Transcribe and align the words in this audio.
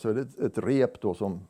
Så 0.00 0.08
är 0.08 0.14
det 0.14 0.20
ett, 0.20 0.38
ett 0.38 0.58
rep 0.58 1.00
då 1.00 1.14
som 1.14 1.40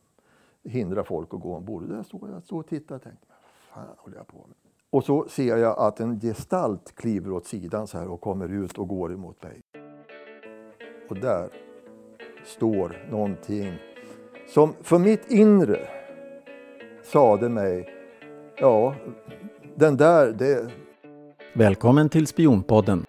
hindrar 0.64 1.02
folk 1.02 1.34
att 1.34 1.40
gå 1.40 1.56
ombord. 1.56 1.88
Där 1.88 2.02
står 2.02 2.30
jag 2.30 2.42
stod 2.42 2.58
och 2.58 2.66
tittade 2.66 2.96
och 2.96 3.02
tänkte, 3.02 3.26
vad 3.28 3.86
fan 3.86 3.94
håller 3.98 4.16
jag 4.16 4.26
på 4.26 4.36
med? 4.36 4.56
Och 4.90 5.04
så 5.04 5.28
ser 5.28 5.56
jag 5.56 5.78
att 5.78 6.00
en 6.00 6.20
gestalt 6.20 6.94
kliver 6.94 7.32
åt 7.32 7.46
sidan 7.46 7.86
så 7.86 7.98
här 7.98 8.08
och 8.08 8.20
kommer 8.20 8.48
ut 8.48 8.78
och 8.78 8.88
går 8.88 9.12
emot 9.12 9.42
mig. 9.42 9.62
Och 11.08 11.16
där 11.16 11.50
står 12.44 13.06
någonting 13.10 13.74
som 14.48 14.74
för 14.82 14.98
mitt 14.98 15.30
inre 15.30 15.88
sade 17.02 17.48
mig, 17.48 17.88
ja, 18.56 18.94
den 19.74 19.96
där, 19.96 20.32
det... 20.32 20.70
Välkommen 21.54 22.08
till 22.08 22.26
Spionpodden. 22.26 23.06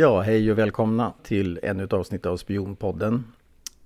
Ja, 0.00 0.20
hej 0.20 0.52
och 0.52 0.58
välkomna 0.58 1.12
till 1.22 1.60
ännu 1.62 1.84
ett 1.84 1.92
avsnitt 1.92 2.26
av 2.26 2.36
Spionpodden. 2.36 3.24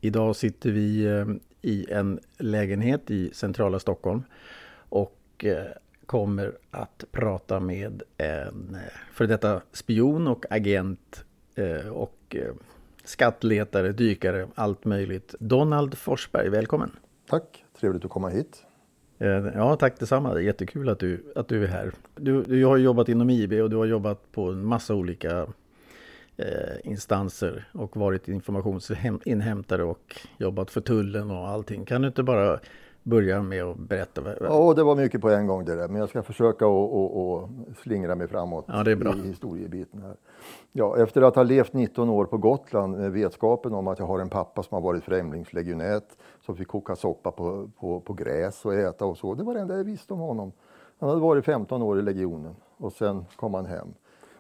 Idag 0.01 0.37
sitter 0.37 0.71
vi 0.71 1.05
eh, 1.07 1.27
i 1.62 1.91
en 1.91 2.21
lägenhet 2.38 3.11
i 3.11 3.30
centrala 3.35 3.79
Stockholm 3.79 4.23
och 4.88 5.45
eh, 5.45 5.65
kommer 6.07 6.52
att 6.71 7.05
prata 7.12 7.61
med 7.61 8.02
en 8.16 8.77
eh, 8.87 8.93
för 9.12 9.27
detta 9.27 9.61
spion 9.73 10.27
och 10.27 10.45
agent 10.51 11.25
och 11.93 12.37
skattletare, 13.05 13.93
dykare, 13.93 14.49
allt 14.54 14.85
möjligt. 14.85 15.35
Donald 15.38 15.99
Forsberg, 15.99 16.49
välkommen! 16.49 16.91
Tack, 17.29 17.65
trevligt 17.80 18.04
att 18.04 18.10
komma 18.10 18.29
hit. 18.29 18.65
Ja, 19.54 19.76
tack 19.76 19.99
detsamma. 19.99 20.41
Jättekul 20.41 20.88
att 20.88 20.99
du, 20.99 21.32
att 21.37 21.49
du 21.49 21.65
är 21.65 21.69
här. 21.69 21.93
Du, 22.15 22.43
du 22.43 22.65
har 22.65 22.76
jobbat 22.76 23.09
inom 23.09 23.30
IB 23.30 23.52
och 23.52 23.71
du 23.71 23.76
har 23.76 23.87
jobbat 23.87 24.32
på 24.32 24.51
en 24.51 24.65
massa 24.65 24.95
olika 24.95 25.47
instanser 26.85 27.69
och 27.73 27.97
varit 27.97 28.29
informationsinhämtare 28.29 29.85
och 29.85 30.16
jobbat 30.38 30.71
för 30.71 30.80
tullen 30.80 31.30
och 31.30 31.49
allting. 31.49 31.85
Kan 31.85 32.02
du 32.02 32.09
inte 32.09 32.23
bara 32.23 32.61
börja 33.02 33.43
med 33.43 33.65
att 33.65 33.77
berätta? 33.77 34.23
Ja, 34.41 34.75
det 34.75 34.83
var 34.83 34.97
mycket 34.97 35.21
på 35.21 35.30
en 35.30 35.47
gång 35.47 35.65
det 35.65 35.77
där, 35.77 35.88
men 35.88 36.01
jag 36.01 36.09
ska 36.09 36.23
försöka 36.23 36.66
att 36.66 37.79
slingra 37.79 38.15
mig 38.15 38.29
framåt 38.29 38.65
ja, 38.69 38.83
det 38.83 38.91
är 38.91 38.97
bra. 38.97 39.15
i 39.15 39.29
historiebiten 39.29 40.03
här. 40.03 40.16
Ja, 40.73 40.97
efter 40.99 41.23
att 41.23 41.37
ha 41.37 41.43
levt 41.43 41.73
19 41.73 42.09
år 42.09 42.25
på 42.25 42.38
Gotland 42.38 42.97
med 42.97 43.13
vetskapen 43.13 43.75
om 43.75 43.88
att 43.88 43.99
jag 43.99 44.07
har 44.07 44.19
en 44.19 44.29
pappa 44.29 44.63
som 44.63 44.75
har 44.75 44.83
varit 44.83 45.05
främlingslegionät 45.05 46.16
som 46.47 46.57
fick 46.57 46.69
koka 46.69 46.97
soppa 46.97 47.30
på, 47.30 47.71
på, 47.80 48.01
på 48.01 48.13
gräs 48.13 48.65
och 48.65 48.75
äta 48.75 49.05
och 49.05 49.19
så. 49.19 49.35
Det 49.35 49.45
var 49.45 49.55
det 49.55 49.60
enda 49.60 49.77
jag 49.77 49.85
visste 49.85 50.13
om 50.15 50.21
honom. 50.21 50.53
Han 50.99 51.09
hade 51.09 51.21
varit 51.21 51.45
15 51.45 51.83
år 51.83 51.99
i 51.99 52.03
legionen 52.03 52.57
och 52.77 52.93
sen 52.93 53.25
kom 53.37 53.55
han 53.55 53.66
hem 53.66 53.95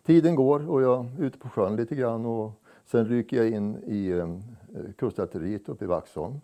tiden 0.06 0.34
går 0.34 0.70
och 0.70 0.82
jag 0.82 1.06
är 1.18 1.24
ute 1.24 1.38
på 1.38 1.48
sjön 1.48 1.76
lite 1.76 1.94
grann 1.94 2.26
och 2.26 2.52
sen 2.84 3.04
ryker 3.04 3.36
jag 3.36 3.50
in 3.50 3.76
i 3.86 4.10
eh, 4.10 4.28
kustartilleriet 4.98 5.68
uppe 5.68 5.84
i 5.84 5.88
Vaxholm. 5.88 6.40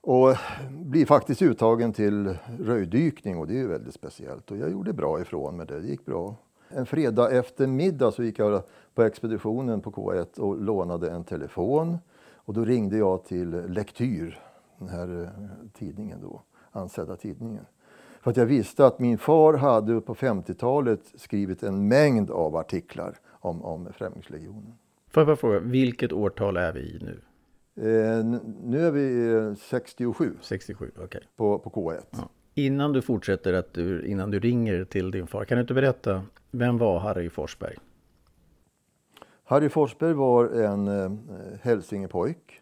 Och 0.00 0.36
blir 0.70 1.06
faktiskt 1.06 1.42
uttagen 1.42 1.92
till 1.92 2.36
röjdykning 2.58 3.38
och 3.38 3.46
det 3.46 3.54
är 3.54 3.58
ju 3.58 3.68
väldigt 3.68 3.94
speciellt. 3.94 4.50
Och 4.50 4.56
jag 4.56 4.70
gjorde 4.70 4.92
bra 4.92 5.20
ifrån 5.20 5.56
mig 5.56 5.66
det, 5.66 5.80
det 5.80 5.88
gick 5.88 6.04
bra. 6.04 6.34
En 6.68 6.86
fredag 6.86 7.30
eftermiddag 7.30 8.12
så 8.12 8.22
gick 8.22 8.38
jag 8.38 8.62
på 8.94 9.02
expeditionen 9.02 9.80
på 9.80 9.90
K1 9.90 10.38
och 10.38 10.60
lånade 10.60 11.10
en 11.10 11.24
telefon. 11.24 11.98
Och 12.34 12.54
då 12.54 12.64
ringde 12.64 12.98
jag 12.98 13.24
till 13.24 13.50
Lektyr, 13.50 14.38
den 14.78 14.88
här 14.88 15.22
eh, 15.22 15.68
tidningen 15.72 16.20
då, 16.22 16.42
ansedda 16.70 17.16
tidningen. 17.16 17.64
För 18.26 18.30
att 18.30 18.36
jag 18.36 18.46
visste 18.46 18.86
att 18.86 18.98
min 18.98 19.18
far 19.18 19.54
hade 19.54 20.00
på 20.00 20.14
50-talet 20.14 21.00
skrivit 21.14 21.62
en 21.62 21.88
mängd 21.88 22.30
av 22.30 22.56
artiklar 22.56 23.14
om, 23.30 23.62
om 23.62 23.92
Främlingslegionen. 23.92 24.74
Får 25.10 25.20
jag 25.20 25.26
bara 25.26 25.36
fråga, 25.36 25.58
vilket 25.58 26.12
årtal 26.12 26.56
är 26.56 26.72
vi 26.72 26.80
i 26.80 26.98
nu? 27.00 27.20
Eh, 27.76 28.24
nu 28.62 28.86
är 28.86 28.90
vi 28.90 29.56
67. 29.56 30.36
67, 30.40 30.90
okej. 30.94 31.04
Okay. 31.04 31.20
På, 31.36 31.58
på 31.58 31.70
K1. 31.70 32.00
Ja. 32.10 32.28
Innan 32.54 32.92
du 32.92 33.02
fortsätter, 33.02 33.52
att 33.52 33.74
du, 33.74 34.06
innan 34.06 34.30
du 34.30 34.40
ringer 34.40 34.84
till 34.84 35.10
din 35.10 35.26
far, 35.26 35.44
kan 35.44 35.56
du 35.56 35.60
inte 35.60 35.74
berätta, 35.74 36.22
vem 36.50 36.78
var 36.78 36.98
Harry 36.98 37.30
Forsberg? 37.30 37.76
Harry 39.44 39.68
Forsberg 39.68 40.12
var 40.12 40.46
en 40.46 40.88
eh, 40.88 41.10
hälsingepojk 41.62 42.60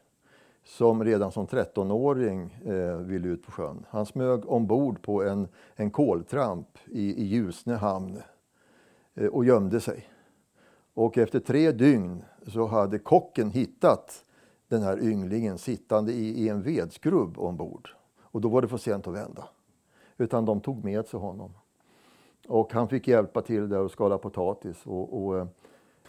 som 0.65 1.05
redan 1.05 1.33
som 1.33 1.47
13-åring 1.47 2.59
eh, 2.67 2.97
ville 2.97 3.29
ut 3.29 3.43
på 3.43 3.53
sjön. 3.53 3.87
Han 3.89 4.07
smög 4.07 4.51
ombord 4.51 5.03
på 5.03 5.23
en, 5.23 5.49
en 5.75 5.91
koltramp 5.91 6.79
i, 6.85 7.23
i 7.23 7.25
Ljusne 7.25 7.75
hamn 7.75 8.23
eh, 9.15 9.27
och 9.27 9.45
gömde 9.45 9.81
sig. 9.81 10.09
Och 10.95 11.19
efter 11.19 11.41
tre 11.41 11.73
dygn 11.73 12.25
så 12.47 12.67
hade 12.67 12.99
kocken 12.99 13.51
hittat 13.51 14.25
den 14.69 14.83
här 14.83 15.03
ynglingen 15.03 15.59
sittande 15.59 16.13
i, 16.13 16.45
i 16.45 16.49
en 16.49 16.63
vedskrubb 16.63 17.39
ombord. 17.39 17.91
Och 18.21 18.41
då 18.41 18.49
var 18.49 18.63
det 18.63 18.69
för 18.69 18.77
sent 18.77 19.07
att 19.07 19.15
vända. 19.15 19.45
Utan 20.17 20.45
de 20.45 20.61
tog 20.61 20.85
med 20.85 21.07
sig 21.07 21.21
honom. 21.21 21.53
Och 22.49 22.73
han 22.73 22.89
fick 22.89 23.09
hjälpa 23.09 23.43
till 23.43 23.69
där 23.69 23.81
och 23.81 23.91
skala 23.91 24.19
potatis. 24.19 24.87
Och, 24.87 25.25
och 25.25 25.39
eh, 25.39 25.47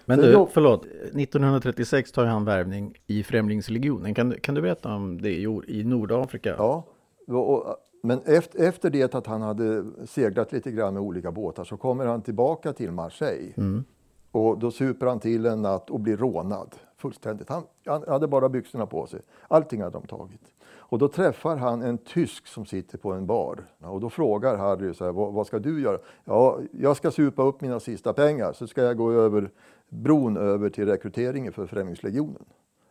men 0.06 0.20
du, 0.20 0.48
förlåt, 0.52 0.86
1936 0.86 2.12
tar 2.12 2.26
han 2.26 2.46
värvning 2.46 2.94
i 3.08 3.24
Främlingslegionen. 3.24 4.14
Kan, 4.14 4.34
kan 4.42 4.56
du 4.56 4.62
berätta 4.62 4.96
om 4.96 5.22
det 5.22 5.32
i 5.68 5.84
Nordafrika? 5.84 6.56
Ja, 6.58 6.84
och, 7.28 7.78
men 8.04 8.20
efter, 8.26 8.64
efter 8.64 8.90
det 8.90 9.16
att 9.16 9.28
han 9.28 9.42
hade 9.42 9.86
seglat 10.08 10.52
lite 10.52 10.72
grann 10.72 10.94
med 10.94 11.04
olika 11.04 11.32
båtar 11.32 11.64
så 11.64 11.78
kommer 11.78 12.06
han 12.06 12.22
tillbaka 12.22 12.74
till 12.74 12.92
Marseille. 12.92 13.54
Mm. 13.58 13.84
Och 14.32 14.60
då 14.60 14.72
super 14.72 15.06
han 15.06 15.20
till 15.20 15.46
en 15.46 15.62
natt 15.62 15.90
och 15.90 16.00
blir 16.00 16.18
rånad 16.18 16.76
fullständigt. 16.98 17.50
Han, 17.50 17.64
han 17.86 18.04
hade 18.08 18.28
bara 18.28 18.50
byxorna 18.50 18.86
på 18.86 19.08
sig. 19.08 19.22
Allting 19.48 19.82
hade 19.82 19.94
de 19.94 20.08
tagit. 20.08 20.42
Och 20.88 21.00
då 21.00 21.07
träffar 21.07 21.56
han 21.56 21.81
en 21.81 21.97
tysk 21.97 22.47
som 22.47 22.66
sitter 22.66 22.97
på 22.97 23.12
en 23.12 23.25
bar. 23.25 23.66
Och 23.79 24.01
då 24.01 24.09
frågar 24.09 24.57
Harry 24.57 24.94
så 24.94 25.06
här, 25.06 25.12
vad, 25.12 25.34
vad 25.34 25.47
ska 25.47 25.59
du 25.59 25.81
göra? 25.81 26.00
Ja, 26.25 26.59
jag 26.72 26.97
ska 26.97 27.12
supa 27.12 27.44
upp 27.44 27.62
mina 27.62 27.79
sista 27.79 28.13
pengar 28.13 28.53
så 28.53 28.68
ska 28.68 28.84
jag 28.84 28.97
gå 28.97 29.12
över 29.12 29.51
bron 29.90 30.38
över 30.38 30.69
till 30.69 30.85
rekryteringen 30.85 31.53
för 31.53 31.68
Främlingslegionen. 31.68 32.46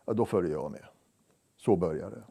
Ja, 0.05 0.13
då 0.13 0.25
följer 0.25 0.51
jag 0.51 0.71
med. 0.71 0.85
Så 1.57 1.75
börjar 1.75 2.09
det. 2.09 2.23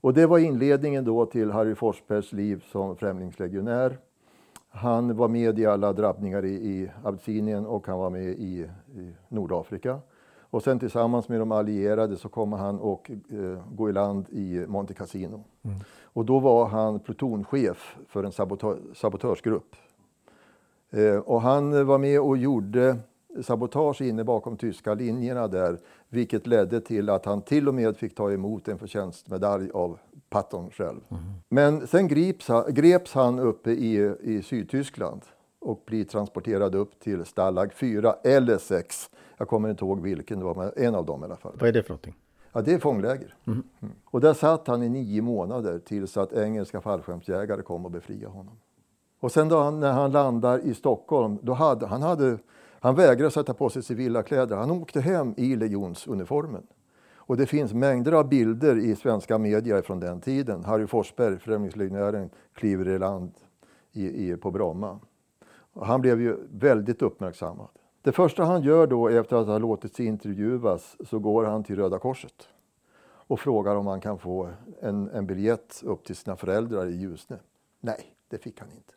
Och 0.00 0.14
det 0.14 0.26
var 0.26 0.38
inledningen 0.38 1.04
då 1.04 1.26
till 1.26 1.50
Harry 1.50 1.74
Forsbergs 1.74 2.32
liv 2.32 2.64
som 2.72 2.96
främlingslegionär. 2.96 3.98
Han 4.68 5.16
var 5.16 5.28
med 5.28 5.58
i 5.58 5.66
alla 5.66 5.92
drabbningar 5.92 6.44
i, 6.44 6.54
i 6.54 6.90
Absinien 7.04 7.66
och 7.66 7.86
han 7.86 7.98
var 7.98 8.10
med 8.10 8.24
i, 8.24 8.70
i 8.94 9.14
Nordafrika. 9.28 10.00
Och 10.54 10.62
sen 10.62 10.78
tillsammans 10.78 11.28
med 11.28 11.40
de 11.40 11.52
allierade 11.52 12.16
så 12.16 12.28
kommer 12.28 12.56
han 12.56 12.78
och 12.78 13.10
eh, 13.10 13.74
gå 13.74 13.90
i 13.90 13.92
land 13.92 14.26
i 14.30 14.66
Monte 14.66 14.94
Cassino. 14.94 15.44
Mm. 15.62 15.76
Och 16.02 16.24
då 16.24 16.38
var 16.38 16.66
han 16.66 16.98
plutonchef 16.98 17.96
för 18.08 18.24
en 18.24 18.32
sabotör, 18.32 18.78
sabotörsgrupp. 18.94 19.76
Eh, 20.90 21.16
och 21.16 21.42
han 21.42 21.86
var 21.86 21.98
med 21.98 22.20
och 22.20 22.36
gjorde 22.36 22.96
sabotage 23.42 24.00
inne 24.00 24.24
bakom 24.24 24.56
tyska 24.56 24.94
linjerna 24.94 25.48
där, 25.48 25.78
vilket 26.08 26.46
ledde 26.46 26.80
till 26.80 27.10
att 27.10 27.24
han 27.24 27.42
till 27.42 27.68
och 27.68 27.74
med 27.74 27.96
fick 27.96 28.14
ta 28.14 28.32
emot 28.32 28.68
en 28.68 28.78
förtjänstmedalj 28.78 29.70
av 29.70 29.98
Patton 30.30 30.70
själv. 30.70 31.00
Mm. 31.08 31.22
Men 31.48 31.86
sen 31.86 32.08
greps 32.08 32.48
han, 32.48 32.74
greps 32.74 33.14
han 33.14 33.38
uppe 33.38 33.70
i, 33.70 34.14
i 34.20 34.42
Sydtyskland 34.42 35.22
och 35.58 35.82
blir 35.86 36.04
transporterad 36.04 36.74
upp 36.74 37.00
till 37.00 37.24
Stalag 37.24 37.72
4 37.72 38.14
eller 38.24 38.58
6. 38.58 39.10
Jag 39.36 39.48
kommer 39.48 39.70
inte 39.70 39.84
ihåg 39.84 40.00
vilken 40.00 40.38
det 40.38 40.44
var, 40.44 40.54
men 40.54 40.72
en 40.76 40.94
av 40.94 41.06
dem 41.06 41.22
i 41.22 41.24
alla 41.24 41.36
fall. 41.36 41.52
Vad 41.60 41.68
är 41.68 41.72
det 41.72 41.82
för 41.82 41.90
någonting? 41.90 42.16
Ja, 42.52 42.62
det 42.62 42.72
är 42.72 42.78
fångläger. 42.78 43.34
Mm. 43.46 43.62
Mm. 43.80 43.94
Och 44.04 44.20
där 44.20 44.34
satt 44.34 44.66
han 44.66 44.82
i 44.82 44.88
nio 44.88 45.22
månader 45.22 45.78
tills 45.78 46.16
att 46.16 46.32
engelska 46.32 46.80
fallskärmsjägare 46.80 47.62
kom 47.62 47.84
och 47.84 47.90
befriade 47.90 48.26
honom. 48.26 48.58
Och 49.20 49.32
sen 49.32 49.48
då 49.48 49.60
han, 49.60 49.80
när 49.80 49.92
han 49.92 50.12
landar 50.12 50.58
i 50.58 50.74
Stockholm, 50.74 51.38
då 51.42 51.52
hade 51.52 51.86
han 51.86 52.02
hade 52.02 52.38
han 52.84 52.94
vägrade 52.94 53.30
sätta 53.30 53.54
på 53.54 53.68
sig 53.70 53.82
civila 53.82 54.22
kläder. 54.22 54.56
Han 54.56 54.70
åkte 54.70 55.00
hem 55.00 55.34
i 55.36 55.56
legionsuniformen. 55.56 56.66
Och 57.26 57.36
det 57.36 57.46
finns 57.46 57.74
mängder 57.74 58.12
av 58.12 58.28
bilder 58.28 58.76
i 58.76 58.96
svenska 58.96 59.38
medier 59.38 59.82
från 59.82 60.00
den 60.00 60.20
tiden. 60.20 60.64
Harry 60.64 60.86
Forsberg, 60.86 61.38
främlingslegionären, 61.38 62.30
kliver 62.52 62.88
i 62.88 62.98
land 62.98 63.32
i, 63.92 64.30
i, 64.30 64.36
på 64.36 64.50
Bromma. 64.50 64.98
Och 65.72 65.86
han 65.86 66.00
blev 66.00 66.20
ju 66.20 66.36
väldigt 66.50 67.02
uppmärksammad. 67.02 67.68
Det 68.04 68.12
första 68.12 68.44
han 68.44 68.62
gör 68.62 68.86
då 68.86 69.08
efter 69.08 69.36
att 69.36 69.46
ha 69.46 69.58
låtit 69.58 69.94
sig 69.94 70.06
intervjuas 70.06 70.96
så 71.04 71.18
går 71.18 71.44
han 71.44 71.64
till 71.64 71.76
Röda 71.76 71.98
Korset 71.98 72.48
och 73.02 73.40
frågar 73.40 73.76
om 73.76 73.86
han 73.86 74.00
kan 74.00 74.18
få 74.18 74.50
en, 74.80 75.10
en 75.10 75.26
biljett 75.26 75.82
upp 75.84 76.04
till 76.04 76.16
sina 76.16 76.36
föräldrar 76.36 76.86
i 76.86 76.96
Ljusne. 76.96 77.38
Nej, 77.80 78.14
det 78.28 78.38
fick 78.38 78.60
han 78.60 78.70
inte. 78.70 78.92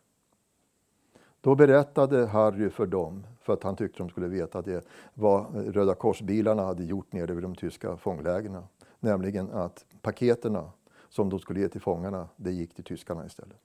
Då 1.41 1.55
berättade 1.55 2.25
Harry 2.25 2.69
för 2.69 2.85
dem, 2.85 3.27
för 3.41 3.53
att 3.53 3.63
han 3.63 3.75
tyckte 3.75 3.97
de 3.97 4.09
skulle 4.09 4.27
veta 4.27 4.61
det, 4.61 4.87
vad 5.13 5.55
Röda 5.75 5.95
korsbilarna 5.95 6.63
hade 6.63 6.83
gjort 6.83 7.13
nere 7.13 7.33
vid 7.33 7.43
de 7.43 7.55
tyska 7.55 7.97
fånglägren. 7.97 8.63
Nämligen 8.99 9.51
att 9.51 9.85
paketerna 10.01 10.71
som 11.09 11.29
de 11.29 11.39
skulle 11.39 11.59
ge 11.59 11.69
till 11.69 11.81
fångarna, 11.81 12.27
det 12.35 12.51
gick 12.51 12.73
till 12.73 12.83
tyskarna 12.83 13.25
istället. 13.25 13.57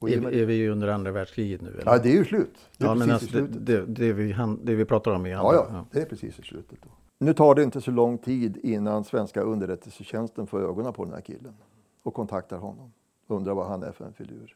Och 0.00 0.10
är, 0.10 0.34
är 0.34 0.46
vi 0.46 0.68
under 0.68 0.88
andra 0.88 1.12
världskriget 1.12 1.60
nu? 1.60 1.68
Eller? 1.70 1.82
Ja, 1.86 1.98
det 1.98 2.08
är 2.08 2.12
ju 2.12 2.24
slut. 2.24 2.54
Det 2.76 2.84
är 2.84 2.88
ja, 2.88 2.94
men 2.94 3.10
alltså, 3.10 3.40
det, 3.40 3.46
det, 3.46 3.86
det, 3.86 4.12
vi, 4.12 4.36
det 4.62 4.74
vi 4.74 4.84
pratar 4.84 5.10
om 5.10 5.26
är 5.26 5.36
andra. 5.36 5.54
Ja, 5.54 5.66
ja, 5.70 5.84
det 5.90 6.00
är 6.00 6.06
precis 6.06 6.38
i 6.38 6.42
slutet. 6.42 6.78
Då. 6.82 6.88
Nu 7.18 7.34
tar 7.34 7.54
det 7.54 7.62
inte 7.62 7.80
så 7.80 7.90
lång 7.90 8.18
tid 8.18 8.56
innan 8.56 9.04
svenska 9.04 9.40
underrättelsetjänsten 9.42 10.46
får 10.46 10.60
ögonen 10.62 10.92
på 10.92 11.04
den 11.04 11.14
här 11.14 11.20
killen 11.20 11.54
och 12.02 12.14
kontaktar 12.14 12.56
honom. 12.56 12.92
Undrar 13.26 13.54
vad 13.54 13.66
han 13.66 13.82
är 13.82 13.92
för 13.92 14.04
en 14.04 14.12
filur. 14.12 14.54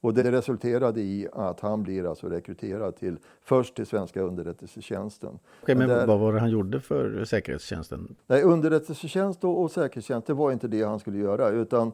Och 0.00 0.14
det 0.14 0.32
resulterade 0.32 1.00
i 1.00 1.28
att 1.32 1.60
han 1.60 1.82
blir 1.82 2.08
alltså 2.08 2.28
rekryterad 2.28 2.96
till, 2.96 3.16
först 3.40 3.74
till 3.74 3.86
svenska 3.86 4.20
underrättelsetjänsten. 4.20 5.38
Okej, 5.62 5.74
men 5.74 5.88
där, 5.88 6.06
vad 6.06 6.20
var 6.20 6.32
det 6.32 6.40
han 6.40 6.50
gjorde 6.50 6.80
för 6.80 7.24
säkerhetstjänsten? 7.24 8.16
Nej, 8.26 8.42
underrättelsetjänst 8.42 9.44
och, 9.44 9.62
och 9.62 9.70
säkerhetstjänst, 9.70 10.26
det 10.26 10.34
var 10.34 10.52
inte 10.52 10.68
det 10.68 10.82
han 10.82 11.00
skulle 11.00 11.18
göra. 11.18 11.48
Utan 11.48 11.92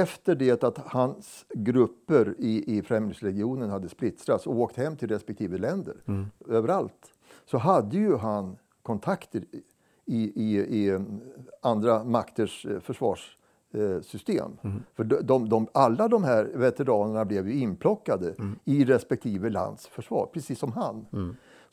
efter 0.00 0.34
det 0.34 0.64
att 0.64 0.78
hans 0.78 1.44
grupper 1.54 2.34
i, 2.38 2.78
i 2.78 2.82
Främlingslegionen 2.82 3.70
hade 3.70 3.88
splittrats 3.88 4.46
och 4.46 4.60
åkt 4.60 4.76
hem 4.76 4.96
till 4.96 5.08
respektive 5.08 5.58
länder, 5.58 5.96
mm. 6.06 6.26
överallt, 6.48 7.12
så 7.44 7.58
hade 7.58 7.96
ju 7.96 8.16
han 8.16 8.56
kontakter 8.82 9.44
i, 10.06 10.42
i, 10.44 10.58
i 10.58 10.98
andra 11.62 12.04
makters 12.04 12.66
eh, 12.66 12.80
försvarssystem. 12.80 14.58
Mm. 14.62 14.82
För 14.94 15.04
de, 15.04 15.16
de, 15.22 15.48
de, 15.48 15.68
alla 15.74 16.08
de 16.08 16.24
här 16.24 16.50
veteranerna 16.54 17.24
blev 17.24 17.48
ju 17.48 17.60
inplockade 17.60 18.34
mm. 18.38 18.58
i 18.64 18.84
respektive 18.84 19.50
lands 19.50 19.86
försvar, 19.86 20.28
precis 20.32 20.58
som 20.58 20.72
han. 20.72 21.06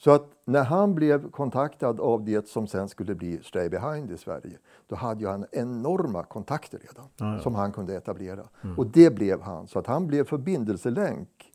Så 0.04 0.12
att 0.12 0.32
när 0.46 0.64
han 0.64 0.96
blev 0.96 1.32
kontaktad 1.32 2.00
av 2.00 2.26
det 2.26 2.48
som 2.48 2.68
sen 2.68 2.90
skulle 2.90 3.16
bli 3.16 3.40
Stay 3.44 3.70
Behind 3.70 4.12
i 4.12 4.18
Sverige, 4.18 4.58
då 4.88 4.96
hade 4.96 5.30
han 5.30 5.46
enorma 5.52 6.24
kontakter 6.24 6.80
redan 6.80 7.06
ja, 7.18 7.36
ja. 7.36 7.40
som 7.40 7.56
han 7.56 7.72
kunde 7.72 7.96
etablera. 7.96 8.44
Mm. 8.62 8.78
Och 8.80 8.88
det 8.88 9.16
blev 9.16 9.42
han. 9.42 9.68
Så 9.68 9.80
att 9.80 9.88
han 9.88 10.08
blev 10.08 10.24
förbindelselänk 10.26 11.52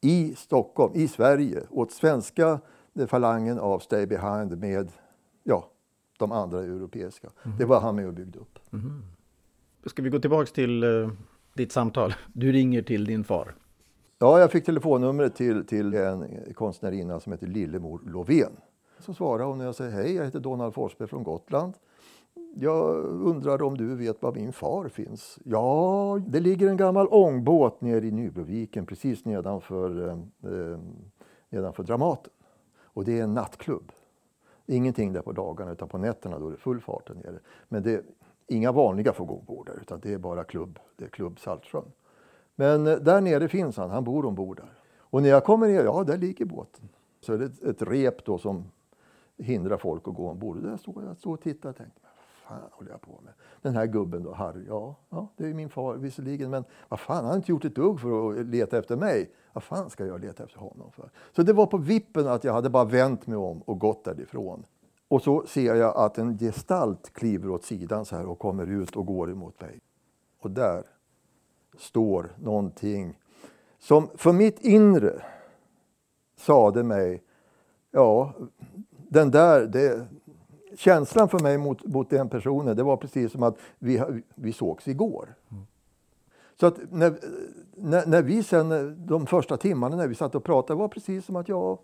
i 0.00 0.34
Stockholm, 0.36 0.92
i 0.96 1.08
Sverige, 1.08 1.62
åt 1.70 1.92
svenska 1.92 2.60
falangen 3.06 3.58
av 3.58 3.78
Stay 3.78 4.06
Behind 4.06 4.58
med 4.58 4.92
ja, 5.44 5.70
de 6.18 6.32
andra 6.32 6.62
europeiska. 6.62 7.28
Mm. 7.42 7.58
Det 7.58 7.64
var 7.64 7.80
han 7.80 7.96
med 7.96 8.06
och 8.06 8.14
byggde 8.14 8.38
upp. 8.38 8.58
Mm. 8.72 9.02
Ska 9.86 10.02
vi 10.02 10.10
gå 10.10 10.18
tillbaks 10.18 10.52
till 10.52 10.84
uh, 10.84 11.10
ditt 11.54 11.72
samtal? 11.72 12.14
Du 12.32 12.52
ringer 12.52 12.82
till 12.82 13.04
din 13.04 13.24
far. 13.24 13.54
Ja, 14.20 14.40
jag 14.40 14.52
fick 14.52 14.64
telefonnumret 14.64 15.34
till, 15.34 15.66
till 15.66 15.94
en 15.94 16.26
konstnärinna 16.54 17.20
som 17.20 17.32
heter 17.32 17.46
Lillemor 17.46 18.00
Lovén. 18.06 18.52
Så 18.98 19.14
svarar 19.14 19.44
hon 19.44 19.60
och 19.60 19.66
jag 19.66 19.74
säger 19.74 19.90
hej, 19.90 20.14
jag 20.14 20.24
heter 20.24 20.40
Donald 20.40 20.74
Forsberg 20.74 21.08
från 21.08 21.22
Gotland. 21.22 21.74
Jag 22.54 23.04
undrar 23.04 23.62
om 23.62 23.76
du 23.76 23.96
vet 23.96 24.22
var 24.22 24.32
min 24.32 24.52
far 24.52 24.88
finns? 24.88 25.38
Ja, 25.44 26.20
det 26.26 26.40
ligger 26.40 26.68
en 26.68 26.76
gammal 26.76 27.08
ångbåt 27.10 27.80
nere 27.80 28.06
i 28.06 28.10
Nybroviken 28.10 28.86
precis 28.86 29.24
nedanför, 29.24 30.08
eh, 30.08 30.12
eh 30.52 30.78
nedanför 31.48 31.82
Dramaten. 31.82 32.32
Och 32.82 33.04
det 33.04 33.18
är 33.18 33.22
en 33.22 33.34
nattklubb. 33.34 33.92
Ingenting 34.66 35.12
där 35.12 35.22
på 35.22 35.32
dagarna 35.32 35.72
utan 35.72 35.88
på 35.88 35.98
nätterna 35.98 36.38
då 36.38 36.46
är 36.46 36.50
det 36.50 36.56
full 36.56 36.80
fart 36.80 37.06
där 37.06 37.14
nere. 37.14 37.38
Men 37.68 37.82
det, 37.82 38.04
inga 38.46 38.72
vanliga 38.72 39.12
får 39.12 39.24
gå 39.24 39.34
ombord 39.34 39.66
där 39.66 39.78
utan 39.82 40.00
det 40.00 40.12
är 40.12 40.18
bara 40.18 40.44
klubb, 40.44 40.78
det 40.96 41.04
är 41.04 41.08
klubb 41.08 41.40
Saltsjön. 41.40 41.92
Men 42.58 42.86
eh, 42.86 42.96
där 42.96 43.20
nere 43.20 43.48
finns 43.48 43.76
han, 43.76 43.90
han 43.90 44.04
bor 44.04 44.26
ombord 44.26 44.56
där. 44.56 44.72
Och 44.98 45.22
när 45.22 45.28
jag 45.28 45.44
kommer 45.44 45.68
ner, 45.68 45.84
ja 45.84 46.04
där 46.04 46.18
ligger 46.18 46.44
båten. 46.44 46.88
Så 47.20 47.32
är 47.32 47.38
det 47.38 47.44
ett, 47.44 47.62
ett 47.62 47.82
rep 47.82 48.24
då 48.24 48.38
som 48.38 48.64
hindrar 49.36 49.76
folk 49.76 50.08
att 50.08 50.14
gå 50.14 50.30
ombord. 50.30 50.62
Där 50.62 50.76
står 50.76 51.04
jag 51.04 51.16
stod 51.16 51.32
och 51.32 51.40
tittade 51.40 51.70
och 51.70 51.76
tänkte, 51.76 52.00
vad 52.02 52.58
fan 52.58 52.70
håller 52.72 52.90
jag 52.90 53.00
på 53.00 53.20
med? 53.24 53.32
Den 53.62 53.74
här 53.74 53.86
gubben 53.86 54.22
då, 54.22 54.32
Harry, 54.32 54.64
ja, 54.68 54.96
ja 55.10 55.28
det 55.36 55.46
är 55.46 55.54
min 55.54 55.68
far 55.68 55.96
visserligen, 55.96 56.50
men 56.50 56.64
vad 56.88 57.00
fan, 57.00 57.16
han 57.16 57.26
har 57.26 57.36
inte 57.36 57.52
gjort 57.52 57.64
ett 57.64 57.74
dugg 57.74 58.00
för 58.00 58.40
att 58.40 58.46
leta 58.46 58.78
efter 58.78 58.96
mig. 58.96 59.30
Vad 59.52 59.62
fan 59.62 59.90
ska 59.90 60.06
jag 60.06 60.20
leta 60.20 60.44
efter 60.44 60.58
honom 60.58 60.92
för? 60.92 61.10
Så 61.36 61.42
det 61.42 61.52
var 61.52 61.66
på 61.66 61.76
vippen 61.76 62.28
att 62.28 62.44
jag 62.44 62.52
hade 62.52 62.70
bara 62.70 62.84
vänt 62.84 63.26
mig 63.26 63.36
om 63.36 63.62
och 63.62 63.78
gått 63.78 64.04
därifrån. 64.04 64.64
Och 65.08 65.22
så 65.22 65.46
ser 65.46 65.74
jag 65.74 65.96
att 65.96 66.18
en 66.18 66.38
gestalt 66.38 67.12
kliver 67.12 67.50
åt 67.50 67.64
sidan 67.64 68.04
så 68.04 68.16
här 68.16 68.26
och 68.26 68.38
kommer 68.38 68.66
ut 68.66 68.96
och 68.96 69.06
går 69.06 69.30
emot 69.30 69.60
mig. 69.60 69.80
Och 70.40 70.50
där 70.50 70.82
står 71.78 72.32
någonting 72.42 73.18
som 73.78 74.08
för 74.14 74.32
mitt 74.32 74.60
inre 74.60 75.22
sade 76.36 76.82
mig, 76.82 77.22
ja, 77.90 78.32
den 79.08 79.30
där, 79.30 79.66
det, 79.66 80.06
känslan 80.76 81.28
för 81.28 81.38
mig 81.38 81.58
mot, 81.58 81.84
mot 81.86 82.10
den 82.10 82.28
personen, 82.28 82.76
det 82.76 82.82
var 82.82 82.96
precis 82.96 83.32
som 83.32 83.42
att 83.42 83.58
vi, 83.78 84.22
vi 84.34 84.52
sågs 84.52 84.88
igår. 84.88 85.34
Mm. 85.50 85.66
Så 86.60 86.66
att 86.66 86.78
när, 86.90 87.18
när, 87.74 88.06
när, 88.06 88.22
vi 88.22 88.42
sen, 88.42 88.96
de 89.06 89.26
första 89.26 89.56
timmarna 89.56 89.96
när 89.96 90.08
vi 90.08 90.14
satt 90.14 90.34
och 90.34 90.44
pratade, 90.44 90.78
var 90.78 90.88
precis 90.88 91.24
som 91.24 91.36
att 91.36 91.48
jag, 91.48 91.78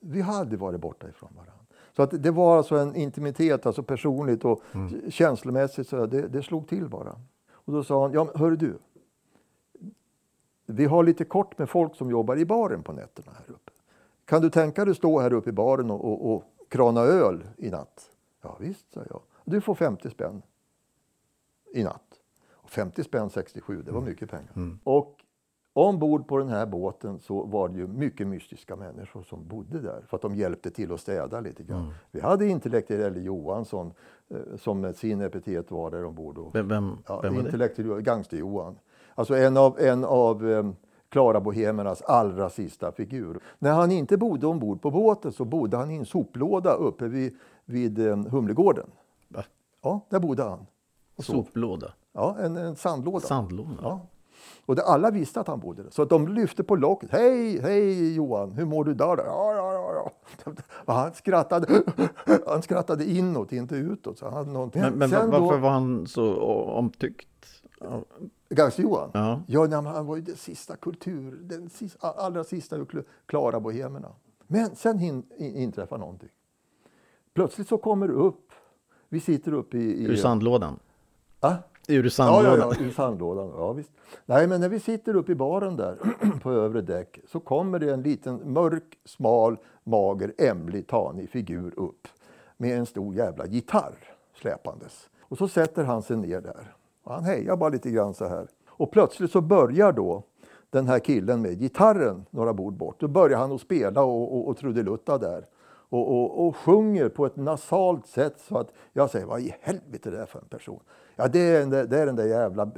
vi 0.00 0.20
hade 0.20 0.56
varit 0.56 0.80
borta 0.80 1.08
ifrån 1.08 1.30
varandra. 1.34 1.52
Så 1.96 2.02
att 2.02 2.22
det 2.22 2.30
var 2.30 2.56
alltså 2.56 2.76
en 2.76 2.96
intimitet, 2.96 3.66
alltså 3.66 3.82
personligt 3.82 4.44
och 4.44 4.62
mm. 4.74 5.10
känslomässigt, 5.10 5.88
så 5.88 6.06
det, 6.06 6.28
det 6.28 6.42
slog 6.42 6.68
till 6.68 6.88
bara. 6.88 7.16
Och 7.64 7.72
då 7.72 7.84
sa 7.84 8.02
han, 8.02 8.12
ja 8.12 8.32
hör 8.34 8.50
du, 8.50 8.78
vi 10.66 10.84
har 10.84 11.02
lite 11.02 11.24
kort 11.24 11.58
med 11.58 11.70
folk 11.70 11.96
som 11.96 12.10
jobbar 12.10 12.36
i 12.36 12.44
baren 12.44 12.82
på 12.82 12.92
nätterna 12.92 13.32
här 13.32 13.54
uppe. 13.54 13.72
Kan 14.24 14.42
du 14.42 14.50
tänka 14.50 14.84
dig 14.84 14.94
stå 14.94 15.20
här 15.20 15.32
uppe 15.32 15.50
i 15.50 15.52
baren 15.52 15.90
och, 15.90 16.04
och, 16.04 16.34
och 16.34 16.44
krana 16.68 17.00
öl 17.00 17.44
i 17.56 17.70
natt? 17.70 18.10
Ja 18.42 18.56
visst, 18.60 18.92
sa 18.92 19.00
jag. 19.10 19.20
Du 19.44 19.60
får 19.60 19.74
50 19.74 20.10
spänn 20.10 20.42
i 21.72 21.84
natt. 21.84 22.20
Och 22.50 22.70
50 22.70 23.04
spänn 23.04 23.30
67, 23.30 23.82
det 23.82 23.90
var 23.90 23.98
mm. 23.98 24.10
mycket 24.10 24.30
pengar. 24.30 24.52
Mm. 24.56 24.78
Och 24.84 25.21
Ombord 25.74 26.28
på 26.28 26.38
den 26.38 26.48
här 26.48 26.66
båten 26.66 27.18
så 27.18 27.42
var 27.42 27.68
det 27.68 27.78
ju 27.78 27.86
mycket 27.86 28.26
mystiska 28.26 28.76
människor 28.76 29.22
som 29.22 29.48
bodde 29.48 29.80
där 29.80 30.02
för 30.06 30.16
att 30.16 30.22
de 30.22 30.34
hjälpte 30.34 30.70
till 30.70 30.92
att 30.92 31.00
städa 31.00 31.40
lite 31.40 31.62
grann. 31.62 31.82
Mm. 31.82 31.92
Vi 32.10 32.20
hade 32.20 32.46
intellektuelle 32.46 33.20
Johansson 33.20 33.92
eh, 34.28 34.56
som 34.56 34.80
med 34.80 34.96
sin 34.96 35.20
epitet 35.20 35.70
var 35.70 35.90
där 35.90 36.04
ombord. 36.04 36.38
Och, 36.38 36.54
vem, 36.54 36.68
vem, 36.68 36.98
ja, 37.06 37.20
vem 37.20 37.34
var 37.34 37.42
det? 37.96 38.02
Gangster-Johan. 38.02 38.78
Alltså 39.14 39.34
en 39.34 39.56
av, 39.56 39.80
en 39.80 40.04
av 40.04 40.44
um, 40.44 40.76
Klara 41.08 41.40
Bohemernas 41.40 42.02
allra 42.02 42.50
sista 42.50 42.92
figur. 42.92 43.40
När 43.58 43.72
han 43.72 43.90
inte 43.90 44.16
bodde 44.16 44.46
ombord 44.46 44.82
på 44.82 44.90
båten 44.90 45.32
så 45.32 45.44
bodde 45.44 45.76
han 45.76 45.90
i 45.90 45.96
en 45.96 46.06
soplåda 46.06 46.72
uppe 46.72 47.08
vid, 47.08 47.38
vid 47.64 47.98
um, 47.98 48.26
Humlegården. 48.26 48.90
Va? 49.28 49.44
Ja, 49.82 50.00
där 50.08 50.20
bodde 50.20 50.42
han. 50.42 50.66
Soplåda? 51.18 51.92
Ja, 52.12 52.36
en, 52.40 52.56
en 52.56 52.76
sandlåda. 52.76 53.26
Sandlåda? 53.26 53.78
Ja. 53.82 54.00
Och 54.66 54.76
det, 54.76 54.82
alla 54.82 55.10
visste 55.10 55.40
att 55.40 55.48
han 55.48 55.60
bodde 55.60 55.82
där. 55.82 55.90
Så 55.90 56.02
att 56.02 56.08
de 56.08 56.28
lyfte 56.28 56.64
på 56.64 56.76
locket. 56.76 57.10
Hej, 57.10 57.60
hej 57.60 58.14
Johan, 58.14 58.52
hur 58.52 58.64
mår 58.64 58.84
du 58.84 58.94
där? 58.94 59.06
Ja, 59.06 59.54
ja, 59.54 59.72
ja, 59.72 59.92
ja. 59.94 60.52
Och 60.84 60.94
han 60.94 61.14
skrattade, 61.14 61.82
han 62.46 62.62
skrattade 62.62 63.04
inåt, 63.04 63.52
inte 63.52 63.74
utåt. 63.74 64.18
Så 64.18 64.24
han 64.24 64.34
hade 64.34 64.50
någonting. 64.50 64.82
Men, 64.82 64.98
men 64.98 65.10
varför 65.10 65.54
då, 65.54 65.56
var 65.56 65.70
han 65.70 66.06
så 66.06 66.34
omtyckt? 66.64 67.28
Gangster-Johan? 68.48 69.10
Ja. 69.12 69.42
Ja, 69.46 69.66
nej, 69.66 69.92
han 69.92 70.06
var 70.06 70.16
ju 70.16 70.22
den 70.22 70.36
sista 70.36 70.76
kultur, 70.76 71.38
den 71.42 71.70
sista, 71.70 72.10
allra 72.10 72.44
sista 72.44 72.76
klara 73.26 73.60
bohemerna. 73.60 74.08
Men 74.46 74.76
sen 74.76 74.98
hin, 74.98 75.22
in, 75.36 75.56
inträffar 75.56 75.98
någonting. 75.98 76.28
Plötsligt 77.34 77.68
så 77.68 77.78
kommer 77.78 78.08
det 78.08 78.14
upp, 78.14 78.52
vi 79.08 79.20
sitter 79.20 79.52
uppe 79.52 79.78
i... 79.78 79.80
i 79.80 80.04
Ur 80.04 80.16
sandlådan? 80.16 80.78
Ah? 81.40 81.54
Ur 81.88 82.08
sandlådan? 82.08 82.58
Ja, 82.58 82.66
ja, 82.70 82.74
ja, 82.78 82.86
ur 82.86 82.90
sandlådan. 82.90 83.52
Ja, 83.56 83.72
visst. 83.72 83.90
Nej, 84.26 84.46
men 84.46 84.60
när 84.60 84.68
vi 84.68 84.80
sitter 84.80 85.16
uppe 85.16 85.32
i 85.32 85.34
baren 85.34 85.76
där 85.76 85.96
på 86.42 86.52
övre 86.52 86.80
däck 86.80 87.18
så 87.28 87.40
kommer 87.40 87.78
det 87.78 87.92
en 87.92 88.02
liten 88.02 88.52
mörk, 88.52 88.98
smal, 89.04 89.56
mager, 89.84 90.32
ämlig, 90.38 90.86
tanig 90.86 91.30
figur 91.30 91.72
upp 91.76 92.08
med 92.56 92.78
en 92.78 92.86
stor 92.86 93.14
jävla 93.14 93.46
gitarr 93.46 93.94
släpandes. 94.34 95.08
Och 95.20 95.38
så 95.38 95.48
sätter 95.48 95.84
han 95.84 96.02
sig 96.02 96.16
ner 96.16 96.40
där. 96.40 96.74
Och 97.02 97.14
han 97.14 97.24
hejar 97.24 97.56
bara 97.56 97.70
lite 97.70 97.90
grann 97.90 98.14
så 98.14 98.26
här. 98.26 98.46
Och 98.66 98.90
plötsligt 98.90 99.32
så 99.32 99.40
börjar 99.40 99.92
då 99.92 100.22
den 100.70 100.86
här 100.86 100.98
killen 100.98 101.42
med 101.42 101.58
gitarren 101.58 102.24
några 102.30 102.52
bord 102.52 102.72
bort. 102.74 103.00
Då 103.00 103.08
börjar 103.08 103.38
han 103.38 103.52
att 103.52 103.60
spela 103.60 104.02
och, 104.02 104.36
och, 104.36 104.48
och 104.48 104.56
trudelutta 104.56 105.18
där. 105.18 105.46
Och, 105.88 106.12
och, 106.12 106.46
och, 106.46 106.56
sjunger 106.56 107.08
på 107.08 107.26
ett 107.26 107.36
nasalt 107.36 108.06
sätt 108.06 108.40
så 108.48 108.58
att 108.58 108.72
jag 108.92 109.10
säger, 109.10 109.26
vad 109.26 109.40
i 109.40 109.54
helvete 109.60 110.08
är 110.08 110.12
det 110.12 110.26
för 110.26 110.38
en 110.38 110.48
person? 110.48 110.80
Ja, 111.16 111.28
det 111.28 111.38
är, 111.40 111.60
den, 111.60 111.70
det 111.70 111.98
är 111.98 112.06
den 112.06 112.16
där 112.16 112.26
jävla 112.26 112.62
eh, 112.62 112.68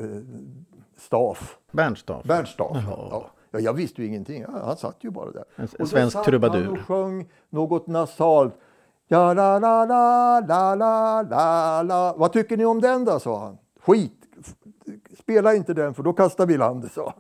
Staff. 0.97 1.59
Bernt 1.73 1.99
Staff? 1.99 2.25
Bernt 2.25 2.49
Staff, 2.49 2.77
ja. 2.87 3.31
ja. 3.51 3.61
Jag 3.61 3.73
visste 3.73 4.03
ju 4.03 4.09
ingenting, 4.09 4.45
han 4.65 4.77
satt 4.77 4.97
ju 5.01 5.11
bara 5.11 5.31
där. 5.31 5.45
En, 5.57 5.69
en 5.79 5.87
svensk 5.87 6.17
och 6.19 6.25
trubadur. 6.25 6.65
Han 6.65 6.73
och 6.73 6.79
sjöng 6.79 7.29
något 7.51 7.87
nasalt. 7.87 8.55
Ja, 9.09 9.35
la, 9.35 9.59
la, 9.59 9.85
la, 9.85 10.41
la, 10.41 10.75
la, 10.75 11.23
la, 11.23 11.83
la. 11.83 12.15
Vad 12.17 12.33
tycker 12.33 12.57
ni 12.57 12.65
om 12.65 12.81
den 12.81 13.05
då, 13.05 13.19
sa 13.21 13.39
han. 13.39 13.59
Skit, 13.81 14.13
spela 15.19 15.55
inte 15.55 15.75
den 15.75 15.95
för 15.95 16.03
då 16.03 16.13
kastar 16.13 16.47
vi 16.47 16.57
landet, 16.57 16.93
sa 16.93 17.15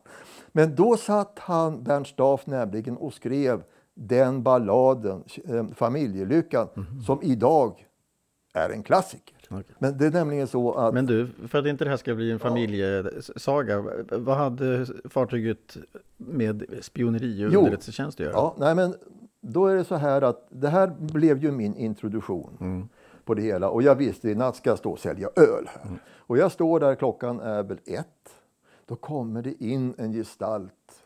Men 0.52 0.74
då 0.74 0.96
satt 0.96 1.38
han, 1.38 1.82
Bernt 1.82 2.06
Staff, 2.08 2.46
nämligen 2.46 2.96
och 2.96 3.14
skrev 3.14 3.62
den 3.94 4.42
balladen, 4.42 5.24
eh, 5.48 5.66
Familjelyckan, 5.74 6.68
Mhm. 6.74 7.02
som 7.02 7.22
idag 7.22 7.86
är 8.54 8.70
en 8.70 8.82
klassiker. 8.82 9.33
Okej. 9.60 9.76
Men 9.78 9.98
det 9.98 10.06
är 10.06 10.10
nämligen 10.10 10.46
så 10.46 10.72
att 10.72 10.94
Men 10.94 11.06
du, 11.06 11.28
för 11.48 11.58
att 11.58 11.66
inte 11.66 11.84
det 11.84 11.90
här 11.90 11.96
ska 11.96 12.14
bli 12.14 12.30
en 12.30 12.38
familjesaga, 12.38 13.84
vad 14.10 14.36
hade 14.36 14.86
fartyget 15.04 15.76
med 16.16 16.64
spioneri 16.80 17.44
och 17.44 17.52
underrättelsetjänst 17.52 18.20
att 18.20 18.26
göra? 18.26 18.32
Ja, 18.32 18.54
nej 18.58 18.74
men 18.74 18.94
då 19.40 19.66
är 19.66 19.76
det 19.76 19.84
så 19.84 19.94
här 19.94 20.22
att 20.22 20.46
det 20.48 20.68
här 20.68 20.94
blev 20.98 21.38
ju 21.38 21.50
min 21.50 21.76
introduktion 21.76 22.88
på 23.24 23.34
det 23.34 23.42
hela. 23.42 23.68
Och 23.68 23.82
jag 23.82 23.94
visste 23.94 24.30
i 24.30 24.34
natt 24.34 24.56
ska 24.56 24.70
jag 24.70 24.78
stå 24.78 24.90
och 24.90 24.98
sälja 24.98 25.28
öl 25.36 25.68
här. 25.68 25.98
Och 26.26 26.38
jag 26.38 26.52
står 26.52 26.80
där, 26.80 26.94
klockan 26.94 27.40
är 27.40 27.62
väl 27.62 27.78
ett. 27.84 28.34
Då 28.86 28.96
kommer 28.96 29.42
det 29.42 29.64
in 29.64 29.94
en 29.98 30.12
gestalt 30.12 31.04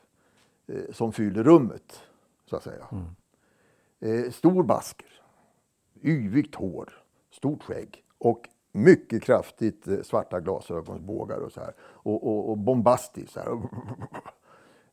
eh, 0.66 0.92
som 0.92 1.12
fyller 1.12 1.44
rummet, 1.44 2.02
så 2.50 2.56
att 2.56 2.62
säga. 2.62 2.86
Eh, 4.00 4.30
stor 4.30 4.62
basker, 4.62 5.20
yvigt 6.02 6.54
hår, 6.54 6.88
stort 7.30 7.62
skägg 7.62 8.04
och 8.18 8.48
mycket 8.72 9.22
kraftigt 9.22 9.88
eh, 9.88 10.00
svarta 10.02 10.40
glasögonbågar 10.40 11.38
och 11.38 11.52
så 11.52 11.60
här. 11.60 11.72
Och, 11.80 12.26
och, 12.26 12.50
och 12.50 12.58
bombastiskt 12.58 13.32
så 13.32 13.40
här. 13.40 13.48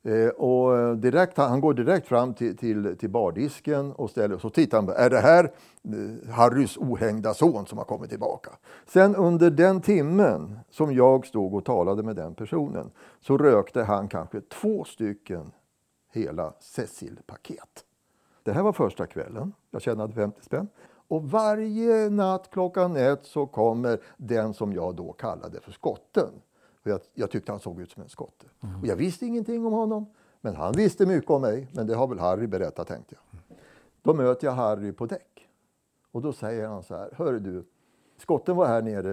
Eh, 0.08 0.29
och 0.29 0.98
direkt, 0.98 1.38
han 1.38 1.62
går 1.62 1.74
direkt 1.74 2.08
fram 2.08 2.34
till, 2.34 2.58
till, 2.58 2.98
till 2.98 3.10
bardisken 3.10 3.91
och 3.91 4.10
ställer 4.10 4.38
så 4.38 4.50
tittar 4.50 4.77
han. 4.77 4.89
Är 4.89 5.10
det 5.10 5.20
här 5.20 5.44
eh, 5.44 6.29
Harrys 6.32 6.77
ohängda 6.77 7.34
son 7.34 7.65
som 7.65 7.77
har 7.77 7.86
kommit 7.86 8.10
tillbaka? 8.10 8.50
Sen 8.86 9.15
under 9.15 9.51
den 9.51 9.82
timmen 9.82 10.60
som 10.70 10.94
jag 10.94 11.25
stod 11.25 11.53
och 11.53 11.65
talade 11.65 12.03
med 12.03 12.15
den 12.15 12.36
personen 12.36 12.91
så 13.22 13.38
rökte 13.38 13.84
han 13.84 14.08
kanske 14.08 14.41
två 14.41 14.84
stycken 14.84 15.51
hela 16.12 16.53
Cecil-paket. 16.60 17.86
Det 18.44 18.51
här 18.51 18.63
var 18.63 18.74
första 18.74 19.05
kvällen. 19.05 19.53
Jag 19.72 19.82
tjänade 19.82 20.13
50 20.13 20.41
spänn. 20.41 20.67
Och 21.08 21.24
varje 21.24 22.10
natt 22.10 22.50
klockan 22.52 22.96
ett 22.96 23.26
så 23.26 23.46
kommer 23.46 24.00
den 24.18 24.54
som 24.54 24.74
jag 24.74 24.96
då 24.96 25.12
kallade 25.12 25.62
för 25.62 25.72
skotten. 25.72 26.30
För 26.84 26.90
jag, 26.90 27.00
jag 27.14 27.32
tyckte 27.32 27.52
han 27.52 27.60
såg 27.60 27.82
ut 27.82 27.92
som 27.92 28.04
en 28.04 28.10
skotte. 28.10 28.46
Och 28.82 28.88
jag 28.88 28.96
visste 28.96 29.26
ingenting 29.26 29.66
om 29.66 29.74
honom. 29.74 30.06
Men 30.42 30.56
han 30.56 30.74
visste 30.74 31.06
mycket 31.06 31.30
om 31.30 31.42
mig. 31.42 31.68
Men 31.72 31.88
det 31.88 31.96
har 31.96 32.08
väl 32.08 32.20
Harry 32.20 32.48
berättat 32.48 32.88
tänkte 32.88 33.16
jag. 33.16 33.40
Då 34.02 34.14
möter 34.14 34.48
jag 34.48 34.54
Harry 34.54 34.92
på 34.92 35.06
däck. 35.06 35.48
Och 36.12 36.22
då 36.22 36.34
säger 36.34 36.68
han 36.68 36.84
så 36.84 36.96
här. 36.96 37.10
Hör 37.18 37.34
du, 37.34 37.66
skotten 38.18 38.56
var 38.56 38.66
här 38.66 38.82
nere 38.82 39.12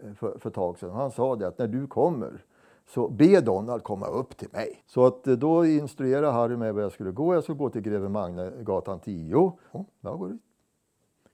eh, 0.00 0.14
för, 0.14 0.38
för 0.38 0.48
ett 0.50 0.54
tag 0.54 0.78
sedan. 0.78 0.90
Han 0.90 1.10
sa 1.10 1.36
det 1.36 1.48
att 1.48 1.58
när 1.58 1.66
du 1.66 1.86
kommer 1.86 2.44
så 2.88 3.08
be 3.08 3.40
Donald 3.40 3.82
komma 3.82 4.06
upp 4.06 4.36
till 4.36 4.48
mig. 4.52 4.82
Så 4.86 5.06
att 5.06 5.26
eh, 5.26 5.34
då 5.34 5.66
instruerade 5.66 6.32
Harry 6.32 6.56
mig 6.56 6.72
var 6.72 6.82
jag 6.82 6.92
skulle 6.92 7.10
gå. 7.10 7.34
Jag 7.34 7.42
skulle 7.42 7.58
gå 7.58 7.70
till 7.70 7.82
Greve 7.82 8.08
Magne-gatan 8.08 9.00
10. 9.00 9.52
Oh, 9.72 9.84
jag 10.00 10.18
går 10.18 10.28
dit. 10.28 10.42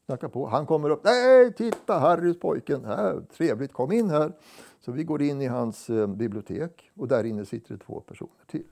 Knackar 0.06 0.28
på. 0.28 0.46
Han 0.46 0.66
kommer 0.66 0.90
upp. 0.90 1.04
Nej, 1.04 1.52
titta 1.52 1.98
Harrys 1.98 2.40
pojken. 2.40 2.84
Här, 2.84 3.14
äh, 3.14 3.22
trevligt, 3.36 3.72
kom 3.72 3.92
in 3.92 4.10
här. 4.10 4.32
Så 4.80 4.92
vi 4.92 5.04
går 5.04 5.22
in 5.22 5.42
i 5.42 5.46
hans 5.46 5.90
eh, 5.90 6.06
bibliotek 6.06 6.90
och 6.94 7.08
där 7.08 7.24
inne 7.24 7.44
sitter 7.44 7.74
det 7.74 7.84
två 7.84 8.00
personer 8.00 8.44
till. 8.46 8.64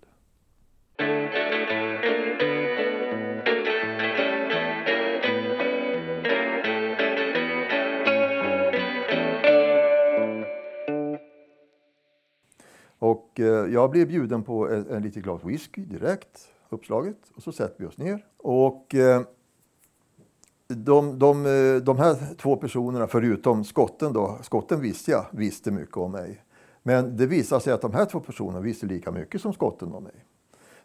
Och 12.99 13.41
eh, 13.41 13.73
jag 13.73 13.91
blev 13.91 14.09
bjuden 14.09 14.43
på 14.43 14.69
en, 14.69 14.87
en 14.91 15.03
litet 15.03 15.23
glas 15.23 15.45
whisky 15.45 15.85
direkt, 15.85 16.53
uppslaget. 16.69 17.17
Och 17.35 17.43
så 17.43 17.53
sätter 17.53 17.81
vi 17.81 17.87
oss 17.87 17.99
ner. 17.99 18.27
Och 18.37 18.95
eh, 18.95 19.23
de, 20.75 21.19
de, 21.19 21.47
eh, 21.47 21.83
de 21.83 21.99
här 21.99 22.35
två 22.37 22.57
personerna, 22.57 23.07
förutom 23.07 23.65
skotten 23.65 24.13
då, 24.13 24.39
skotten 24.43 24.81
visste 24.81 25.11
jag, 25.11 25.27
visste 25.31 25.71
mycket 25.71 25.97
om 25.97 26.13
mig. 26.13 26.45
Men 26.83 27.17
det 27.17 27.27
visade 27.27 27.61
sig 27.61 27.73
att 27.73 27.81
de 27.81 27.95
här 27.95 28.05
två 28.05 28.21
personerna 28.21 28.61
visste 28.61 28.87
lika 28.87 29.11
mycket 29.11 29.41
som 29.41 29.53
skotten 29.53 29.93
om 29.93 30.03
mig. 30.03 30.25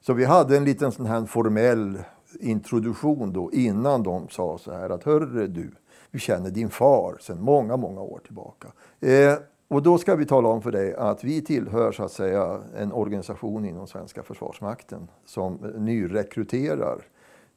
Så 0.01 0.13
vi 0.13 0.25
hade 0.25 0.58
en 0.58 0.65
liten 0.65 0.92
sån 0.92 1.06
här 1.06 1.25
formell 1.25 2.00
introduktion 2.39 3.34
då 3.34 3.51
innan 3.54 4.04
de 4.04 4.30
sa 4.30 4.58
så 4.58 4.74
här 4.74 4.89
att 4.89 5.04
hörru 5.04 5.48
du, 5.48 5.72
vi 6.12 6.20
känner 6.20 6.50
din 6.50 6.70
far 6.70 7.18
sedan 7.20 7.42
många, 7.42 7.77
många 7.77 8.01
år 8.01 8.20
tillbaka. 8.25 8.68
Eh, 9.00 9.34
och 9.68 9.84
då 9.84 9.98
ska 9.98 10.15
vi 10.15 10.25
tala 10.25 10.50
om 10.50 10.62
för 10.62 10.72
dig 10.72 10.96
att 10.96 11.24
vi 11.24 11.42
tillhör 11.42 11.92
så 11.92 12.04
att 12.04 12.12
säga 12.12 12.62
en 12.77 12.92
organisation 12.92 13.65
inom 13.65 13.88
svenska 13.88 14.24
försvarsmakten 14.24 15.08
som 15.25 15.54
nyrekryterar 15.77 17.01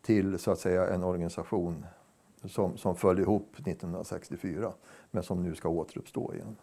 till 0.02 0.38
så 0.38 0.50
att 0.50 0.58
säga 0.58 0.88
en 0.88 1.04
organisation 1.04 1.84
som, 2.44 2.76
som 2.76 2.96
föll 2.96 3.18
ihop 3.18 3.54
1964 3.66 4.72
men 5.10 5.22
som 5.22 5.42
nu 5.42 5.54
ska 5.54 5.68
återuppstå 5.68 6.34
igen. 6.34 6.56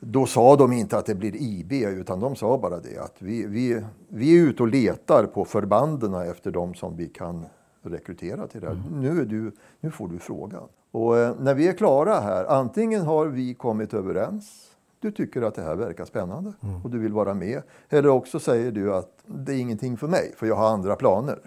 Då 0.00 0.26
sa 0.26 0.56
de 0.56 0.72
inte 0.72 0.98
att 0.98 1.06
det 1.06 1.14
blir 1.14 1.36
IB 1.36 1.72
utan 1.72 2.20
de 2.20 2.36
sa 2.36 2.58
bara 2.58 2.80
det 2.80 2.98
att 2.98 3.14
vi, 3.18 3.46
vi, 3.46 3.84
vi 4.08 4.38
är 4.38 4.42
ute 4.48 4.62
och 4.62 4.68
letar 4.68 5.26
på 5.26 5.44
förbanden 5.44 6.14
efter 6.14 6.50
de 6.50 6.74
som 6.74 6.96
vi 6.96 7.08
kan 7.08 7.46
rekrytera 7.82 8.46
till 8.46 8.60
det 8.60 8.66
här. 8.66 8.82
Nu, 8.92 9.20
är 9.20 9.24
du, 9.24 9.52
nu 9.80 9.90
får 9.90 10.08
du 10.08 10.18
frågan. 10.18 10.68
Och 10.90 11.18
eh, 11.18 11.34
när 11.40 11.54
vi 11.54 11.68
är 11.68 11.72
klara 11.72 12.20
här, 12.20 12.44
antingen 12.44 13.02
har 13.02 13.26
vi 13.26 13.54
kommit 13.54 13.94
överens, 13.94 14.70
du 15.00 15.10
tycker 15.12 15.42
att 15.42 15.54
det 15.54 15.62
här 15.62 15.76
verkar 15.76 16.04
spännande 16.04 16.52
och 16.84 16.90
du 16.90 16.98
vill 16.98 17.12
vara 17.12 17.34
med. 17.34 17.62
Eller 17.88 18.08
också 18.08 18.40
säger 18.40 18.72
du 18.72 18.94
att 18.94 19.10
det 19.26 19.52
är 19.52 19.58
ingenting 19.58 19.96
för 19.96 20.08
mig 20.08 20.34
för 20.36 20.46
jag 20.46 20.56
har 20.56 20.68
andra 20.68 20.96
planer. 20.96 21.38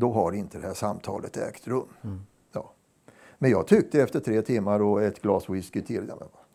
Då 0.00 0.12
har 0.12 0.32
inte 0.32 0.58
det 0.58 0.66
här 0.66 0.74
samtalet 0.74 1.36
ägt 1.36 1.66
rum. 1.66 1.88
Ja. 2.52 2.72
Men 3.38 3.50
jag 3.50 3.66
tyckte 3.66 4.02
efter 4.02 4.20
tre 4.20 4.42
timmar 4.42 4.82
och 4.82 5.02
ett 5.02 5.22
glas 5.22 5.48
whisky 5.48 5.82
till, 5.82 6.12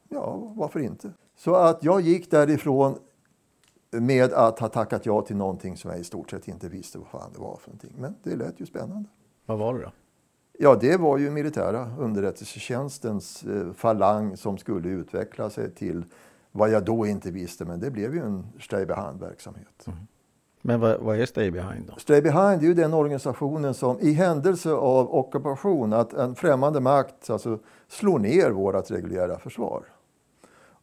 ja, 0.09 0.53
varför 0.55 0.79
inte? 0.79 1.11
Så 1.37 1.55
att 1.55 1.83
jag 1.83 2.01
gick 2.01 2.31
därifrån 2.31 2.97
med 3.91 4.33
att 4.33 4.59
ha 4.59 4.69
tackat 4.69 5.05
ja 5.05 5.21
till 5.21 5.35
någonting 5.35 5.77
som 5.77 5.91
jag 5.91 5.99
i 5.99 6.03
stort 6.03 6.29
sett 6.29 6.47
inte 6.47 6.69
visste 6.69 6.97
vad 6.97 7.07
fan 7.07 7.31
det 7.33 7.39
var 7.39 7.57
för 7.57 7.69
någonting. 7.69 7.93
Men 7.97 8.15
det 8.23 8.35
lät 8.35 8.59
ju 8.59 8.65
spännande. 8.65 9.09
Vad 9.45 9.59
var 9.59 9.73
det 9.73 9.81
då? 9.81 9.91
Ja, 10.59 10.75
det 10.81 10.97
var 10.97 11.17
ju 11.17 11.31
militära 11.31 11.91
underrättelsetjänstens 11.99 13.43
eh, 13.43 13.73
falang 13.73 14.37
som 14.37 14.57
skulle 14.57 14.89
utveckla 14.89 15.49
sig 15.49 15.71
till 15.71 16.05
vad 16.51 16.69
jag 16.69 16.85
då 16.85 17.07
inte 17.07 17.31
visste, 17.31 17.65
men 17.65 17.79
det 17.79 17.91
blev 17.91 18.15
ju 18.15 18.21
en 18.21 18.47
stay 18.59 18.85
behind-verksamhet. 18.85 19.87
Men 20.67 20.79
vad, 20.79 20.99
vad 20.99 21.19
är 21.19 21.25
Stay 21.25 21.51
Behind 21.51 21.85
då? 21.87 21.99
Stay 21.99 22.21
behind 22.21 22.63
är 22.63 22.67
ju 22.67 22.73
den 22.73 22.93
organisationen 22.93 23.73
som 23.73 23.99
i 23.99 24.11
händelse 24.11 24.71
av 24.71 25.15
ockupation, 25.15 25.93
att 25.93 26.13
en 26.13 26.35
främmande 26.35 26.79
makt 26.79 27.29
alltså, 27.29 27.59
slår 27.87 28.19
ner 28.19 28.51
vårt 28.51 28.91
reguljära 28.91 29.39
försvar 29.39 29.83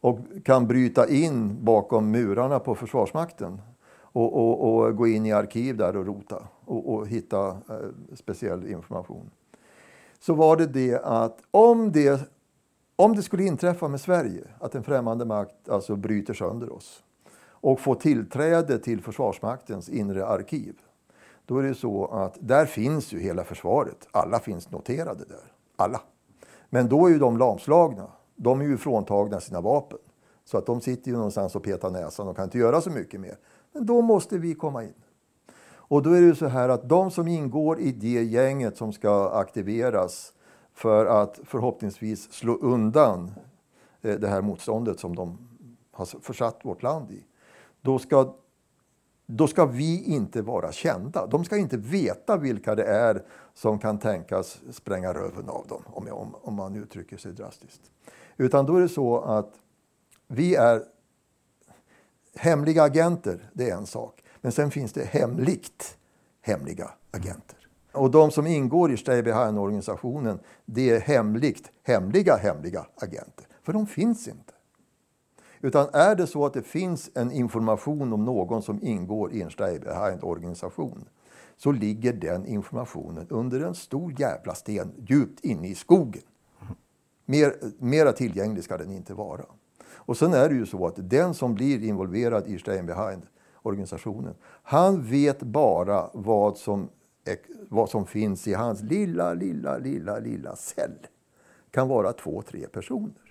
och 0.01 0.19
kan 0.45 0.67
bryta 0.67 1.09
in 1.09 1.65
bakom 1.65 2.11
murarna 2.11 2.59
på 2.59 2.75
Försvarsmakten 2.75 3.61
och, 3.95 4.33
och, 4.33 4.73
och 4.73 4.95
gå 4.95 5.07
in 5.07 5.25
i 5.25 5.31
arkiv 5.31 5.77
där 5.77 5.97
och 5.97 6.05
rota 6.05 6.47
och, 6.65 6.93
och 6.93 7.07
hitta 7.07 7.47
eh, 7.47 7.55
speciell 8.13 8.67
information. 8.67 9.31
Så 10.19 10.33
var 10.33 10.57
det 10.57 10.67
det 10.67 11.01
att 11.03 11.37
om 11.51 11.91
det, 11.91 12.31
om 12.95 13.15
det 13.15 13.23
skulle 13.23 13.43
inträffa 13.43 13.87
med 13.87 14.01
Sverige, 14.01 14.43
att 14.59 14.75
en 14.75 14.83
främmande 14.83 15.25
makt 15.25 15.69
alltså 15.69 15.95
bryter 15.95 16.33
sönder 16.33 16.73
oss 16.73 17.03
och 17.63 17.79
få 17.79 17.95
tillträde 17.95 18.79
till 18.79 19.01
Försvarsmaktens 19.01 19.89
inre 19.89 20.25
arkiv, 20.25 20.75
då 21.45 21.57
är 21.57 21.63
det 21.63 21.75
så 21.75 22.05
att 22.05 22.37
där 22.39 22.65
finns 22.65 23.13
ju 23.13 23.19
hela 23.19 23.43
försvaret. 23.43 24.07
Alla 24.11 24.39
finns 24.39 24.71
noterade 24.71 25.25
där. 25.25 25.51
Alla. 25.75 26.01
Men 26.69 26.89
då 26.89 27.05
är 27.05 27.11
ju 27.11 27.19
de 27.19 27.37
lamslagna. 27.37 28.07
De 28.35 28.61
är 28.61 28.65
ju 28.65 28.77
fråntagna 28.77 29.39
sina 29.39 29.61
vapen. 29.61 29.97
Så 30.45 30.57
att 30.57 30.65
de 30.65 30.81
sitter 30.81 31.11
ju 31.11 31.17
någonstans 31.17 31.55
och 31.55 31.63
petar 31.63 31.89
näsan 31.89 32.27
och 32.27 32.35
kan 32.35 32.43
inte 32.43 32.57
göra 32.57 32.81
så 32.81 32.89
mycket 32.89 33.19
mer. 33.19 33.37
Men 33.71 33.85
då 33.85 34.01
måste 34.01 34.37
vi 34.37 34.55
komma 34.55 34.83
in. 34.83 34.93
Och 35.65 36.03
då 36.03 36.09
är 36.09 36.21
det 36.21 36.27
ju 36.27 36.35
så 36.35 36.47
här 36.47 36.69
att 36.69 36.89
de 36.89 37.11
som 37.11 37.27
ingår 37.27 37.79
i 37.79 37.91
det 37.91 38.23
gänget 38.23 38.77
som 38.77 38.93
ska 38.93 39.29
aktiveras 39.29 40.33
för 40.73 41.05
att 41.05 41.39
förhoppningsvis 41.43 42.31
slå 42.31 42.55
undan 42.55 43.31
eh, 44.01 44.19
det 44.19 44.27
här 44.27 44.41
motståndet 44.41 44.99
som 44.99 45.15
de 45.15 45.37
har 45.91 46.05
försatt 46.05 46.59
vårt 46.63 46.83
land 46.83 47.11
i. 47.11 47.23
Då 47.83 47.99
ska, 47.99 48.35
då 49.25 49.47
ska 49.47 49.65
vi 49.65 50.03
inte 50.03 50.41
vara 50.41 50.71
kända. 50.71 51.27
De 51.27 51.45
ska 51.45 51.57
inte 51.57 51.77
veta 51.77 52.37
vilka 52.37 52.75
det 52.75 52.83
är 52.83 53.23
som 53.53 53.79
kan 53.79 53.99
tänkas 53.99 54.61
spränga 54.71 55.13
röven 55.13 55.49
av 55.49 55.67
dem, 55.67 55.83
om, 55.85 56.07
jag, 56.07 56.17
om, 56.17 56.35
om 56.41 56.53
man 56.53 56.75
uttrycker 56.75 57.17
sig 57.17 57.33
drastiskt. 57.33 57.81
Utan 58.37 58.65
då 58.65 58.75
är 58.75 58.81
det 58.81 58.89
så 58.89 59.19
att 59.21 59.53
vi 60.27 60.55
är 60.55 60.83
hemliga 62.35 62.83
agenter, 62.83 63.49
det 63.53 63.69
är 63.69 63.75
en 63.75 63.85
sak. 63.85 64.23
Men 64.41 64.51
sen 64.51 64.71
finns 64.71 64.93
det 64.93 65.05
hemligt 65.05 65.97
hemliga 66.41 66.91
agenter. 67.11 67.67
Och 67.91 68.11
de 68.11 68.31
som 68.31 68.47
ingår 68.47 68.91
i 68.91 68.97
Stay 68.97 69.21
Behind-organisationen, 69.21 70.39
det 70.65 70.89
är 70.89 70.99
hemligt 70.99 71.71
hemliga 71.83 72.35
hemliga 72.35 72.85
agenter. 72.95 73.47
För 73.63 73.73
de 73.73 73.87
finns 73.87 74.27
inte. 74.27 74.52
Utan 75.63 75.87
är 75.93 76.15
det 76.15 76.27
så 76.27 76.45
att 76.45 76.53
det 76.53 76.61
finns 76.61 77.09
en 77.13 77.31
information 77.31 78.13
om 78.13 78.25
någon 78.25 78.61
som 78.61 78.79
ingår 78.83 79.33
i 79.33 79.41
en 79.41 79.49
Stay 79.49 79.79
Behind-organisation 79.79 81.05
så 81.57 81.71
ligger 81.71 82.13
den 82.13 82.45
informationen 82.45 83.27
under 83.29 83.61
en 83.61 83.75
stor 83.75 84.19
jävla 84.19 84.55
sten 84.55 84.91
djupt 85.07 85.39
inne 85.39 85.67
i 85.67 85.75
skogen. 85.75 86.21
Mer, 87.25 87.55
mera 87.77 88.11
tillgänglig 88.11 88.63
ska 88.63 88.77
den 88.77 88.91
inte 88.91 89.13
vara. 89.13 89.45
Och 89.95 90.17
sen 90.17 90.33
är 90.33 90.49
det 90.49 90.55
ju 90.55 90.65
så 90.65 90.87
att 90.87 91.09
den 91.09 91.33
som 91.33 91.53
blir 91.53 91.83
involverad 91.83 92.47
i 92.47 92.59
Stay 92.59 92.81
Behind-organisationen, 92.81 94.35
han 94.63 95.03
vet 95.03 95.43
bara 95.43 96.09
vad 96.13 96.57
som, 96.57 96.89
vad 97.69 97.89
som 97.89 98.05
finns 98.05 98.47
i 98.47 98.53
hans 98.53 98.81
lilla, 98.81 99.33
lilla, 99.33 99.77
lilla, 99.77 100.19
lilla 100.19 100.55
cell. 100.55 101.07
kan 101.71 101.87
vara 101.87 102.13
två, 102.13 102.41
tre 102.41 102.67
personer. 102.67 103.22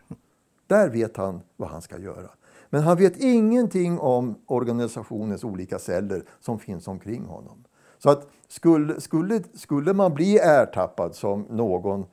Där 0.66 0.88
vet 0.88 1.16
han 1.16 1.40
vad 1.56 1.68
han 1.68 1.82
ska 1.82 1.98
göra. 1.98 2.30
Men 2.70 2.82
han 2.82 2.96
vet 2.96 3.16
ingenting 3.16 3.98
om 3.98 4.34
organisationens 4.46 5.44
olika 5.44 5.78
celler 5.78 6.24
som 6.40 6.58
finns 6.58 6.88
omkring 6.88 7.24
honom. 7.24 7.64
Så 7.98 8.10
att 8.10 8.26
skulle, 8.48 9.00
skulle, 9.00 9.42
skulle 9.54 9.92
man 9.92 10.14
bli 10.14 10.38
ertappad 10.38 11.14
som 11.14 11.46
någon 11.50 12.04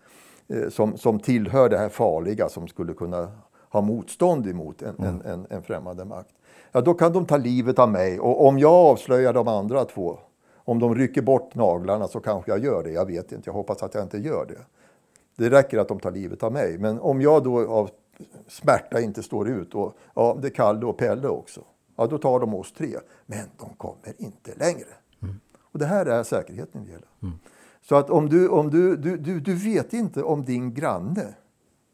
eh, 0.48 0.70
som, 0.70 0.98
som 0.98 1.20
tillhör 1.20 1.70
det 1.70 1.78
här 1.78 1.90
farliga 1.90 2.50
som 2.50 2.68
skulle 2.68 2.94
kunna 2.94 3.32
ha 3.70 3.82
motstånd 3.82 4.48
emot 4.48 4.82
en, 4.82 4.96
mm. 4.96 5.10
en, 5.10 5.22
en, 5.26 5.48
en 5.50 5.64
främmande 5.64 6.06
makt. 6.06 6.34
Ja, 6.72 6.82
då 6.82 6.94
kan 6.94 7.14
de 7.14 7.26
ta 7.26 7.38
livet 7.38 7.80
av 7.80 7.92
mig 7.92 8.20
och 8.20 8.48
om 8.48 8.60
jag 8.60 8.74
avslöjar 8.74 9.34
de 9.34 9.48
andra 9.48 9.86
två, 9.86 10.20
om 10.56 10.80
de 10.80 10.96
rycker 10.96 11.22
bort 11.22 11.56
naglarna 11.56 12.08
så 12.08 12.20
kanske 12.20 12.52
jag 12.52 12.64
gör 12.64 12.84
det. 12.84 12.92
Jag 12.92 13.06
vet 13.06 13.32
inte, 13.32 13.50
jag 13.50 13.54
hoppas 13.54 13.84
att 13.84 13.94
jag 13.94 14.04
inte 14.04 14.18
gör 14.18 14.46
det. 14.46 14.66
Det 15.36 15.50
räcker 15.50 15.78
att 15.78 15.88
de 15.88 16.00
tar 16.00 16.12
livet 16.12 16.44
av 16.44 16.52
mig. 16.52 16.78
Men 16.78 17.00
om 17.00 17.22
jag 17.22 17.44
då 17.44 17.68
av 17.68 17.90
smärta 18.48 19.02
inte 19.02 19.24
står 19.24 19.50
ut 19.50 19.76
och 19.76 19.98
ja, 20.16 20.38
det 20.42 20.48
är 20.48 20.52
Kalle 20.52 20.86
och 20.86 20.98
Pelle 20.98 21.28
också. 21.28 21.64
Ja, 21.96 22.08
då 22.08 22.18
tar 22.18 22.40
de 22.40 22.54
oss 22.54 22.72
tre. 22.72 22.98
Men 23.26 23.46
de 23.58 23.74
kommer 23.74 24.14
inte 24.18 24.56
längre. 24.56 24.88
Mm. 25.22 25.40
Och 25.62 25.80
det 25.80 25.86
här 25.86 26.06
är 26.06 26.24
säkerheten 26.24 26.84
det 26.84 26.92
gäller. 26.92 27.08
Mm. 27.22 27.36
Så 27.82 27.96
att 27.96 28.10
om 28.10 28.30
du, 28.30 28.50
om 28.50 28.70
du, 28.70 28.96
du, 28.98 29.18
du, 29.18 29.40
du 29.40 29.56
vet 29.56 29.94
inte 29.94 30.24
om 30.24 30.46
din 30.46 30.74
granne 30.74 31.36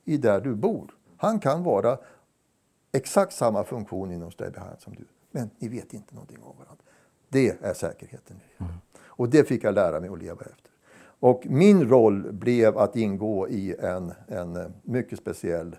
i 0.06 0.18
där 0.18 0.42
du 0.42 0.56
bor. 0.56 0.92
Han 1.18 1.40
kan 1.40 1.64
vara 1.64 1.98
exakt 2.92 3.34
samma 3.34 3.64
funktion 3.64 4.12
inom 4.12 4.32
Staybehind 4.32 4.80
som 4.80 4.96
du. 4.96 5.06
Men 5.32 5.50
ni 5.58 5.68
vet 5.68 5.94
inte 5.94 6.16
någonting 6.16 6.44
om 6.44 6.58
varandra. 6.58 6.84
Det 7.30 7.58
är 7.62 7.74
säkerheten. 7.74 8.40
Mm. 8.58 8.72
Och 8.98 9.30
det 9.30 9.48
fick 9.48 9.64
jag 9.64 9.74
lära 9.74 10.00
mig 10.00 10.10
att 10.10 10.20
leva 10.20 10.42
efter. 10.42 10.72
Och 11.20 11.44
min 11.46 11.90
roll 11.90 12.34
blev 12.34 12.78
att 12.78 12.96
ingå 12.96 13.48
i 13.50 13.76
en, 13.80 14.14
en 14.28 14.74
mycket 14.84 15.20
speciell 15.20 15.76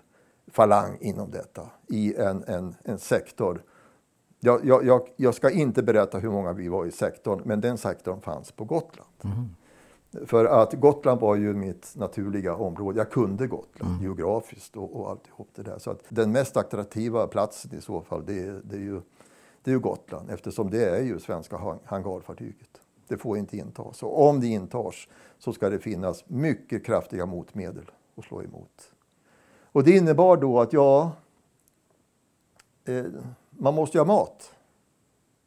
falang 0.51 0.97
inom 1.01 1.31
detta. 1.31 1.69
I 1.87 2.15
en, 2.15 2.43
en, 2.47 2.75
en 2.83 2.99
sektor. 2.99 3.63
Jag, 4.39 4.65
jag, 4.65 5.09
jag, 5.15 5.35
ska 5.35 5.49
inte 5.49 5.83
berätta 5.83 6.19
hur 6.19 6.29
många 6.29 6.53
vi 6.53 6.67
var 6.67 6.85
i 6.85 6.91
sektorn, 6.91 7.41
men 7.45 7.61
den 7.61 7.77
sektorn 7.77 8.21
fanns 8.21 8.51
på 8.51 8.65
Gotland. 8.65 9.09
Mm. 9.23 9.49
För 10.25 10.45
att 10.45 10.73
Gotland 10.73 11.21
var 11.21 11.35
ju 11.35 11.53
mitt 11.53 11.93
naturliga 11.95 12.55
område. 12.55 12.99
Jag 12.99 13.11
kunde 13.11 13.47
Gotland 13.47 13.91
mm. 13.91 14.03
geografiskt 14.03 14.77
och, 14.77 14.95
och 14.95 15.09
alltihop 15.09 15.49
det 15.55 15.63
där. 15.63 15.79
Så 15.79 15.91
att 15.91 16.03
den 16.09 16.31
mest 16.31 16.57
attraktiva 16.57 17.27
platsen 17.27 17.77
i 17.77 17.81
så 17.81 18.01
fall, 18.01 18.25
det, 18.25 18.61
det, 18.63 18.75
är 18.75 18.79
ju, 18.79 19.01
det 19.63 19.71
är 19.71 19.73
ju 19.73 19.79
Gotland 19.79 20.29
eftersom 20.29 20.69
det 20.69 20.85
är 20.85 21.03
ju 21.03 21.19
svenska 21.19 21.79
hangarfartyget. 21.85 22.81
Det 23.07 23.17
får 23.17 23.37
inte 23.37 23.57
intas. 23.57 24.03
Och 24.03 24.27
om 24.29 24.39
det 24.39 24.47
intas 24.47 25.07
så 25.39 25.53
ska 25.53 25.69
det 25.69 25.79
finnas 25.79 26.23
mycket 26.27 26.85
kraftiga 26.85 27.25
motmedel 27.25 27.91
att 28.15 28.25
slå 28.25 28.43
emot. 28.43 28.91
Och 29.77 29.83
det 29.83 29.91
innebar 29.91 30.37
då 30.37 30.59
att 30.59 30.73
ja, 30.73 31.11
eh, 32.85 33.05
man 33.49 33.73
måste 33.73 33.97
ju 33.97 33.99
ha 33.99 34.05
mat. 34.05 34.55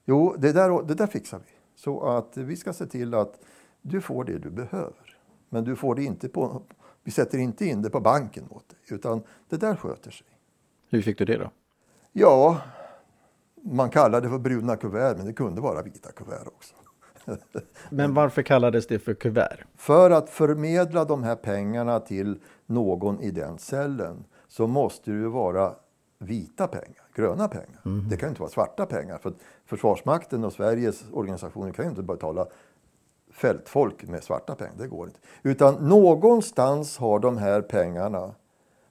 Jo, 0.05 0.35
det 0.39 0.53
där, 0.53 0.83
det 0.83 0.95
där 0.95 1.07
fixar 1.07 1.39
vi. 1.39 1.53
Så 1.75 2.03
att 2.03 2.37
vi 2.37 2.57
ska 2.57 2.73
se 2.73 2.87
till 2.87 3.15
att 3.15 3.41
du 3.83 4.01
får 4.01 4.25
det 4.25 4.39
du 4.39 4.51
behöver. 4.51 5.19
Men 5.49 5.65
du 5.65 5.77
får 5.77 5.95
det 5.95 6.05
inte 6.05 6.29
på, 6.29 6.63
vi 7.03 7.11
sätter 7.11 7.39
inte 7.39 7.67
in 7.67 7.83
det 7.83 7.91
på 7.91 8.01
banken 8.01 8.45
åt 8.51 8.69
dig, 8.69 8.79
utan 8.89 9.23
det 9.49 9.57
där 9.57 9.77
sköter 9.77 10.11
sig. 10.11 10.27
Hur 10.89 11.03
fick 11.03 11.19
du 11.19 11.25
det 11.25 11.37
då? 11.37 11.51
Ja, 12.13 12.61
man 13.55 13.91
kallar 13.91 14.21
det 14.21 14.29
för 14.29 14.39
bruna 14.39 14.77
kuvert, 14.77 15.17
men 15.17 15.27
det 15.27 15.33
kunde 15.33 15.61
vara 15.61 15.83
vita 15.83 16.13
kuvert 16.13 16.47
också. 16.47 16.75
Men 17.91 18.15
varför 18.15 18.43
kallades 18.43 18.87
det 18.87 18.99
för 18.99 19.15
kuvert? 19.15 19.65
För 19.77 20.11
att 20.11 20.31
förmedla 20.31 21.05
de 21.05 21.23
här 21.23 21.37
pengarna 21.37 22.01
till 22.01 22.39
någon 22.67 23.21
i 23.21 23.31
den 23.31 23.59
cellen 23.59 24.25
så 24.49 24.67
måste 24.67 25.11
det 25.11 25.17
ju 25.17 25.29
vara 25.29 25.75
vita 26.19 26.67
pengar, 26.67 27.05
gröna 27.15 27.49
pengar. 27.49 27.81
Mm. 27.85 28.09
Det 28.09 28.17
kan 28.17 28.29
inte 28.29 28.41
vara 28.41 28.51
svarta 28.51 28.87
pengar. 28.87 29.19
För 29.19 29.33
Försvarsmakten 29.67 30.45
och 30.45 30.53
Sveriges 30.53 31.05
organisationer 31.13 31.73
kan 31.73 31.85
ju 31.85 31.91
inte 31.91 32.03
betala 32.03 32.47
fältfolk 33.33 34.09
med 34.09 34.25
svarta 34.25 34.55
pengar. 34.55 34.75
Det 34.79 34.87
går 34.87 35.07
inte. 35.07 35.21
Utan 35.43 35.75
någonstans 35.89 36.99
har 36.99 37.19
de 37.19 37.39
här 37.39 37.63
pengarna 37.63 38.35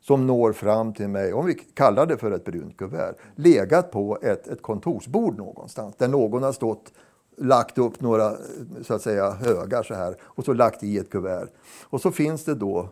som 0.02 0.28
når 0.28 0.54
fram 0.54 0.94
till 0.94 1.08
mig, 1.08 1.34
om 1.34 1.46
vi 1.46 1.54
kallar 1.54 2.06
det 2.06 2.18
för 2.18 2.32
ett 2.32 2.46
brunt 2.46 2.78
kuvert, 2.78 3.16
legat 3.36 3.92
på 3.92 4.18
ett, 4.22 4.48
ett 4.48 4.62
kontorsbord 4.62 5.38
någonstans 5.38 5.96
där 5.96 6.08
någon 6.08 6.44
har 6.44 6.52
stått 6.52 6.94
lagt 7.40 7.78
upp 7.78 8.02
några 8.02 8.34
så 8.82 8.94
att 8.94 9.02
säga 9.02 9.32
högar 9.32 9.84
så 9.84 9.94
här 9.94 10.16
och 10.22 10.46
så 10.46 10.54
lagt 10.54 10.84
i 10.84 10.98
ett 10.98 11.10
kuvert. 11.10 11.48
Och 11.84 12.02
så 12.02 12.12
finns 12.12 12.46
det 12.46 12.56
då 12.56 12.90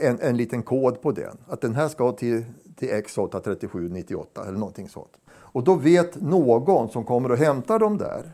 en, 0.00 0.20
en 0.20 0.36
liten 0.36 0.62
kod 0.62 1.02
på 1.02 1.12
den. 1.12 1.36
Att 1.48 1.60
den 1.60 1.74
här 1.74 1.88
ska 1.88 2.12
till, 2.12 2.44
till 2.76 2.88
X83798 2.88 4.26
eller 4.42 4.58
någonting 4.58 4.88
sånt. 4.88 5.12
Och 5.28 5.64
då 5.64 5.74
vet 5.74 6.20
någon 6.20 6.88
som 6.88 7.04
kommer 7.04 7.30
och 7.30 7.38
hämtar 7.38 7.78
dem 7.78 7.98
där. 7.98 8.32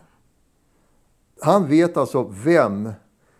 Han 1.41 1.69
vet 1.69 1.97
alltså 1.97 2.33
vem 2.45 2.93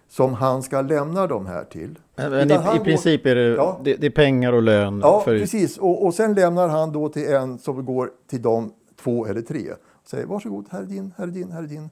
som 0.09 0.35
han 0.35 0.63
ska 0.63 0.81
lämna 0.81 1.27
dem 1.27 1.47
här 1.47 1.65
till. 1.65 1.99
Men 2.15 2.51
i, 2.51 2.55
i 2.55 2.85
princip 2.85 3.27
är 3.27 3.35
det, 3.35 3.43
ja, 3.43 3.81
det, 3.85 3.95
det, 3.95 4.07
är 4.07 4.11
pengar 4.11 4.53
och 4.53 4.63
lön? 4.63 5.01
Ja, 5.03 5.21
för... 5.21 5.39
precis. 5.39 5.79
Och, 5.79 6.07
och 6.07 6.15
sen 6.15 6.35
lämnar 6.35 6.69
han 6.69 6.93
då 6.93 7.09
till 7.09 7.33
en 7.33 7.59
som 7.59 7.85
går 7.85 8.11
till 8.31 8.43
de 8.43 8.73
två 9.03 9.27
eller 9.27 9.43
tre. 9.43 9.73
Säger 10.05 10.27
varsågod, 10.27 10.67
här 10.71 10.83
är 10.83 10.87
din, 10.87 11.15
här 11.17 11.27
är 11.27 11.31
din, 11.31 11.53
här 11.53 11.63
är 11.63 11.67
din. 11.67 11.91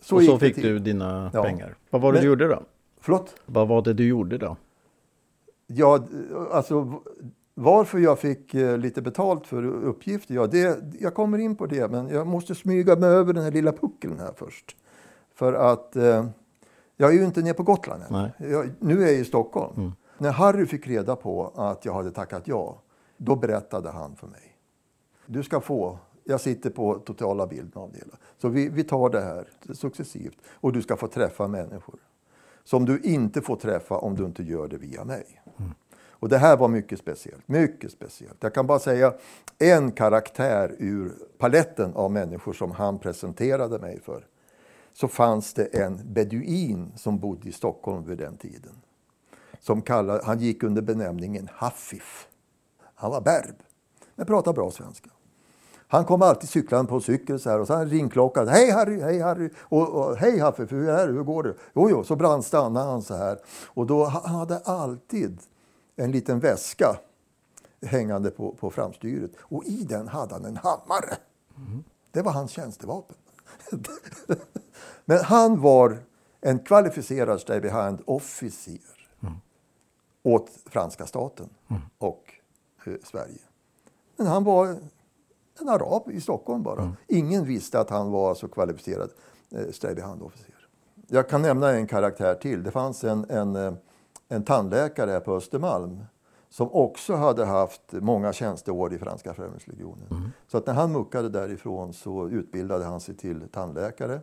Så 0.00 0.16
och 0.16 0.22
så 0.22 0.38
fick 0.38 0.56
du 0.56 0.78
dina 0.78 1.30
ja. 1.34 1.42
pengar. 1.42 1.76
Vad 1.90 2.02
var 2.02 2.12
det 2.12 2.16
Men, 2.16 2.22
du 2.22 2.28
gjorde 2.28 2.48
då? 2.48 2.62
Förlåt? 3.00 3.34
Vad 3.46 3.68
var 3.68 3.82
det 3.82 3.92
du 3.92 4.06
gjorde 4.06 4.38
då? 4.38 4.56
Ja, 5.66 6.04
alltså 6.52 7.00
varför 7.54 7.98
jag 7.98 8.18
fick 8.18 8.54
eh, 8.54 8.78
lite 8.78 9.02
betalt 9.02 9.46
för 9.46 9.64
uppgifter, 9.66 10.34
ja, 10.34 10.46
det, 10.46 10.78
jag 11.00 11.14
kommer 11.14 11.38
in 11.38 11.56
på 11.56 11.66
det, 11.66 11.90
men 11.90 12.08
jag 12.08 12.26
måste 12.26 12.54
smyga 12.54 12.96
mig 12.96 13.10
över 13.10 13.32
den 13.32 13.44
här 13.44 13.50
lilla 13.50 13.72
puckeln 13.72 14.18
här 14.18 14.32
först. 14.36 14.76
För 15.34 15.52
att 15.52 15.96
eh, 15.96 16.26
jag 16.96 17.10
är 17.10 17.14
ju 17.14 17.24
inte 17.24 17.42
nere 17.42 17.54
på 17.54 17.62
Gotland 17.62 18.02
än. 18.02 18.30
Jag, 18.50 18.70
nu 18.78 19.02
är 19.02 19.06
jag 19.06 19.14
i 19.14 19.24
Stockholm. 19.24 19.74
Mm. 19.76 19.92
När 20.18 20.30
Harry 20.30 20.66
fick 20.66 20.86
reda 20.86 21.16
på 21.16 21.52
att 21.56 21.84
jag 21.84 21.94
hade 21.94 22.10
tackat 22.10 22.48
ja, 22.48 22.82
då 23.16 23.36
berättade 23.36 23.90
han 23.90 24.16
för 24.16 24.26
mig. 24.26 24.56
Du 25.26 25.42
ska 25.42 25.60
få 25.60 25.98
jag 26.30 26.40
sitter 26.40 26.70
på 26.70 26.98
totala 26.98 27.46
bilden 27.46 27.82
av 27.82 27.92
det 27.92 27.98
hela. 27.98 28.16
Så 28.38 28.48
vi, 28.48 28.68
vi 28.68 28.84
tar 28.84 29.10
det 29.10 29.20
här 29.20 29.48
successivt 29.74 30.36
och 30.52 30.72
du 30.72 30.82
ska 30.82 30.96
få 30.96 31.06
träffa 31.06 31.48
människor 31.48 32.00
som 32.64 32.84
du 32.84 33.00
inte 33.00 33.42
får 33.42 33.56
träffa 33.56 33.98
om 33.98 34.16
du 34.16 34.24
inte 34.24 34.42
gör 34.42 34.68
det 34.68 34.76
via 34.76 35.04
mig. 35.04 35.42
Mm. 35.58 35.74
Och 35.92 36.28
det 36.28 36.38
här 36.38 36.56
var 36.56 36.68
mycket 36.68 36.98
speciellt, 36.98 37.48
mycket 37.48 37.92
speciellt. 37.92 38.36
Jag 38.40 38.54
kan 38.54 38.66
bara 38.66 38.78
säga 38.78 39.14
en 39.58 39.92
karaktär 39.92 40.76
ur 40.78 41.12
paletten 41.38 41.94
av 41.94 42.10
människor 42.10 42.52
som 42.52 42.70
han 42.70 42.98
presenterade 42.98 43.78
mig 43.78 44.00
för. 44.00 44.26
Så 44.92 45.08
fanns 45.08 45.54
det 45.54 45.64
en 45.64 46.00
beduin 46.12 46.92
som 46.96 47.18
bodde 47.18 47.48
i 47.48 47.52
Stockholm 47.52 48.04
vid 48.04 48.18
den 48.18 48.36
tiden. 48.36 48.72
Som 49.60 49.82
kallade, 49.82 50.24
han 50.24 50.38
gick 50.38 50.62
under 50.62 50.82
benämningen 50.82 51.48
Haffif. 51.52 52.28
Han 52.94 53.10
var 53.10 53.20
berb, 53.20 53.56
men 54.14 54.26
pratade 54.26 54.54
bra 54.54 54.70
svenska. 54.70 55.10
Han 55.92 56.04
kom 56.04 56.22
alltid 56.22 56.48
cyklande 56.48 56.88
på 56.88 57.00
cykel 57.00 57.40
så 57.40 57.50
här 57.50 57.60
och 57.60 57.66
så 57.66 57.74
han. 57.74 58.48
Hej 58.48 58.70
Harry, 58.70 59.00
hej 59.00 59.20
Harry! 59.20 59.50
Och, 59.60 59.88
och 59.88 60.16
hej 60.16 60.38
Haffe, 60.38 60.66
hur 60.70 60.88
är 60.88 61.06
det? 61.06 61.12
Hur 61.12 61.22
går 61.22 61.42
det? 61.42 61.54
Jo, 61.74 61.90
jo, 61.90 62.04
så 62.04 62.16
brandstannade 62.16 62.90
han 62.90 63.02
så 63.02 63.16
här. 63.16 63.38
Och 63.66 63.86
då 63.86 64.04
han 64.04 64.34
hade 64.34 64.58
alltid 64.58 65.40
en 65.96 66.10
liten 66.10 66.40
väska 66.40 66.96
hängande 67.82 68.30
på, 68.30 68.52
på 68.52 68.70
framstyret. 68.70 69.30
Och 69.40 69.64
i 69.64 69.84
den 69.84 70.08
hade 70.08 70.34
han 70.34 70.44
en 70.44 70.56
hammare. 70.56 71.16
Mm. 71.56 71.84
Det 72.10 72.22
var 72.22 72.32
hans 72.32 72.50
tjänstevapen. 72.50 73.16
Men 75.04 75.24
han 75.24 75.60
var 75.60 75.98
en 76.40 76.58
kvalificerad 76.58 77.40
stay 77.40 77.60
behind 77.60 78.02
officer 78.04 78.80
mm. 79.22 79.34
åt 80.22 80.50
franska 80.66 81.06
staten 81.06 81.48
mm. 81.68 81.82
och 81.98 82.34
eh, 82.84 82.92
Sverige. 83.04 83.40
Men 84.16 84.26
han 84.26 84.44
var 84.44 84.76
en 85.60 85.68
arab 85.68 86.10
i 86.10 86.20
Stockholm 86.20 86.62
bara. 86.62 86.82
Mm. 86.82 86.92
Ingen 87.08 87.44
visste 87.44 87.80
att 87.80 87.90
han 87.90 88.10
var 88.10 88.34
så 88.34 88.48
kvalificerad 88.48 89.10
eh, 89.50 89.70
strävbehandofficer. 89.70 90.54
Jag 91.08 91.28
kan 91.28 91.42
nämna 91.42 91.70
en 91.70 91.86
karaktär 91.86 92.34
till. 92.34 92.62
Det 92.62 92.70
fanns 92.70 93.04
en, 93.04 93.30
en, 93.30 93.56
eh, 93.56 93.72
en 94.28 94.44
tandläkare 94.44 95.10
här 95.10 95.20
på 95.20 95.34
Östermalm 95.34 96.04
som 96.50 96.72
också 96.72 97.14
hade 97.14 97.44
haft 97.44 97.92
många 97.92 98.32
tjänsteår 98.32 98.94
i 98.94 98.98
franska 98.98 99.34
främlingslegionen. 99.34 100.06
Mm. 100.10 100.30
Så 100.48 100.58
att 100.58 100.66
när 100.66 100.74
han 100.74 100.92
muckade 100.92 101.28
därifrån 101.28 101.92
så 101.92 102.28
utbildade 102.28 102.84
han 102.84 103.00
sig 103.00 103.16
till 103.16 103.48
tandläkare. 103.48 104.20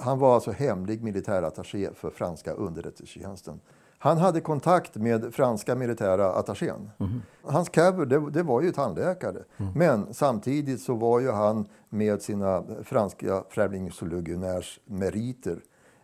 Han 0.00 0.18
var 0.18 0.34
alltså 0.34 0.50
hemlig 0.50 1.02
militärattaché 1.02 1.90
för 1.94 2.10
franska 2.10 2.52
underrättelsetjänsten. 2.52 3.60
Han 3.98 4.18
hade 4.18 4.40
kontakt 4.40 4.96
med 4.96 5.34
franska 5.34 5.74
militära 5.74 6.32
attachén. 6.32 6.90
Mm. 6.98 7.22
Hans 7.42 7.68
cover, 7.68 8.06
det, 8.06 8.30
det, 8.30 8.42
var 8.42 8.62
ju 8.62 8.72
tandläkare. 8.72 9.44
Mm. 9.56 9.72
Men 9.74 10.14
samtidigt 10.14 10.80
så 10.80 10.94
var 10.94 11.20
ju 11.20 11.30
han 11.30 11.68
med 11.88 12.22
sina 12.22 12.64
franska 12.84 13.44
främlingslegionärs 13.48 14.80
meriter 14.84 15.58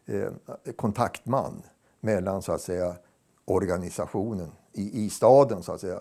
eh, 0.07 0.29
kontaktman 0.77 1.63
mellan 2.01 2.43
så 2.43 2.53
att 2.53 2.61
säga 2.61 2.95
organisationen 3.45 4.51
i, 4.73 5.05
i 5.05 5.11
staden 5.11 5.63
så 5.63 5.73
att 5.73 5.81
säga. 5.81 6.01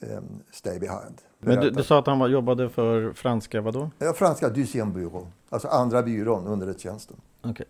Eh, 0.00 0.20
stay 0.52 0.78
behind. 0.78 1.22
Men 1.38 1.60
du, 1.60 1.70
du, 1.70 1.82
sa 1.82 1.98
att 1.98 2.06
han 2.06 2.18
var, 2.18 2.28
jobbade 2.28 2.68
för 2.68 3.12
franska 3.12 3.60
vadå? 3.60 3.90
Ja, 3.98 4.12
franska 4.12 4.50
Bureau. 4.50 5.26
Alltså 5.48 5.68
andra 5.68 6.02
byrån, 6.02 6.46
underrättelsetjänsten. 6.46 7.16
Okay. 7.42 7.66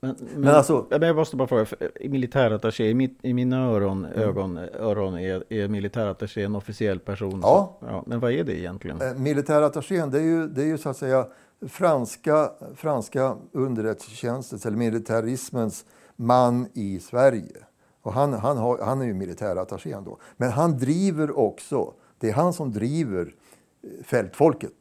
Men, 0.00 0.16
men, 0.18 0.40
men 0.40 0.54
alltså, 0.54 0.86
jag 0.90 1.16
måste 1.16 1.36
bara 1.36 1.48
fråga, 1.48 1.66
militärattaché, 2.04 2.84
i, 2.84 2.94
mitt, 2.94 3.18
i 3.22 3.34
mina 3.34 3.64
öron, 3.66 4.04
mm. 4.04 4.28
ögon, 4.28 4.58
öron 4.58 5.18
är, 5.18 5.52
är 5.52 5.68
militärattaché 5.68 6.42
en 6.42 6.54
officiell 6.54 6.98
person? 6.98 7.40
Ja. 7.42 7.76
Så, 7.80 7.86
ja. 7.86 8.02
Men 8.06 8.20
vad 8.20 8.32
är 8.32 8.44
det 8.44 8.58
egentligen? 8.58 9.00
Eh, 9.02 9.14
militärattachén, 9.14 10.10
det 10.10 10.18
är 10.18 10.22
ju, 10.22 10.46
det 10.48 10.62
är 10.62 10.66
ju 10.66 10.78
så 10.78 10.88
att 10.88 10.96
säga 10.96 11.26
franska, 11.66 12.50
franska 12.74 13.36
underrättelsetjänstens 13.52 14.66
eller 14.66 14.76
militarismens 14.76 15.84
man 16.16 16.68
i 16.74 17.00
Sverige. 17.00 17.56
Och 18.02 18.12
han, 18.12 18.32
han, 18.32 18.56
har, 18.56 18.78
han 18.78 19.00
är 19.00 19.04
ju 19.04 19.14
militärattachén 19.14 20.04
då. 20.04 20.18
Men 20.36 20.50
han 20.50 20.78
driver 20.78 21.38
också, 21.38 21.92
det 22.18 22.28
är 22.28 22.32
han 22.32 22.52
som 22.52 22.72
driver 22.72 23.34
eh, 23.82 24.04
fältfolket. 24.04 24.72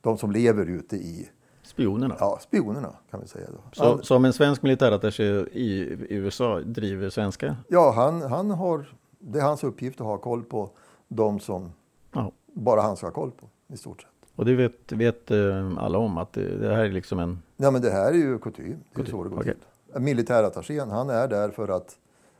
De 0.00 0.18
som 0.18 0.32
lever 0.32 0.66
ute 0.66 0.96
i... 0.96 1.28
Spionerna? 1.64 2.16
Ja, 2.20 2.38
spionerna 2.42 2.94
kan 3.10 3.20
vi 3.20 3.28
säga. 3.28 3.46
Då. 3.52 3.58
Så, 3.72 4.02
som 4.02 4.24
en 4.24 4.32
svensk 4.32 4.62
militärattaché 4.62 5.24
i 5.52 5.96
USA 6.08 6.60
driver 6.60 7.10
svenska? 7.10 7.56
Ja, 7.68 7.92
han, 7.92 8.22
han 8.22 8.50
har, 8.50 8.94
det 9.18 9.38
är 9.38 9.42
hans 9.42 9.64
uppgift 9.64 10.00
att 10.00 10.06
ha 10.06 10.18
koll 10.18 10.42
på 10.42 10.70
de 11.08 11.40
som 11.40 11.72
ja. 12.12 12.32
bara 12.52 12.80
han 12.80 12.96
ska 12.96 13.06
ha 13.06 13.12
koll 13.12 13.30
på 13.30 13.48
i 13.74 13.76
stort 13.76 14.02
sett. 14.02 14.10
Och 14.36 14.44
det 14.44 14.54
vet, 14.54 14.92
vet 14.92 15.30
eh, 15.30 15.78
alla 15.78 15.98
om 15.98 16.18
att 16.18 16.32
det, 16.32 16.58
det, 16.58 16.74
här 16.74 16.84
är 16.84 16.90
liksom 16.90 17.18
en... 17.18 17.42
Ja 17.56 17.70
men 17.70 17.82
det 17.82 17.90
här 17.90 18.12
är 18.12 18.16
ju 18.16 18.38
kutym. 18.38 18.78
Det 18.94 19.02
är 19.02 19.06
så 19.06 19.24
det 19.24 19.30
går 19.30 19.40
okay. 19.40 19.54
till. 19.54 20.00
Militärattachén, 20.00 20.90
han 20.90 21.10
är 21.10 21.28
där 21.28 21.48
för 21.48 21.68
att 21.68 21.96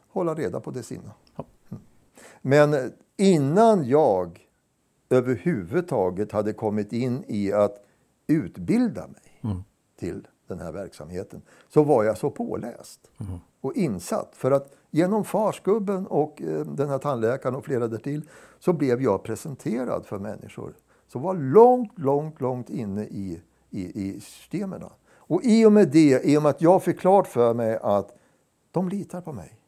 hålla 0.08 0.34
reda 0.34 0.60
på 0.60 0.70
det 0.70 0.82
sina. 0.82 1.10
Ja. 1.36 1.44
Mm. 1.70 1.82
Men 2.42 2.92
innan 3.16 3.84
jag 3.88 4.46
överhuvudtaget 5.10 6.32
hade 6.32 6.52
kommit 6.52 6.92
in 6.92 7.24
i 7.28 7.52
att 7.52 7.84
utbilda 8.26 9.06
mig 9.06 9.40
mm. 9.42 9.64
till 9.98 10.28
den 10.46 10.58
här 10.58 10.72
verksamheten 10.72 11.42
så 11.68 11.82
var 11.82 12.04
jag 12.04 12.18
så 12.18 12.30
påläst 12.30 13.10
mm. 13.20 13.38
och 13.60 13.74
insatt. 13.74 14.30
För 14.32 14.50
att 14.50 14.72
genom 14.90 15.24
farsgubben 15.24 16.06
och 16.06 16.42
eh, 16.42 16.66
den 16.66 16.88
här 16.88 16.98
tandläkaren 16.98 17.54
och 17.54 17.64
flera 17.64 17.88
därtill 17.88 18.22
så 18.58 18.72
blev 18.72 19.02
jag 19.02 19.22
presenterad 19.22 20.06
för 20.06 20.18
människor 20.18 20.74
som 21.08 21.22
var 21.22 21.34
långt, 21.34 21.98
långt, 21.98 22.40
långt 22.40 22.70
inne 22.70 23.04
i, 23.04 23.42
i, 23.70 24.08
i 24.08 24.20
systemen. 24.20 24.84
Och 25.16 25.40
i 25.44 25.66
och 25.66 25.72
med 25.72 25.88
det, 25.88 26.24
i 26.24 26.38
och 26.38 26.42
med 26.42 26.50
att 26.50 26.62
jag 26.62 26.82
fick 26.82 27.00
klart 27.00 27.26
för 27.26 27.54
mig 27.54 27.78
att 27.82 28.18
de 28.70 28.88
litar 28.88 29.20
på 29.20 29.32
mig 29.32 29.58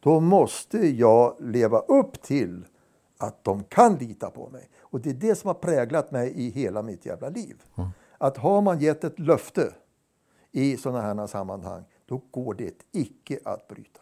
då 0.00 0.20
måste 0.20 0.88
jag 0.88 1.36
leva 1.40 1.78
upp 1.78 2.22
till 2.22 2.64
att 3.20 3.44
de 3.44 3.64
kan 3.64 3.94
lita 3.94 4.30
på 4.30 4.48
mig. 4.48 4.68
Och 4.80 5.00
det 5.00 5.10
är 5.10 5.14
det 5.14 5.34
som 5.34 5.48
har 5.48 5.54
präglat 5.54 6.10
mig 6.10 6.32
i 6.36 6.50
hela 6.50 6.82
mitt 6.82 7.06
jävla 7.06 7.28
liv. 7.28 7.62
Mm. 7.76 7.90
Att 8.18 8.36
har 8.36 8.60
man 8.60 8.78
gett 8.78 9.04
ett 9.04 9.18
löfte 9.18 9.74
i 10.52 10.76
sådana 10.76 11.00
här 11.00 11.26
sammanhang, 11.26 11.84
då 12.06 12.22
går 12.30 12.54
det 12.54 12.74
icke 12.92 13.38
att 13.44 13.68
bryta. 13.68 14.00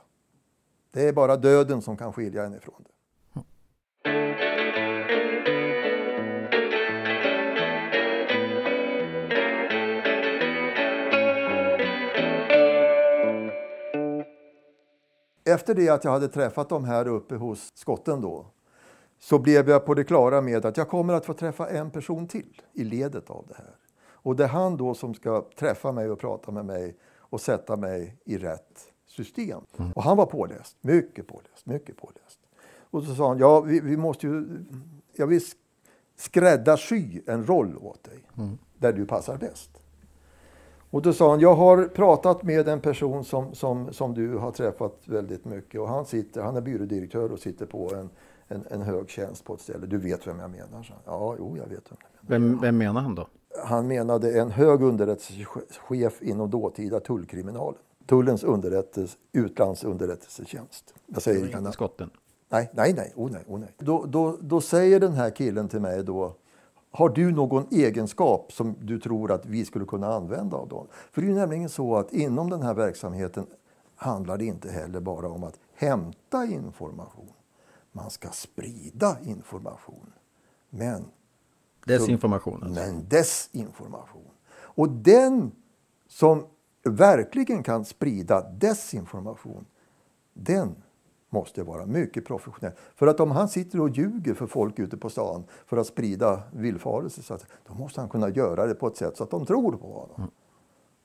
Det 0.93 1.09
är 1.09 1.13
bara 1.13 1.37
döden 1.37 1.83
som 1.83 1.97
kan 1.97 2.13
skilja 2.13 2.45
en 2.45 2.55
ifrån 2.55 2.85
det. 2.85 2.91
efter 15.53 15.75
det 15.75 15.89
att 15.89 16.05
jag 16.05 16.11
hade 16.11 16.29
träffat 16.29 16.69
dem 16.69 16.85
här 16.85 17.09
uppe 17.09 17.35
hos 17.35 17.69
skotten 17.75 18.21
då 18.21 18.47
så 19.19 19.39
blev 19.39 19.71
jag 19.71 19.87
på 19.87 19.95
det 19.95 20.05
klara 20.05 20.41
med 20.41 20.65
att 20.65 20.77
jag 20.77 20.89
kommer 20.89 21.15
att 21.15 21.27
få 21.27 21.33
träffa 21.33 21.69
en 21.69 21.91
person 21.91 22.27
till 22.27 22.63
i 22.73 22.85
ledet 22.85 23.31
av 23.31 23.45
det 23.49 23.55
här. 23.55 23.75
Och 24.29 24.37
det 24.37 24.45
är 24.45 24.49
han 24.49 24.77
då 24.77 24.95
som 24.95 25.15
ska 25.15 25.45
träffa 25.57 25.93
mig 25.93 26.11
och 26.11 26.19
prata 26.19 26.53
med 26.53 26.65
mig 26.65 26.97
och 27.19 27.41
sätta 27.41 27.77
mig 27.77 28.17
i 28.25 28.39
rätt 28.39 28.93
system. 29.07 29.61
Mm. 29.79 29.93
Och 29.93 30.03
han 30.03 30.17
var 30.17 30.27
påläst, 30.27 30.77
mycket 30.81 31.27
påläst, 31.27 31.67
mycket 31.67 31.97
påläst. 31.97 32.39
Och 32.91 33.03
så 33.03 33.15
sa 33.15 33.29
han, 33.29 33.39
ja 33.39 33.61
vi, 33.61 33.81
vi 33.81 33.97
måste 33.97 34.27
ju, 34.27 34.47
jag 35.17 35.27
vill 35.27 35.41
skräddarsy 36.17 37.21
en 37.27 37.47
roll 37.47 37.77
åt 37.77 38.05
dig 38.05 38.25
mm. 38.37 38.59
där 38.79 38.93
du 38.93 39.07
passar 39.07 39.37
bäst. 39.37 39.71
Och 40.91 41.03
då 41.03 41.13
sa 41.13 41.31
han, 41.31 41.41
jag 41.41 41.55
har 41.55 41.85
pratat 41.85 42.43
med 42.43 42.69
en 42.69 42.81
person 42.81 43.25
som, 43.25 43.55
som, 43.55 43.93
som 43.93 44.15
du 44.15 44.37
har 44.37 44.51
träffat 44.51 45.03
väldigt 45.05 45.45
mycket 45.45 45.81
och 45.81 45.89
han, 45.89 46.05
sitter, 46.07 46.43
han 46.43 46.57
är 46.57 46.61
byrådirektör 46.61 47.33
och 47.33 47.39
sitter 47.39 47.67
på 47.67 47.95
en, 47.95 48.11
en, 48.49 48.65
en 48.71 48.83
hög 48.83 49.11
tjänst 49.11 49.45
på 49.45 49.55
ett 49.55 49.61
ställe. 49.61 49.87
Du 49.87 49.99
vet 49.99 50.27
vem 50.27 50.39
jag 50.39 50.51
menar? 50.51 50.83
Så. 50.83 50.93
Ja, 51.05 51.35
jo, 51.39 51.57
jag 51.57 51.67
vet 51.67 51.91
vem 51.91 51.99
jag 52.01 52.31
menar. 52.31 52.49
Vem, 52.51 52.61
vem 52.61 52.79
menar 52.79 53.01
han 53.01 53.15
då? 53.15 53.29
Han 53.65 53.87
menade 53.87 54.41
en 54.41 54.51
hög 54.51 54.83
underrättelsechef 54.83 56.23
inom 56.23 56.51
dåtida 56.51 57.01
tullkriminalen. 57.01 57.81
Tullens 58.07 58.45
underrättelse, 58.45 59.19
utlandsunderrättelsetjänst. 59.33 60.95
Jag 61.07 61.23
säger 61.23 61.59
inte 61.59 61.73
skotten? 61.73 62.11
Nej, 62.49 62.71
nej, 62.73 62.93
nej. 62.93 63.13
Oh, 63.17 63.31
nej, 63.31 63.45
oh, 63.47 63.59
nej. 63.59 63.75
Då, 63.79 64.05
då, 64.05 64.37
då 64.41 64.61
säger 64.61 65.01
den 65.01 65.13
här 65.13 65.31
killen 65.31 65.69
till 65.69 65.81
mig 65.81 66.05
då 66.05 66.35
har 66.91 67.09
du 67.09 67.33
någon 67.33 67.67
egenskap 67.71 68.53
som 68.53 68.77
du 68.81 69.01
tror 69.01 69.33
att 69.33 69.47
vi 69.47 69.65
skulle 69.65 69.85
kunna 69.85 70.15
använda 70.15 70.57
av 70.57 70.69
dem? 70.69 70.87
För 71.13 71.23
det 71.23 71.29
är 71.29 71.35
nämligen 71.35 71.69
så 71.69 71.97
att 71.97 72.13
inom 72.13 72.51
den 72.51 72.63
här 72.63 72.75
verksamheten 72.75 73.47
handlar 73.97 74.39
det 74.39 74.45
inte 74.45 74.71
heller 74.71 75.01
bara 75.01 75.29
om 75.29 75.45
att 75.45 75.59
hämta 75.75 76.45
information. 76.45 77.29
Man 77.99 78.11
ska 78.11 78.29
sprida 78.31 79.17
information. 79.25 80.13
Men 80.71 81.05
Desinformation? 81.89 82.63
Alltså. 82.63 82.81
Men 82.81 83.09
desinformation. 83.09 84.31
Och 84.57 84.89
den 84.89 85.53
som 86.09 86.47
verkligen 86.85 87.63
kan 87.63 87.85
sprida 87.85 88.51
desinformation, 88.51 89.67
den 90.35 90.75
måste 91.31 91.63
vara 91.63 91.87
mycket 91.87 92.25
professionell. 92.25 92.73
För 92.95 93.07
att 93.07 93.21
om 93.21 93.31
han 93.31 93.49
sitter 93.49 93.81
och 93.81 93.89
ljuger 93.89 94.35
för 94.35 94.47
folk 94.47 94.79
ute 94.79 94.97
på 94.97 95.11
stan 95.11 95.45
för 95.67 95.77
att 95.77 95.87
sprida 95.87 96.43
villfarelser, 96.53 97.41
då 97.69 97.75
måste 97.75 98.01
han 98.01 98.11
kunna 98.11 98.29
göra 98.29 98.67
det 98.67 98.75
på 98.75 98.87
ett 98.87 98.97
sätt 98.97 99.17
så 99.17 99.25
att 99.25 99.31
de 99.31 99.47
tror 99.47 99.73
på 99.73 99.93
honom. 99.93 100.15
Mm. 100.17 100.31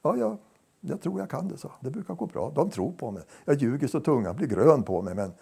Ja, 0.01 0.17
ja, 0.17 0.37
jag 0.79 1.01
tror 1.01 1.19
jag 1.19 1.29
kan 1.29 1.47
det, 1.47 1.57
så. 1.57 1.71
Det 1.79 1.89
brukar 1.89 2.13
gå 2.13 2.25
bra. 2.25 2.51
De 2.55 2.69
tror 2.69 2.91
på 2.91 3.11
mig. 3.11 3.23
Jag 3.45 3.55
ljuger 3.55 3.87
så 3.87 3.99
tungan 3.99 4.35
blir 4.35 4.47
grön 4.47 4.83
på 4.83 5.01
mig, 5.01 5.15
men 5.15 5.33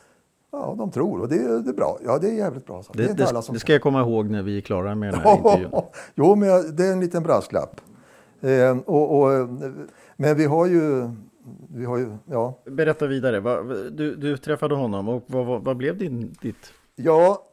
ja, 0.52 0.76
de 0.78 0.92
tror 0.92 1.22
och 1.22 1.30
det, 1.30 1.62
det 1.62 1.70
är 1.70 1.74
bra. 1.74 1.98
Ja, 2.06 2.18
det 2.18 2.30
är 2.30 2.34
jävligt 2.34 2.66
bra. 2.66 2.84
Så. 2.84 2.94
Det, 2.94 3.08
det, 3.08 3.14
det, 3.14 3.54
det 3.54 3.60
ska 3.60 3.74
jag 3.74 3.82
komma 3.82 4.02
ihåg 4.02 4.30
när 4.30 4.44
vi 4.44 4.58
är 4.58 4.62
klara 4.62 4.96
med 4.96 5.14
den 5.14 5.22
här 5.22 5.38
intervjun. 5.38 5.72
jo, 6.16 6.36
men 6.36 6.76
det 6.76 6.86
är 6.86 6.92
en 6.92 7.00
liten 7.00 7.24
brasklapp. 7.24 7.82
Eh, 8.42 8.78
och, 8.78 9.22
och, 9.22 9.50
men 10.18 10.38
vi 10.38 10.46
har 10.46 10.66
ju 10.66 11.10
vi 11.68 11.86
har 11.86 11.98
ju, 11.98 12.18
ja. 12.26 12.60
Berätta 12.66 13.08
vidare. 13.08 13.40
Du, 13.90 14.16
du 14.16 14.38
träffade 14.38 14.76
honom 14.76 15.10
och 15.10 15.24
vad, 15.28 15.46
vad, 15.46 15.64
vad, 15.64 15.78
blev 15.78 15.98
din, 15.98 16.36
ditt? 16.42 16.74
Ja, 16.96 17.44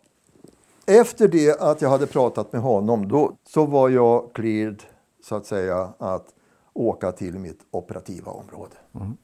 efter 0.86 1.28
det 1.28 1.60
att 1.60 1.82
jag 1.82 1.88
hade 1.88 2.06
pratat 2.06 2.52
med 2.52 2.62
honom 2.62 3.08
då 3.08 3.36
så 3.44 3.66
var 3.66 3.88
jag 3.88 4.32
cleared 4.32 4.82
så 5.24 5.34
att 5.34 5.46
säga 5.46 5.92
att 5.98 6.26
åka 6.72 7.12
till 7.12 7.38
mitt 7.38 7.60
operativa 7.70 8.32
område. 8.32 8.74
Mm. 8.94 9.16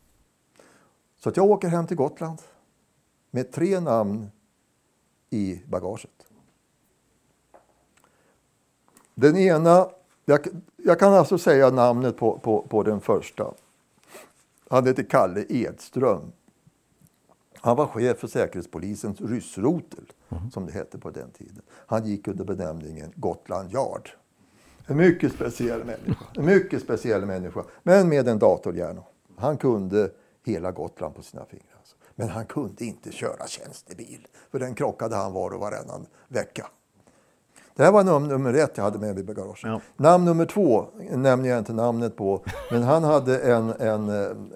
Så 1.18 1.28
att 1.28 1.36
jag 1.36 1.46
åker 1.46 1.68
hem 1.68 1.86
till 1.86 1.96
Gotland 1.96 2.38
med 3.34 3.52
tre 3.52 3.80
namn 3.80 4.30
i 5.30 5.62
bagaget. 5.66 6.26
Den 9.14 9.36
ena, 9.36 9.88
jag, 10.24 10.46
jag 10.76 10.98
kan 10.98 11.12
alltså 11.12 11.38
säga 11.38 11.70
namnet 11.70 12.16
på, 12.16 12.38
på, 12.38 12.66
på 12.68 12.82
den 12.82 13.00
första. 13.00 13.54
Han 14.68 14.86
hette 14.86 15.04
Kalle 15.04 15.44
Edström. 15.48 16.32
Han 17.54 17.76
var 17.76 17.86
chef 17.86 18.18
för 18.18 18.28
Säkerhetspolisens 18.28 19.20
ryssrotel, 19.20 20.12
mm. 20.28 20.50
som 20.50 20.66
det 20.66 20.72
hette 20.72 20.98
på 20.98 21.10
den 21.10 21.30
tiden. 21.30 21.62
Han 21.70 22.06
gick 22.06 22.28
under 22.28 22.44
benämningen 22.44 23.12
Gotland 23.16 23.72
Yard. 23.72 24.10
En 24.86 24.96
mycket 24.96 25.32
speciell 25.32 25.84
människa. 25.84 26.24
En 26.34 26.46
mycket 26.46 26.82
speciell 26.82 27.26
människa, 27.26 27.64
men 27.82 28.08
med 28.08 28.28
en 28.28 28.38
datorhjärna. 28.38 29.02
Han 29.36 29.56
kunde 29.56 30.10
hela 30.42 30.72
Gotland 30.72 31.14
på 31.14 31.22
sina 31.22 31.44
fingrar. 31.44 31.73
Men 32.14 32.28
han 32.28 32.46
kunde 32.46 32.84
inte 32.84 33.12
köra 33.12 33.46
tjänstebil, 33.46 34.26
för 34.50 34.58
den 34.58 34.74
krockade 34.74 35.16
han 35.16 35.32
var 35.32 35.50
och 35.50 35.60
varannan 35.60 36.06
vecka. 36.28 36.66
Det 37.76 37.84
här 37.84 37.92
var 37.92 38.04
nummer, 38.04 38.28
nummer 38.28 38.54
ett 38.54 38.72
jag 38.74 38.84
hade 38.84 38.98
med 38.98 39.14
mig 39.14 39.22
i 39.22 39.26
bagaget. 39.26 39.58
Ja. 39.62 39.80
Namn 39.96 40.24
nummer 40.24 40.46
två 40.46 40.86
nämner 41.10 41.48
jag 41.48 41.58
inte 41.58 41.72
namnet 41.72 42.16
på, 42.16 42.44
men 42.70 42.82
han 42.82 43.04
hade 43.04 43.38
en, 43.38 43.70
en, 43.70 44.08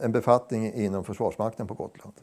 en 0.03 0.13
befattning 0.13 0.73
inom 0.73 1.05
Försvarsmakten 1.05 1.67
på 1.67 1.75
Gotland. 1.75 2.15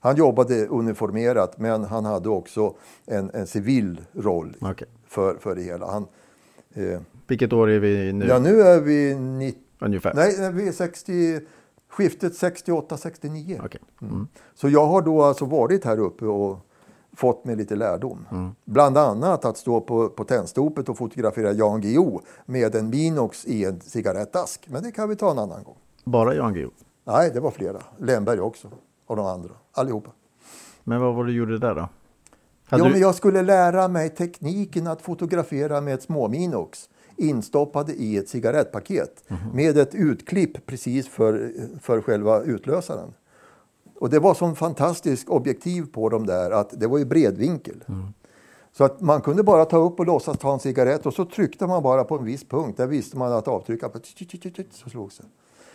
Han 0.00 0.16
jobbade 0.16 0.66
uniformerat, 0.66 1.58
men 1.58 1.84
han 1.84 2.04
hade 2.04 2.28
också 2.28 2.74
en, 3.06 3.30
en 3.34 3.46
civil 3.46 4.00
roll 4.12 4.56
Okej. 4.60 4.88
för, 5.08 5.34
för 5.34 5.54
det 5.54 5.62
hela. 5.62 5.86
Han, 5.86 6.06
eh, 6.74 7.00
Vilket 7.26 7.52
år 7.52 7.70
är 7.70 7.78
vi 7.78 8.12
nu? 8.12 8.26
ja, 8.26 8.38
nu 8.38 8.60
är 8.62 8.80
vi 8.80 9.14
90, 9.14 9.60
Ungefär? 9.80 10.14
nej, 10.14 10.52
vi 10.52 10.68
är 10.68 10.72
60, 10.72 11.40
skiftet 11.96 12.32
68-69. 12.32 13.60
Okej. 13.64 13.80
Mm. 14.02 14.28
Så 14.54 14.68
jag 14.68 14.86
har 14.86 15.02
då 15.02 15.22
alltså 15.22 15.44
varit 15.44 15.84
här 15.84 15.98
uppe 15.98 16.26
och 16.26 16.58
fått 17.12 17.44
mig 17.44 17.56
lite 17.56 17.76
lärdom. 17.76 18.26
Mm. 18.30 18.50
Bland 18.64 18.98
annat 18.98 19.44
att 19.44 19.56
stå 19.56 19.80
på, 19.80 20.08
på 20.08 20.24
tändstopet 20.24 20.88
och 20.88 20.98
fotografera 20.98 21.52
Jan 21.52 21.80
Guillou 21.80 22.20
med 22.46 22.74
en 22.74 22.90
Minox 22.90 23.44
i 23.44 23.64
en 23.64 23.80
cigarettask. 23.80 24.66
Men 24.68 24.82
det 24.82 24.92
kan 24.92 25.08
vi 25.08 25.16
ta 25.16 25.30
en 25.30 25.38
annan 25.38 25.64
gång. 25.64 25.76
Bara 26.04 26.34
Jan 26.34 26.54
Guillou? 26.54 26.70
Nej, 27.04 27.30
det 27.34 27.40
var 27.40 27.50
flera. 27.50 27.82
Lemberg 27.98 28.40
också. 28.40 28.68
Och 29.06 29.16
de 29.16 29.26
andra. 29.26 29.50
Allihopa. 29.72 30.10
Men 30.84 31.00
vad 31.00 31.14
var 31.14 31.24
det 31.24 31.30
du 31.30 31.36
gjorde 31.36 31.58
där 31.58 31.74
då? 31.74 31.88
Hade 32.68 32.82
Ja, 32.82 32.84
du... 32.84 32.90
men 32.90 33.00
jag 33.00 33.14
skulle 33.14 33.42
lära 33.42 33.88
mig 33.88 34.10
tekniken 34.10 34.86
att 34.86 35.02
fotografera 35.02 35.80
med 35.80 35.94
ett 35.94 36.02
småminox 36.02 36.88
instoppade 37.16 37.92
i 37.92 38.16
ett 38.16 38.28
cigarettpaket 38.28 39.24
Mhm. 39.28 39.38
med 39.52 39.78
ett 39.78 39.94
utklipp 39.94 40.66
precis 40.66 41.08
för, 41.08 41.52
för 41.80 42.00
själva 42.00 42.42
utlösaren. 42.42 43.14
Och 43.98 44.10
det 44.10 44.18
var 44.18 44.34
sån 44.34 44.56
fantastisk 44.56 45.30
objektiv 45.30 45.86
på 45.92 46.08
dem 46.08 46.26
där 46.26 46.50
att 46.50 46.80
det 46.80 46.86
var 46.86 46.98
ju 46.98 47.04
bredvinkel. 47.04 47.84
Mm. 47.88 48.06
Så 48.72 48.84
att 48.84 49.00
man 49.00 49.20
kunde 49.20 49.42
bara 49.42 49.64
ta 49.64 49.76
upp 49.76 50.00
och 50.00 50.06
låtsas 50.06 50.38
ta 50.38 50.52
en 50.52 50.60
cigarett 50.60 51.06
och 51.06 51.14
så 51.14 51.24
tryckte 51.24 51.66
man 51.66 51.82
bara 51.82 52.04
på 52.04 52.18
en 52.18 52.24
viss 52.24 52.44
punkt. 52.44 52.76
Där 52.76 52.86
visste 52.86 53.18
man 53.18 53.32
att 53.32 53.48
avtrycka 53.48 53.88
på 53.88 53.98
så 54.70 54.90
slogs 54.90 55.18
det. 55.18 55.24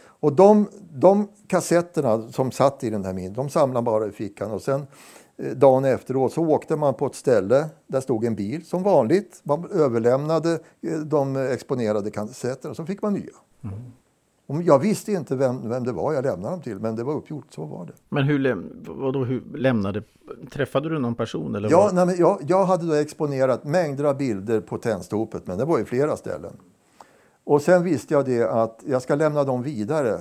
Och 0.03 0.33
de, 0.33 0.67
de 0.93 1.27
kassetterna 1.47 2.31
som 2.31 2.51
satt 2.51 2.83
i 2.83 2.89
den 2.89 3.05
här 3.05 3.13
min, 3.13 3.33
de 3.33 3.49
samlade 3.49 3.83
bara 3.85 4.07
i 4.07 4.11
fickan 4.11 4.51
och 4.51 4.61
sen 4.61 4.87
dagen 5.55 5.85
efteråt 5.85 6.33
så 6.33 6.45
åkte 6.45 6.75
man 6.75 6.93
på 6.93 7.05
ett 7.05 7.15
ställe, 7.15 7.69
där 7.87 8.01
stod 8.01 8.25
en 8.25 8.35
bil 8.35 8.65
som 8.65 8.83
vanligt. 8.83 9.41
Man 9.43 9.71
överlämnade 9.71 10.59
eh, 10.81 10.99
de 10.99 11.35
exponerade 11.35 12.11
kassetterna 12.11 12.73
så 12.73 12.85
fick 12.85 13.01
man 13.01 13.13
nya. 13.13 13.33
Och 14.47 14.63
jag 14.63 14.79
visste 14.79 15.11
inte 15.11 15.35
vem, 15.35 15.69
vem 15.69 15.83
det 15.83 15.91
var 15.91 16.13
jag 16.13 16.23
lämnade 16.23 16.53
dem 16.53 16.61
till, 16.61 16.79
men 16.79 16.95
det 16.95 17.03
var 17.03 17.13
uppgjort, 17.13 17.45
så 17.49 17.65
var 17.65 17.85
det. 17.85 17.93
Men 18.09 18.23
hur, 18.23 18.39
läm... 18.39 18.69
vadå, 18.87 19.23
hur 19.23 19.43
lämnade... 19.55 20.03
Träffade 20.51 20.89
du 20.89 20.99
någon 20.99 21.15
person? 21.15 21.55
Eller 21.55 21.69
Ja, 21.69 21.89
nej, 21.93 22.05
men 22.05 22.15
jag, 22.17 22.39
jag 22.47 22.65
hade 22.65 22.87
då 22.87 22.93
exponerat 22.93 23.63
mängder 23.63 24.03
av 24.03 24.17
bilder 24.17 24.61
på 24.61 24.77
tändstopet, 24.77 25.47
men 25.47 25.57
det 25.57 25.65
var 25.65 25.77
ju 25.77 25.85
flera 25.85 26.17
ställen. 26.17 26.53
Och 27.43 27.61
sen 27.61 27.83
visste 27.83 28.13
jag 28.13 28.25
det 28.25 28.43
att 28.43 28.83
jag 28.87 29.01
ska 29.01 29.15
lämna 29.15 29.43
dem 29.43 29.63
vidare 29.63 30.19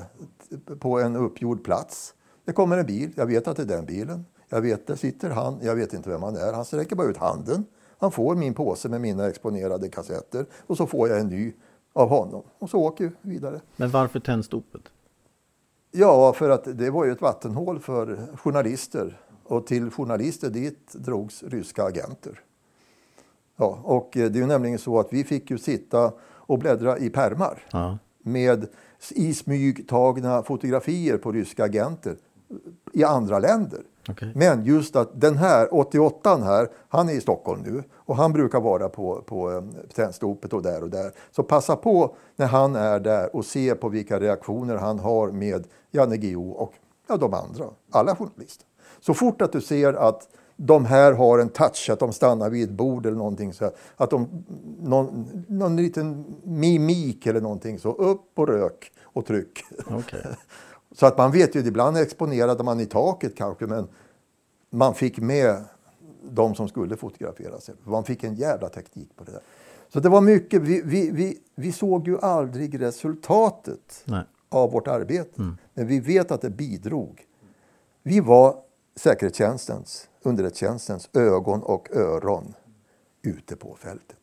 på 0.79 1.01
en 1.01 1.17
uppgjord 1.17 1.65
plats. 1.65 2.15
Det 2.45 2.53
kommer 2.53 2.79
en 2.79 2.87
bil, 2.87 3.11
jag 3.15 3.27
vet 3.27 3.49
att 3.49 3.57
det 3.57 3.63
är 3.63 3.67
den 3.67 3.87
bilen. 3.87 4.25
Jag 4.53 4.61
vet, 4.61 4.87
där 4.87 4.97
sitter 4.97 5.31
han, 5.31 5.59
jag 5.63 5.75
vet 5.77 5.93
inte 5.95 6.11
vem 6.11 6.23
han 6.23 6.37
är. 6.37 6.53
Han 6.53 6.65
sträcker 6.65 6.97
bara 6.97 7.09
ut 7.09 7.17
handen. 7.17 7.65
Han 7.99 8.11
får 8.13 8.35
min 8.35 8.55
påse 8.55 8.89
med 8.89 9.01
mina 9.01 9.29
exponerade 9.29 9.89
kassetter 9.89 10.47
och 10.67 10.77
så 10.77 10.87
får 10.87 11.09
jag 11.09 11.21
en 11.21 11.29
ny 11.29 11.53
av 11.93 12.09
honom. 12.09 12.43
Och 12.59 12.71
så 12.71 12.79
åker 12.79 13.13
vi 13.23 13.31
vidare. 13.31 13.61
Men 13.77 13.91
varför 13.91 14.21
tändstopet? 14.21 14.83
Ja, 15.91 16.33
för 16.33 16.51
att 16.51 16.79
det 16.79 16.91
var 16.91 17.05
ju 17.05 17.13
ett 17.13 17.21
vattenhål 17.23 17.79
för 17.81 18.27
journalister. 18.37 19.21
Och 19.45 19.67
till 19.67 19.91
journalister 19.91 20.51
dit 20.51 20.93
drogs 20.93 21.43
ryska 21.43 21.85
agenter. 21.85 22.41
Ja, 23.57 23.79
och 23.83 24.09
det 24.13 24.23
är 24.23 24.31
ju 24.31 24.47
nämligen 24.47 24.79
så 24.79 24.99
att 25.01 25.13
vi 25.13 25.25
fick 25.25 25.51
ju 25.51 25.59
sitta 25.59 26.13
och 26.23 26.59
bläddra 26.59 26.99
i 26.99 27.11
permar 27.11 27.67
Ja. 27.73 27.99
med 28.19 28.67
i 29.11 29.35
smyg 29.35 29.89
tagna 29.89 30.43
fotografier 30.43 31.19
på 31.19 31.33
ryska 31.33 31.65
agenter 31.65 32.17
i 32.93 33.05
andra 33.05 33.39
länder. 33.39 33.81
Okej. 34.11 34.33
Men 34.35 34.65
just 34.65 34.97
att 34.97 35.21
den 35.21 35.37
här 35.37 35.75
88 35.75 36.37
här, 36.37 36.69
han 36.89 37.09
är 37.09 37.13
i 37.13 37.21
Stockholm 37.21 37.63
nu 37.63 37.83
och 37.95 38.17
han 38.17 38.33
brukar 38.33 38.61
vara 38.61 38.89
på, 38.89 39.23
på 39.27 39.51
eh, 39.51 39.63
tändstopet 39.95 40.53
och 40.53 40.63
där 40.63 40.83
och 40.83 40.91
där. 40.91 41.13
Så 41.31 41.43
passa 41.43 41.77
på 41.77 42.15
när 42.37 42.47
han 42.47 42.77
är 42.77 43.01
där 43.01 43.37
och 43.37 43.45
se 43.45 43.75
på 43.75 43.89
vilka 43.89 44.21
reaktioner 44.21 44.77
han 44.77 44.99
har 44.99 45.31
med 45.31 45.67
Janne 45.91 46.17
Guillou 46.17 46.51
och 46.51 46.75
ja, 47.09 47.17
de 47.17 47.35
andra, 47.35 47.65
alla 47.91 48.17
journalister. 48.17 48.67
Så 49.01 49.15
fort 49.15 49.43
att 49.43 49.53
du 49.53 49.61
ser 49.61 49.93
att 49.93 50.29
de 50.57 50.85
här 50.85 51.13
har 51.13 51.39
en 51.39 51.49
touch, 51.49 51.91
att 51.91 51.99
de 51.99 52.13
stannar 52.13 52.51
vid 52.51 52.65
ett 52.65 52.77
bord 52.77 53.07
eller 53.07 53.17
någonting 53.17 53.53
så 53.53 53.65
här, 53.65 53.73
att 53.97 54.11
de, 54.11 54.45
någon, 54.81 55.45
någon 55.49 55.77
liten 55.77 56.25
mimik 56.43 57.27
eller 57.27 57.41
någonting 57.41 57.79
så 57.79 57.93
upp 57.93 58.39
och 58.39 58.49
rök 58.49 58.93
och 59.03 59.27
tryck. 59.27 59.65
Okej. 59.87 60.27
Så 60.93 61.07
att 61.07 61.19
man 61.19 61.33
vet 61.33 61.55
ju, 61.55 61.61
ibland 61.61 61.97
exponerade 61.97 62.65
man 62.65 62.81
i 62.81 62.87
taket 62.87 63.37
kanske, 63.37 63.67
men 63.67 63.89
man 64.71 64.95
fick 64.95 65.19
med 65.19 65.65
de 66.23 66.55
som 66.55 66.69
skulle 66.69 66.97
fotografera 66.97 67.61
sig. 67.61 67.75
Man 67.85 68.05
fick 68.05 68.25
en 68.25 68.35
jävla 68.35 68.69
teknik 68.69 69.17
på 69.17 69.25
det 69.25 69.33
där. 69.33 69.43
Så 69.89 70.01
det 70.01 70.09
var 70.09 70.21
mycket, 70.21 70.63
vi, 70.63 70.83
vi, 70.85 71.11
vi, 71.11 71.39
vi 71.55 71.73
såg 71.73 72.09
ju 72.09 72.19
aldrig 72.19 72.81
resultatet 72.81 74.03
Nej. 74.05 74.25
av 74.49 74.73
vårt 74.73 74.89
arbete. 74.89 75.57
Men 75.75 75.87
vi 75.87 76.01
vet 76.01 76.31
att 76.31 76.41
det 76.41 76.51
bidrog. 76.51 77.27
Vi 78.03 78.21
var 78.21 78.57
säkerhetstjänstens, 78.97 80.09
underrättelsetjänstens 80.23 81.11
ögon 81.13 81.63
och 81.63 81.97
öron 81.97 82.55
ute 83.23 83.57
på 83.57 83.75
fältet. 83.75 84.20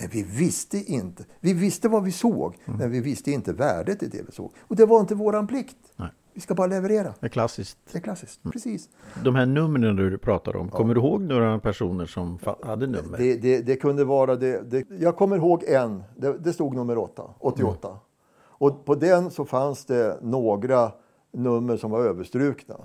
Men 0.00 0.08
vi 0.08 0.22
visste 0.22 0.78
inte. 0.78 1.24
Vi 1.40 1.52
visste 1.52 1.88
vad 1.88 2.04
vi 2.04 2.12
såg, 2.12 2.56
men 2.64 2.90
vi 2.90 3.00
visste 3.00 3.30
inte 3.30 3.52
värdet 3.52 4.02
i 4.02 4.06
det 4.06 4.22
vi 4.26 4.32
såg. 4.32 4.52
Och 4.60 4.76
det 4.76 4.86
var 4.86 5.00
inte 5.00 5.14
våran 5.14 5.46
plikt. 5.46 5.76
Nej. 5.96 6.08
Vi 6.32 6.40
ska 6.40 6.54
bara 6.54 6.66
leverera. 6.66 7.14
Det 7.20 7.26
är 7.26 7.28
klassiskt. 7.28 7.78
Det 7.92 7.98
är 7.98 8.02
klassiskt. 8.02 8.40
Precis. 8.52 8.88
De 9.24 9.34
här 9.34 9.46
numren 9.46 9.96
du 9.96 10.18
pratar 10.18 10.56
om, 10.56 10.68
kommer 10.68 10.94
du 10.94 11.00
ihåg 11.00 11.20
några 11.20 11.58
personer 11.58 12.06
som 12.06 12.38
hade 12.62 12.86
nummer? 12.86 13.18
Det, 13.18 13.36
det, 13.36 13.60
det 13.62 13.76
kunde 13.76 14.04
vara 14.04 14.36
det, 14.36 14.70
det. 14.70 14.86
Jag 15.00 15.16
kommer 15.16 15.36
ihåg 15.36 15.64
en. 15.64 16.02
Det, 16.16 16.52
stod 16.52 16.74
nummer 16.74 16.98
8, 16.98 17.22
88. 17.38 17.98
Och 18.42 18.84
på 18.84 18.94
den 18.94 19.30
så 19.30 19.44
fanns 19.44 19.84
det 19.84 20.18
några 20.22 20.92
nummer 21.32 21.76
som 21.76 21.90
var 21.90 22.00
överstrukna. 22.00 22.76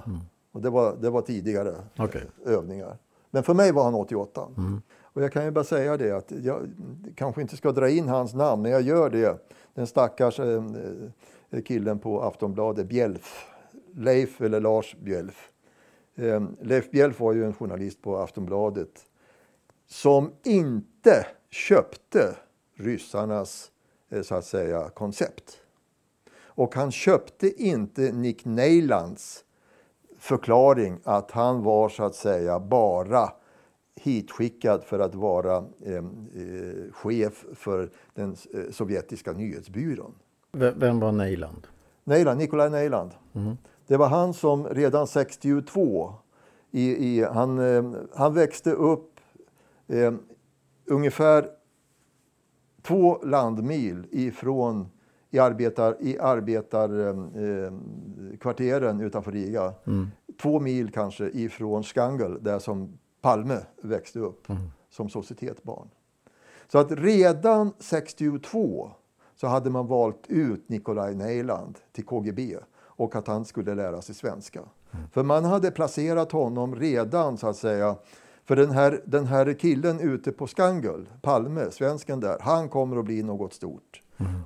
Och 0.51 0.62
det 0.62 0.69
var, 0.69 0.95
det 1.01 1.10
var 1.10 1.21
tidigare 1.21 1.75
Okej. 1.97 2.23
övningar. 2.45 2.97
Men 3.32 3.43
för 3.43 3.54
mig 3.54 3.71
var 3.71 3.84
han 3.84 3.95
88. 3.95 4.47
Och 5.15 5.23
jag 5.23 5.32
kan 5.32 5.45
ju 5.45 5.51
bara 5.51 5.63
säga 5.63 5.97
det 5.97 6.12
att 6.12 6.32
jag 6.32 6.69
kanske 7.15 7.41
inte 7.41 7.58
ska 7.58 7.71
dra 7.71 7.89
in 7.89 8.08
hans 8.08 8.34
namn, 8.34 8.62
men 8.62 8.71
jag 8.71 8.82
gör 8.82 9.10
det. 9.10 9.49
Den 9.73 9.88
stackars 9.88 10.39
eh, 10.39 10.63
eh, 11.49 11.62
killen 11.62 11.99
på 11.99 12.21
Aftonbladet, 12.21 12.88
Bjelf. 12.88 13.47
Leif 13.93 14.41
eller 14.41 14.60
Lars 14.60 14.95
Bjelf. 14.99 15.51
Eh, 16.15 16.43
Leif 16.62 16.91
Bjelf 16.91 17.19
var 17.19 17.34
ju 17.34 17.45
en 17.45 17.54
journalist 17.54 18.01
på 18.01 18.17
Aftonbladet 18.17 19.06
som 19.88 20.32
inte 20.43 21.25
köpte 21.49 22.36
ryssarnas 22.78 23.71
eh, 24.10 24.21
så 24.21 24.36
att 24.36 24.45
säga 24.45 24.89
koncept. 24.89 25.62
Och 26.38 26.75
han 26.75 26.91
köpte 26.91 27.63
inte 27.63 28.01
Nick 28.01 28.45
Neylands 28.45 29.45
förklaring 30.17 30.99
att 31.04 31.32
han 31.32 31.63
var 31.63 31.89
så 31.89 32.04
att 32.04 32.15
säga 32.15 32.60
bara 32.60 33.32
hitskickad 34.05 34.83
för 34.83 34.99
att 34.99 35.15
vara 35.15 35.57
eh, 35.85 35.95
eh, 35.95 36.03
chef 36.91 37.45
för 37.53 37.89
den 38.13 38.35
eh, 38.53 38.71
sovjetiska 38.71 39.31
nyhetsbyrån. 39.31 40.11
Vem 40.51 40.99
var 40.99 41.11
Neyland? 41.11 41.67
Neyland, 42.03 42.39
Nikolaj 42.39 42.69
Neyland. 42.69 43.11
Det 43.87 43.97
var 43.97 44.07
han 44.07 44.33
som 44.33 44.67
redan 44.67 45.07
62, 45.07 46.13
i, 46.71 47.07
i, 47.07 47.23
han, 47.23 47.59
eh, 47.59 47.91
han 48.15 48.33
växte 48.33 48.71
upp 48.71 49.19
eh, 49.87 50.13
ungefär 50.85 51.49
två 52.81 53.23
landmil 53.23 54.07
ifrån 54.11 54.87
i, 55.31 55.39
arbetar, 55.39 55.97
i 55.99 56.19
arbetarkvarteren 56.19 59.01
utanför 59.01 59.31
Riga. 59.31 59.73
Två 60.41 60.59
mil 60.59 60.91
kanske 60.91 61.29
ifrån 61.29 61.83
Skangel, 61.83 62.43
där 62.43 62.59
som 62.59 62.97
Palme 63.25 63.57
växte 63.81 64.19
upp 64.19 64.47
som 64.89 65.09
societetsbarn. 65.09 65.89
Så 66.67 66.77
att 66.77 66.91
redan 66.91 67.73
62 67.79 68.91
så 69.35 69.47
hade 69.47 69.69
man 69.69 69.88
valt 69.88 70.27
ut 70.27 70.69
Nikolaj 70.69 71.15
Neyland 71.15 71.77
till 71.91 72.05
KGB 72.05 72.57
och 72.75 73.15
att 73.15 73.27
han 73.27 73.45
skulle 73.45 73.75
lära 73.75 74.01
sig 74.01 74.15
svenska. 74.15 74.61
För 75.11 75.23
man 75.23 75.45
hade 75.45 75.71
placerat 75.71 76.31
honom 76.31 76.75
redan 76.75 77.38
så 77.38 77.47
att 77.47 77.57
säga 77.57 77.95
för 78.43 78.55
den 78.55 78.71
här, 78.71 79.01
den 79.05 79.25
här 79.25 79.53
killen 79.53 79.99
ute 79.99 80.31
på 80.31 80.47
Skangel, 80.47 81.09
Palme, 81.21 81.71
svensken 81.71 82.19
där, 82.19 82.38
han 82.41 82.69
kommer 82.69 82.97
att 82.97 83.05
bli 83.05 83.23
något 83.23 83.53
stort. 83.53 84.01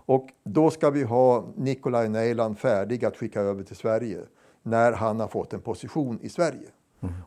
Och 0.06 0.28
då 0.44 0.70
ska 0.70 0.90
vi 0.90 1.04
ha 1.04 1.46
Nikolaj 1.56 2.10
Neyland 2.10 2.60
färdig 2.60 3.06
att 3.06 3.18
skicka 3.18 3.42
över 3.42 3.64
till 3.64 3.76
Sverige 3.76 4.20
när 4.64 4.92
han 4.92 5.20
har 5.20 5.28
fått 5.28 5.54
en 5.54 5.62
position 5.62 6.20
i 6.22 6.30
Sverige. 6.30 6.70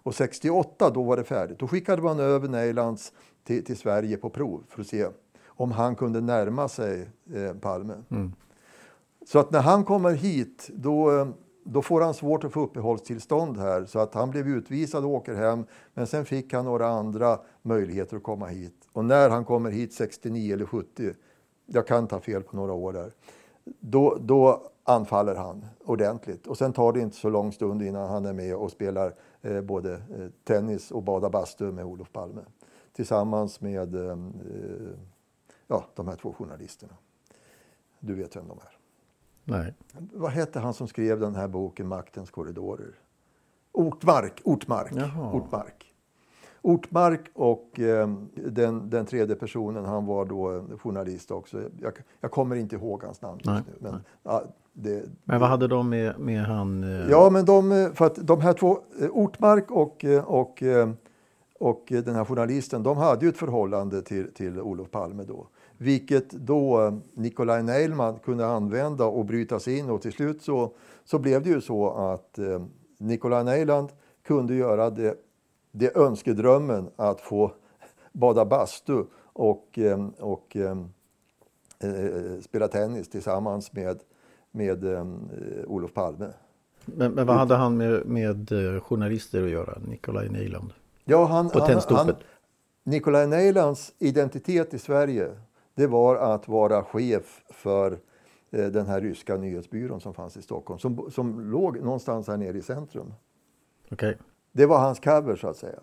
Och 0.02 0.14
68 0.14 0.90
då 0.90 1.02
var 1.02 1.16
det 1.16 1.24
färdigt. 1.24 1.58
Då 1.58 1.68
skickade 1.68 2.02
man 2.02 2.20
över 2.20 2.48
Neilands 2.48 3.12
till, 3.44 3.64
till 3.64 3.76
Sverige 3.76 4.16
på 4.16 4.30
prov 4.30 4.64
för 4.68 4.80
att 4.80 4.86
se 4.86 5.06
om 5.46 5.72
han 5.72 5.96
kunde 5.96 6.20
närma 6.20 6.68
sig 6.68 7.08
eh, 7.34 7.54
Palme. 7.54 7.94
Så 9.26 9.38
att 9.38 9.50
när 9.50 9.60
han 9.60 9.84
kommer 9.84 10.12
hit 10.12 10.70
då, 10.74 11.18
eh, 11.18 11.28
då 11.64 11.82
får 11.82 12.00
han 12.00 12.14
svårt 12.14 12.44
att 12.44 12.52
få 12.52 12.60
uppehållstillstånd 12.60 13.56
här 13.58 13.84
så 13.84 13.98
att 13.98 14.14
han 14.14 14.30
blev 14.30 14.48
utvisad 14.48 15.04
och 15.04 15.10
åker 15.10 15.34
hem. 15.34 15.64
Men 15.94 16.06
sen 16.06 16.24
fick 16.24 16.52
han 16.52 16.64
några 16.64 16.86
andra 16.88 17.38
möjligheter 17.62 18.16
att 18.16 18.22
komma 18.22 18.46
hit. 18.46 18.88
Och 18.92 19.04
när 19.04 19.30
han 19.30 19.44
kommer 19.44 19.70
hit 19.70 19.92
69 19.92 20.54
eller 20.54 20.66
70, 20.66 21.12
jag 21.66 21.86
kan 21.86 22.06
ta 22.06 22.20
fel 22.20 22.42
på 22.42 22.56
några 22.56 22.72
år 22.72 22.92
där, 22.92 23.12
då, 23.80 24.16
då 24.20 24.72
anfaller 24.84 25.34
han 25.34 25.66
ordentligt. 25.84 26.46
Och 26.46 26.58
sen 26.58 26.72
tar 26.72 26.92
det 26.92 27.00
inte 27.00 27.16
så 27.16 27.28
lång 27.28 27.52
stund 27.52 27.82
innan 27.82 28.08
han 28.08 28.24
är 28.24 28.32
med 28.32 28.56
och 28.56 28.70
spelar 28.70 29.14
både 29.62 29.92
eh, 29.94 30.28
tennis 30.44 30.90
och 30.90 31.02
badar 31.02 31.30
bastu 31.30 31.72
med 31.72 31.84
Olof 31.84 32.12
Palme. 32.12 32.40
Tillsammans 32.92 33.60
med 33.60 33.94
eh, 33.94 34.16
ja, 35.66 35.86
de 35.94 36.08
här 36.08 36.16
två 36.16 36.32
journalisterna. 36.32 36.94
Du 38.00 38.14
vet 38.14 38.36
vem 38.36 38.48
de 38.48 38.58
är. 38.58 38.78
Nej. 39.44 39.74
Vad 40.12 40.30
hette 40.30 40.58
han 40.58 40.74
som 40.74 40.88
skrev 40.88 41.20
den 41.20 41.34
här 41.34 41.48
boken 41.48 41.88
Maktens 41.88 42.30
korridorer? 42.30 42.94
Ortmark. 43.72 44.40
Ortmark. 44.44 44.92
Jaha. 44.94 45.32
Ortmark. 45.32 45.94
Ortmark 46.62 47.30
och 47.34 47.80
eh, 47.80 48.08
den, 48.34 48.90
den 48.90 49.06
tredje 49.06 49.36
personen, 49.36 49.84
han 49.84 50.06
var 50.06 50.24
då 50.24 50.56
eh, 50.56 50.78
journalist 50.78 51.30
också. 51.30 51.70
Jag, 51.80 51.92
jag 52.20 52.30
kommer 52.30 52.56
inte 52.56 52.76
ihåg 52.76 53.02
hans 53.02 53.22
namn 53.22 53.38
just 53.38 53.46
Nej, 53.46 53.62
nu. 53.66 53.90
Men, 53.90 54.04
ja, 54.22 54.44
det, 54.72 55.02
Men 55.24 55.40
vad 55.40 55.48
hade 55.48 55.68
de 55.68 55.88
med, 55.88 56.18
med 56.18 56.44
han? 56.44 56.84
eh, 56.84 57.10
Ja, 57.10 57.30
men 57.30 57.44
de, 57.44 57.72
eh, 57.72 57.92
för 57.92 58.06
att 58.06 58.26
de 58.26 58.40
här 58.40 58.52
två, 58.52 58.78
eh, 59.00 59.08
Ortmark 59.10 59.70
och, 59.70 60.04
eh, 60.04 60.24
och, 60.24 60.62
och 61.60 61.84
den 61.88 62.14
här 62.14 62.24
journalisten, 62.24 62.82
de 62.82 62.96
hade 62.96 63.24
ju 63.24 63.28
ett 63.28 63.36
förhållande 63.38 64.02
till, 64.02 64.34
till 64.34 64.60
Olof 64.60 64.90
Palme 64.90 65.24
då. 65.24 65.46
Vilket 65.78 66.30
då 66.30 66.92
Nikolaj 67.14 67.62
Neilman 67.62 68.18
kunde 68.18 68.46
använda 68.46 69.04
och 69.04 69.24
bryta 69.24 69.60
sig 69.60 69.78
in 69.78 69.90
och 69.90 70.02
till 70.02 70.12
slut 70.12 70.42
så, 70.42 70.72
så 71.04 71.18
blev 71.18 71.42
det 71.42 71.48
ju 71.50 71.60
så 71.60 71.90
att 71.90 72.38
eh, 72.38 72.62
Nikolaj 72.98 73.44
Neiland 73.44 73.88
kunde 74.26 74.54
göra 74.54 74.90
det, 74.90 75.14
det 75.72 75.96
önskedrömmen 75.96 76.90
att 76.96 77.20
få 77.20 77.52
bada 78.12 78.44
bastu 78.44 79.04
och, 79.32 79.78
och 80.18 80.56
eh, 80.56 80.76
eh, 81.80 82.40
spela 82.40 82.68
tennis 82.68 83.08
tillsammans 83.10 83.72
med, 83.72 83.98
med 84.52 84.84
eh, 84.84 85.06
Olof 85.66 85.94
Palme. 85.94 86.28
Men, 86.84 87.12
men 87.12 87.26
vad 87.26 87.36
hade 87.36 87.54
han 87.54 87.76
med, 87.76 88.06
med 88.06 88.52
eh, 88.52 88.80
journalister 88.80 89.44
att 89.44 89.50
göra? 89.50 89.78
Nikolaj 89.88 90.28
Neiland? 90.28 90.72
Ja, 91.04 91.24
han, 91.24 91.50
På 91.50 91.58
han, 91.58 91.80
han, 91.88 92.14
Nikolaj 92.84 93.26
Neilands 93.26 93.92
identitet 93.98 94.74
i 94.74 94.78
Sverige 94.78 95.30
det 95.74 95.86
var 95.86 96.16
att 96.16 96.48
vara 96.48 96.84
chef 96.84 97.42
för 97.50 97.98
eh, 98.50 98.66
den 98.66 98.86
här 98.86 99.00
ryska 99.00 99.36
nyhetsbyrån 99.36 100.00
som 100.00 100.14
fanns 100.14 100.36
i 100.36 100.42
Stockholm, 100.42 100.78
som, 100.78 101.10
som 101.10 101.40
låg 101.40 101.80
någonstans 101.80 102.28
här 102.28 102.36
nere 102.36 102.58
i 102.58 102.62
centrum. 102.62 103.14
Okej. 103.90 104.18
Det 104.52 104.66
var 104.66 104.78
hans 104.78 105.00
cover 105.00 105.36
så 105.36 105.48
att 105.48 105.56
säga. 105.56 105.78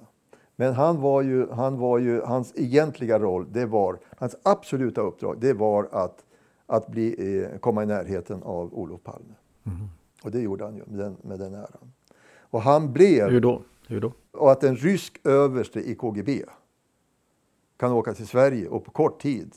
Men 0.55 0.73
han 0.73 1.01
var 1.01 1.21
ju, 1.21 1.49
han 1.51 1.77
var 1.77 1.97
ju, 1.97 2.21
hans 2.21 2.53
egentliga 2.55 3.19
roll, 3.19 3.47
det 3.51 3.65
var, 3.65 3.99
hans 4.17 4.35
absoluta 4.43 5.01
uppdrag, 5.01 5.37
det 5.39 5.53
var 5.53 5.89
att, 5.91 6.25
att 6.69 6.87
bli, 6.87 7.35
eh, 7.43 7.59
komma 7.59 7.83
i 7.83 7.85
närheten 7.85 8.43
av 8.43 8.73
Olof 8.73 9.03
Palme. 9.03 9.33
Och 10.23 10.31
det 10.31 10.41
gjorde 10.41 10.63
han 10.63 10.75
ju 10.75 10.83
med 10.85 10.99
den, 10.99 11.17
med 11.21 11.39
den 11.39 11.53
äran. 11.53 11.91
Och 12.39 12.61
han 12.61 12.93
blev 12.93 13.29
Hur 13.29 13.41
då? 13.41 13.61
Hur 13.87 14.01
då? 14.01 14.13
och 14.31 14.51
att 14.51 14.63
en 14.63 14.75
rysk 14.75 15.19
överste 15.23 15.79
i 15.89 15.95
KGB 15.95 16.43
kan 17.77 17.91
åka 17.91 18.13
till 18.13 18.27
Sverige 18.27 18.67
och 18.67 18.85
på 18.85 18.91
kort 18.91 19.21
tid 19.21 19.55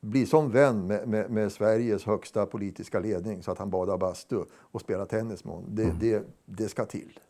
bli 0.00 0.26
som 0.26 0.50
vän 0.50 0.86
med, 0.86 1.08
med, 1.08 1.30
med 1.30 1.52
Sveriges 1.52 2.04
högsta 2.04 2.46
politiska 2.46 3.00
ledning 3.00 3.42
så 3.42 3.50
att 3.50 3.58
han 3.58 3.70
badar 3.70 3.98
bastu 3.98 4.44
och 4.52 4.80
spelar 4.80 5.04
tennis 5.04 5.44
med 5.44 5.54
honom. 5.54 5.74
Det, 5.74 5.94
det, 6.00 6.24
det 6.44 6.68
ska 6.68 6.84
till. 6.84 7.20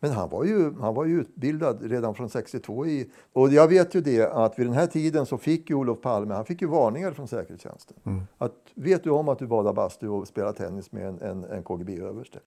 Men 0.00 0.10
han 0.10 0.28
var, 0.28 0.44
ju, 0.44 0.74
han 0.80 0.94
var 0.94 1.04
ju 1.04 1.20
utbildad 1.20 1.82
redan 1.82 2.14
från 2.14 2.28
62 2.28 2.86
i... 2.86 3.10
Och 3.32 3.48
jag 3.48 3.68
vet 3.68 3.94
ju 3.94 4.00
det 4.00 4.32
att 4.32 4.58
vid 4.58 4.66
den 4.66 4.74
här 4.74 4.86
tiden 4.86 5.26
så 5.26 5.38
fick 5.38 5.70
ju 5.70 5.76
Olof 5.76 6.00
Palme, 6.00 6.34
han 6.34 6.44
fick 6.44 6.62
ju 6.62 6.68
varningar 6.68 7.12
från 7.12 7.28
säkerhetstjänsten. 7.28 7.96
Att, 8.38 8.52
vet 8.74 9.04
du 9.04 9.10
om 9.10 9.28
att 9.28 9.38
du 9.38 9.46
badar 9.46 9.72
bastu 9.72 10.08
och 10.08 10.28
spelar 10.28 10.52
tennis 10.52 10.92
med 10.92 11.08
en, 11.08 11.20
en, 11.20 11.44
en 11.44 11.62
KGB-överste? 11.62 12.38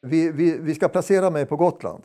Vi, 0.00 0.30
vi, 0.30 0.58
vi 0.58 0.74
ska 0.74 0.88
placera 0.88 1.30
mig 1.30 1.46
på 1.46 1.56
Gotland. 1.56 2.02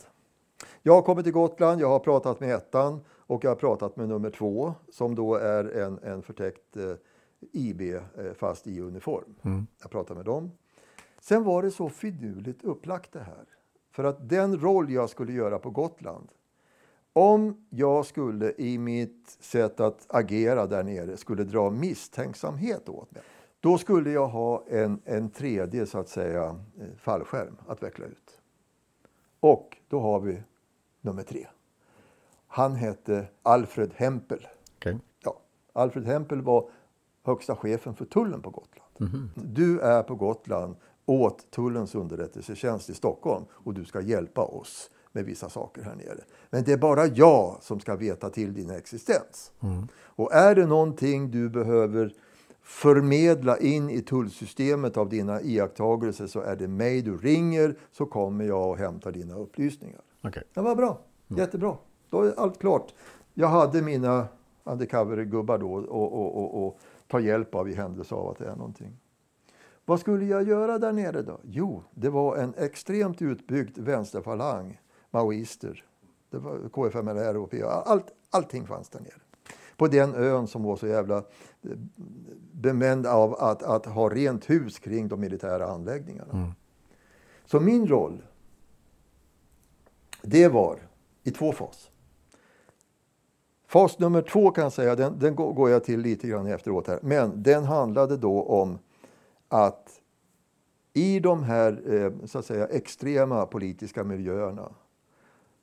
Jag 0.81 0.93
har 0.93 1.01
kommit 1.01 1.25
till 1.25 1.33
Gotland, 1.33 1.81
jag 1.81 1.89
har 1.89 1.99
pratat 1.99 2.39
med 2.39 2.55
ettan 2.55 3.01
och 3.33 3.43
jag 3.43 3.51
har 3.51 3.55
pratat 3.55 3.95
med 3.95 4.09
nummer 4.09 4.29
två 4.29 4.73
som 4.89 5.15
då 5.15 5.35
är 5.35 5.63
en, 5.63 5.99
en 6.03 6.21
förtäckt 6.21 6.77
eh, 6.77 6.93
IB 7.51 7.81
eh, 7.81 8.01
fast 8.35 8.67
i 8.67 8.81
uniform. 8.81 9.35
Jag 9.81 9.91
pratade 9.91 10.17
med 10.17 10.25
dem. 10.25 10.51
Sen 11.19 11.43
var 11.43 11.63
det 11.63 11.71
så 11.71 11.89
finurligt 11.89 12.63
upplagt 12.63 13.11
det 13.11 13.19
här. 13.19 13.45
För 13.91 14.03
att 14.03 14.29
den 14.29 14.59
roll 14.59 14.91
jag 14.91 15.09
skulle 15.09 15.33
göra 15.33 15.59
på 15.59 15.69
Gotland 15.69 16.29
om 17.13 17.65
jag 17.69 18.05
skulle 18.05 18.53
i 18.57 18.77
mitt 18.77 19.37
sätt 19.39 19.79
att 19.79 20.05
agera 20.07 20.67
där 20.67 20.83
nere 20.83 21.17
skulle 21.17 21.43
dra 21.43 21.69
misstänksamhet 21.69 22.89
åt 22.89 23.11
mig. 23.11 23.23
Då 23.59 23.77
skulle 23.77 24.11
jag 24.11 24.27
ha 24.27 24.63
en, 24.67 25.01
en 25.05 25.29
tredje 25.29 25.85
så 25.85 25.97
att 25.97 26.09
säga 26.09 26.43
eh, 26.79 26.87
fallskärm 26.97 27.57
att 27.67 27.83
veckla 27.83 28.05
ut. 28.05 28.41
Och 29.39 29.77
då 29.87 29.99
har 29.99 30.19
vi 30.19 30.43
nummer 31.01 31.23
tre. 31.23 31.47
Han 32.55 32.75
hette 32.75 33.25
Alfred 33.43 33.91
Hempel. 33.95 34.47
Okej. 34.77 34.97
Ja, 35.23 35.39
Alfred 35.73 36.05
Hempel 36.05 36.41
var 36.41 36.69
högsta 37.23 37.55
chefen 37.55 37.95
för 37.95 38.05
tullen 38.05 38.41
på 38.41 38.49
Gotland. 38.49 39.19
Du 39.35 39.79
är 39.79 40.03
på 40.03 40.15
Gotland 40.15 40.75
åt 41.05 41.51
tullens 41.51 41.95
underrättelsetjänst 41.95 42.89
i 42.89 42.93
Stockholm 42.93 43.45
och 43.51 43.73
du 43.73 43.85
ska 43.85 44.01
hjälpa 44.01 44.41
oss 44.41 44.91
med 45.11 45.25
vissa 45.25 45.49
saker 45.49 45.81
här 45.81 45.95
nere. 45.95 46.23
Men 46.49 46.63
det 46.63 46.71
är 46.71 46.77
bara 46.77 47.07
jag 47.07 47.57
som 47.61 47.79
ska 47.79 47.95
veta 47.95 48.29
till 48.29 48.53
din 48.53 48.69
existens. 48.69 49.51
Och 49.95 50.33
är 50.33 50.55
det 50.55 50.65
någonting 50.65 51.31
du 51.31 51.49
behöver 51.49 52.13
förmedla 52.61 53.57
in 53.57 53.89
i 53.89 54.01
tullsystemet 54.01 54.97
av 54.97 55.09
dina 55.09 55.41
iakttagelser 55.41 56.27
så 56.27 56.41
är 56.41 56.55
det 56.55 56.67
mig 56.67 57.01
du 57.01 57.17
ringer 57.17 57.75
så 57.91 58.05
kommer 58.05 58.45
jag 58.45 58.69
och 58.69 58.77
hämtar 58.77 59.11
dina 59.11 59.35
upplysningar. 59.35 60.01
Okej. 60.21 60.43
Det 60.53 60.61
var 60.61 60.75
bra. 60.75 61.01
Jättebra. 61.27 61.77
Då 62.13 62.21
är 62.21 62.39
allt 62.39 62.59
klart. 62.59 62.93
Jag 63.33 63.47
hade 63.47 63.81
mina 63.81 64.27
undercover-gubbar 64.63 65.57
då 65.57 65.73
och, 65.73 66.13
och, 66.13 66.37
och, 66.37 66.67
och 66.67 66.79
ta 67.07 67.19
hjälp 67.19 67.55
av 67.55 67.69
i 67.69 67.73
händelse 67.73 68.15
av 68.15 68.29
att 68.29 68.37
det 68.37 68.45
är 68.45 68.55
någonting. 68.55 68.97
Vad 69.85 69.99
skulle 69.99 70.25
jag 70.25 70.47
göra 70.47 70.79
där 70.79 70.91
nere 70.91 71.21
då? 71.21 71.39
Jo, 71.43 71.83
det 71.93 72.09
var 72.09 72.37
en 72.37 72.53
extremt 72.57 73.21
utbyggd 73.21 73.77
vänsterfalang, 73.77 74.81
maoister. 75.11 75.85
Det 76.29 76.37
var 76.37 76.69
KFMLR 76.69 77.37
och 77.37 77.51
PA. 77.51 77.83
Allt, 77.85 78.05
allting 78.29 78.67
fanns 78.67 78.89
där 78.89 78.99
nere. 78.99 79.21
På 79.77 79.87
den 79.87 80.15
ön 80.15 80.47
som 80.47 80.63
var 80.63 80.75
så 80.75 80.87
jävla 80.87 81.17
eh, 81.17 81.23
bemänd 82.51 83.05
av 83.05 83.35
att, 83.35 83.63
att 83.63 83.85
ha 83.85 84.09
rent 84.09 84.49
hus 84.49 84.79
kring 84.79 85.07
de 85.07 85.19
militära 85.19 85.67
anläggningarna. 85.67 86.53
Så 87.45 87.59
min 87.59 87.87
roll, 87.87 88.23
det 90.21 90.47
var 90.47 90.79
i 91.23 91.31
två 91.31 91.51
fas. 91.51 91.89
Fas 93.73 93.99
nummer 93.99 94.21
två 94.21 94.51
kan 94.51 94.63
jag 94.63 94.73
säga, 94.73 94.95
den, 94.95 95.19
den 95.19 95.35
går 95.35 95.69
jag 95.69 95.83
till 95.83 95.99
lite 95.99 96.27
grann 96.27 96.47
efteråt 96.47 96.87
här. 96.87 96.99
Men 97.01 97.43
den 97.43 97.63
handlade 97.63 98.17
då 98.17 98.43
om 98.43 98.79
att 99.47 99.89
i 100.93 101.19
de 101.19 101.43
här 101.43 101.93
eh, 101.93 102.25
så 102.25 102.39
att 102.39 102.45
säga, 102.45 102.67
extrema 102.67 103.45
politiska 103.45 104.03
miljöerna 104.03 104.71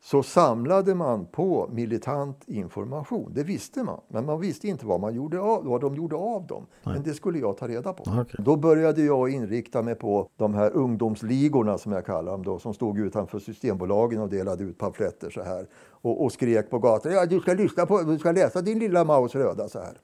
så 0.02 0.22
samlade 0.22 0.94
man 0.94 1.26
på 1.26 1.68
militant 1.72 2.44
information. 2.46 3.32
Det 3.34 3.42
visste 3.42 3.82
man, 3.82 4.00
men 4.08 4.26
man 4.26 4.40
visste 4.40 4.68
inte 4.68 4.86
vad, 4.86 5.00
man 5.00 5.14
gjorde 5.14 5.40
av, 5.40 5.64
vad 5.64 5.80
de 5.80 5.94
gjorde 5.94 6.16
av 6.16 6.46
dem. 6.46 6.66
Men 6.82 7.02
det 7.02 7.14
skulle 7.14 7.38
jag 7.38 7.56
ta 7.56 7.68
reda 7.68 7.92
på. 7.92 8.04
Okej. 8.20 8.44
Då 8.44 8.56
började 8.56 9.02
jag 9.02 9.30
inrikta 9.30 9.82
mig 9.82 9.94
på 9.94 10.28
de 10.36 10.54
här 10.54 10.70
ungdomsligorna 10.70 11.78
som 11.78 11.92
jag 11.92 12.06
kallar 12.06 12.32
dem 12.32 12.42
då, 12.42 12.58
som 12.58 12.74
stod 12.74 12.98
utanför 12.98 13.38
Systembolagen 13.38 14.20
och 14.20 14.28
delade 14.28 14.64
ut 14.64 14.78
pamfletter 14.78 15.30
så 15.30 15.42
här 15.42 15.66
och, 15.90 16.24
och 16.24 16.32
skrek 16.32 16.70
på 16.70 16.78
gatan. 16.78 17.12
Ja, 17.12 17.26
du 17.26 17.40
ska 17.40 17.54
lyssna 17.54 17.86
på, 17.86 18.02
du 18.02 18.18
ska 18.18 18.32
läsa 18.32 18.62
din 18.62 18.78
lilla 18.78 19.04
Maus 19.04 19.34
röda 19.34 19.68
så 19.68 19.78
här. 19.78 19.98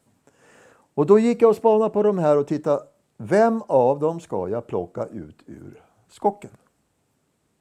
Och 0.95 1.07
då 1.07 1.19
gick 1.19 1.43
jag 1.43 1.49
och 1.49 1.57
spanade 1.57 1.91
på 1.91 2.03
de 2.03 2.19
här 2.19 2.37
och 2.37 2.47
tittade. 2.47 2.83
Vem 3.17 3.63
av 3.67 3.99
dem 3.99 4.21
ska 4.21 4.49
jag 4.49 4.67
plocka 4.67 5.07
ut 5.07 5.43
ur 5.47 5.83
skocken? 6.09 6.51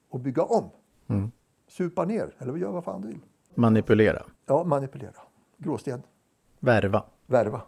Och 0.09 0.19
bygga 0.19 0.43
om. 0.43 0.69
Supa 1.75 2.05
ner, 2.05 2.35
eller 2.37 2.55
gör 2.55 2.71
vad 2.71 2.83
fan 2.83 3.01
du 3.01 3.07
vill. 3.07 3.19
Manipulera. 3.55 4.25
Ja, 4.45 4.63
manipulera. 4.63 5.13
gråsten. 5.57 6.01
Värva. 6.59 7.03
Värva. 7.25 7.61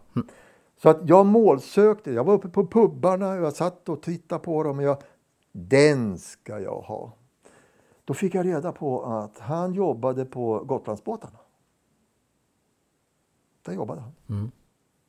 Så 0.78 0.90
att 0.90 1.10
jag 1.10 1.26
målsökte. 1.26 2.12
Jag 2.12 2.24
var 2.24 2.34
uppe 2.34 2.50
på 2.50 2.68
pubbarna. 2.68 3.36
Jag 3.36 3.54
satt 3.54 3.90
och 3.90 4.02
tittade 4.02 4.44
på 4.44 4.64
dem. 4.64 4.78
Och 4.78 4.84
jag, 4.84 4.98
den 5.52 6.18
ska 6.18 6.60
jag 6.60 6.82
ha. 6.82 7.12
Då 8.06 8.14
fick 8.14 8.36
jag 8.36 8.46
reda 8.46 8.72
på 8.72 9.04
att 9.04 9.40
han 9.40 9.74
jobbade 9.74 10.26
på 10.26 10.60
Gotlandsbåtarna. 10.64 11.38
Där 13.62 13.74
jobbade 13.74 14.02
han. 14.02 14.12
Mm. 14.30 14.52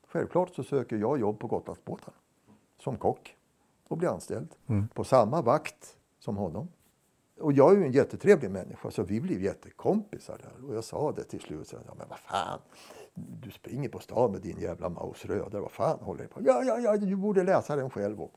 Självklart 0.08 0.54
så 0.54 0.62
söker 0.62 0.96
jag 0.96 1.20
jobb 1.20 1.38
på 1.38 1.46
Gotlandsbåtarna 1.46 2.16
som 2.82 2.96
kock 2.96 3.36
och 3.88 3.98
blir 3.98 4.08
anställd 4.08 4.48
Mm. 4.66 4.88
på 4.88 5.04
samma 5.04 5.42
vakt 5.42 5.96
som 6.18 6.36
honom. 6.36 6.68
Och 7.40 7.52
jag 7.52 7.72
är 7.72 7.76
ju 7.76 7.84
en 7.84 7.92
jättetrevlig 7.92 8.50
människa 8.50 8.90
så 8.90 9.02
vi 9.02 9.20
blev 9.20 9.42
jättekompisar 9.42 10.38
där. 10.38 10.68
Och 10.68 10.76
jag 10.76 10.84
sa 10.84 11.12
det 11.12 11.24
till 11.24 11.40
slut. 11.40 11.68
Så, 11.68 11.76
ja, 11.86 11.94
men 11.98 12.06
vad 12.08 12.18
fan, 12.18 12.58
du 13.14 13.50
springer 13.50 13.88
på 13.88 13.98
stan 13.98 14.32
med 14.32 14.40
din 14.40 14.58
jävla 14.58 14.88
Maus 14.88 15.24
rödare. 15.24 15.62
Vad 15.62 15.70
fan 15.72 15.98
håller 16.00 16.22
du 16.22 16.28
på 16.28 16.40
Ja, 16.42 16.62
ja, 16.64 16.78
ja, 16.78 16.96
du 16.96 17.16
borde 17.16 17.42
läsa 17.42 17.76
den 17.76 17.90
själv. 17.90 18.20
Och, 18.20 18.32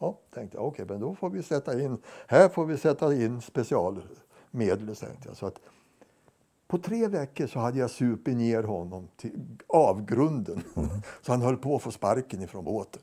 ja, 0.00 0.18
tänkte 0.34 0.56
jag. 0.56 0.66
Okej, 0.66 0.84
men 0.88 1.00
då 1.00 1.14
får 1.14 1.30
vi 1.30 1.42
sätta 1.42 1.80
in, 1.80 1.98
här 2.26 2.48
får 2.48 2.66
vi 2.66 2.78
sätta 2.78 3.14
in 3.14 3.40
specialmedel. 3.40 4.96
Tänkte 4.96 5.28
jag. 5.28 5.36
Så 5.36 5.46
att, 5.46 5.60
på 6.66 6.78
tre 6.78 7.08
veckor 7.08 7.46
så 7.46 7.58
hade 7.58 7.78
jag 7.78 7.90
supit 7.90 8.36
ner 8.36 8.62
honom 8.62 9.08
till 9.16 9.58
avgrunden. 9.66 10.62
Så 11.22 11.32
han 11.32 11.42
höll 11.42 11.56
på 11.56 11.76
att 11.76 11.82
få 11.82 11.90
sparken 11.90 12.42
ifrån 12.42 12.64
båten. 12.64 13.02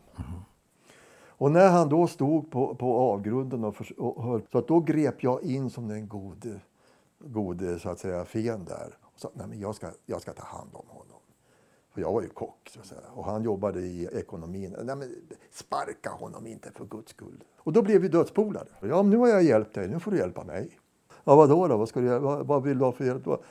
Och 1.42 1.52
när 1.52 1.70
han 1.70 1.89
då 1.89 2.08
stod 2.08 2.52
på, 2.52 2.76
på 2.76 2.98
avgrunden 2.98 3.64
och, 3.64 3.76
för, 3.76 4.00
och 4.00 4.24
höll, 4.24 4.42
så 4.52 4.58
att 4.58 4.68
då 4.68 4.80
grep 4.80 5.24
jag 5.24 5.44
in 5.44 5.70
som 5.70 5.88
den 5.88 6.08
gode, 6.08 6.60
gode 7.20 7.80
så 7.80 7.89
att 7.89 8.00
säga, 8.00 8.26
fen 8.26 8.66
där. 8.66 8.98
Och 9.02 9.20
sa, 9.20 9.32
nej 9.34 9.48
men 9.48 9.60
jag 9.60 9.76
ska, 9.76 9.88
jag 10.06 10.22
ska 10.22 10.34
ta 10.34 10.44
hand 10.44 10.70
om 10.74 10.86
honom. 10.88 11.20
För 11.94 12.02
jag 12.02 12.14
var 12.14 12.22
ju 12.22 12.30
kock 12.30 12.70
så 12.74 12.80
att 12.80 12.86
säga. 12.86 13.02
Och 13.14 13.26
han 13.26 13.44
jobbade 13.44 13.80
i 13.80 14.06
ekonomin. 14.06 14.76
Nej 14.84 14.96
men 14.96 15.16
sparka 15.52 16.10
honom 16.10 16.48
inte 16.48 16.72
för 16.72 16.86
guds 16.86 17.12
skull. 17.12 17.44
Och 17.58 17.74
då 17.74 17.82
blev 17.82 18.02
vi 18.02 18.08
dödspolare. 18.08 18.68
Ja 18.82 19.04
men 19.04 19.10
nu 19.10 19.18
har 19.18 19.28
jag 19.28 19.44
hjälpt 19.44 19.74
dig, 19.74 19.88
nu 19.88 20.00
får 20.00 20.12
du 20.12 20.18
hjälpa 20.18 20.44
mig. 20.44 20.80
Ja 21.24 21.36
vadå 21.36 21.68
då? 21.68 21.78
Vad, 21.78 21.89
ska 21.89 22.00
du, 22.00 22.20
vad, 22.20 22.48
vad 22.48 22.64
vill 22.64 22.78
du 22.78 22.86
ha 22.86 22.92
för 22.92 23.06
hjälp? 23.06 23.24
då? 23.24 23.44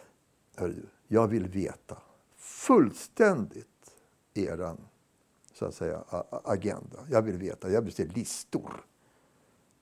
Hörru 0.56 0.72
du, 0.72 0.86
jag 1.08 1.28
vill 1.28 1.48
veta 1.48 1.98
fullständigt 2.36 3.66
eran 4.34 4.78
så 5.60 5.66
att 5.66 5.74
säga, 5.74 6.04
agenda. 6.44 6.98
Jag 7.10 7.22
vill 7.22 7.36
veta, 7.36 7.70
jag 7.70 7.82
vill 7.82 7.92
se 7.92 8.04
listor 8.04 8.84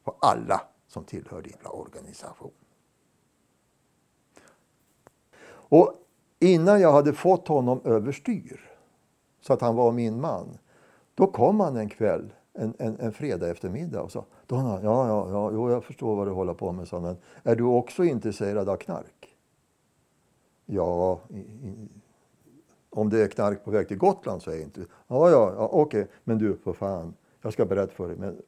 på 0.04 0.14
alla 0.20 0.60
som 0.86 1.04
tillhör 1.04 1.42
din 1.42 1.56
organisation. 1.64 2.52
Och 5.50 5.94
innan 6.38 6.80
jag 6.80 6.92
hade 6.92 7.12
fått 7.12 7.48
honom 7.48 7.80
överstyr 7.84 8.70
så 9.40 9.52
att 9.52 9.60
han 9.60 9.76
var 9.76 9.92
min 9.92 10.20
man, 10.20 10.58
då 11.14 11.26
kom 11.26 11.60
han 11.60 11.76
en 11.76 11.88
kväll, 11.88 12.32
en, 12.52 12.74
en, 12.78 13.00
en 13.00 13.12
fredag 13.12 13.50
eftermiddag 13.50 14.02
och 14.02 14.12
sa 14.12 14.24
då 14.46 14.56
ja, 14.56 14.80
ja, 14.82 15.30
ja, 15.30 15.50
jo, 15.52 15.70
jag 15.70 15.84
förstår 15.84 16.16
vad 16.16 16.26
du 16.26 16.30
håller 16.30 16.54
på 16.54 16.72
med, 16.72 16.88
sa 16.88 16.96
han, 16.96 17.02
men 17.02 17.16
är 17.42 17.56
du 17.56 17.64
också 17.64 18.04
intresserad 18.04 18.68
av 18.68 18.76
knark? 18.76 19.36
Ja, 20.66 21.20
i, 21.28 21.38
i, 21.38 21.88
om 22.91 23.11
det 23.11 23.22
är 23.22 23.28
knark 23.28 23.64
på 23.64 23.70
väg 23.70 23.89
till 23.89 23.99
Gotland 23.99 24.43
så 24.43 24.51
är 24.51 24.55
jag 24.55 24.62
inte... 24.64 24.80
Ja, 24.80 25.30
ja, 25.30 25.53
ja 25.57 25.68
okej, 25.72 26.07
men 26.24 26.39
du 26.39 26.57
för 26.57 26.72
fan, 26.72 27.14
jag 27.43 27.53
ska 27.53 27.66
berätta 27.66 27.93
för 27.93 28.09
dig. 28.09 28.16
Men 28.16 28.43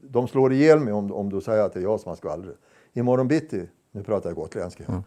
de 0.00 0.28
slår 0.28 0.52
ihjäl 0.52 0.80
mig 0.80 0.92
om, 0.92 1.12
om 1.12 1.30
du 1.30 1.40
säger 1.40 1.62
att 1.62 1.72
det 1.72 1.80
är 1.80 1.82
jag 1.82 2.00
som 2.00 2.08
har 2.08 2.16
skvallrat. 2.16 2.56
Imorgon 2.92 3.28
bitti, 3.28 3.68
nu 3.92 4.02
pratar 4.02 4.30
jag 4.30 4.36
gotländska, 4.36 4.84
Mm. 4.88 5.02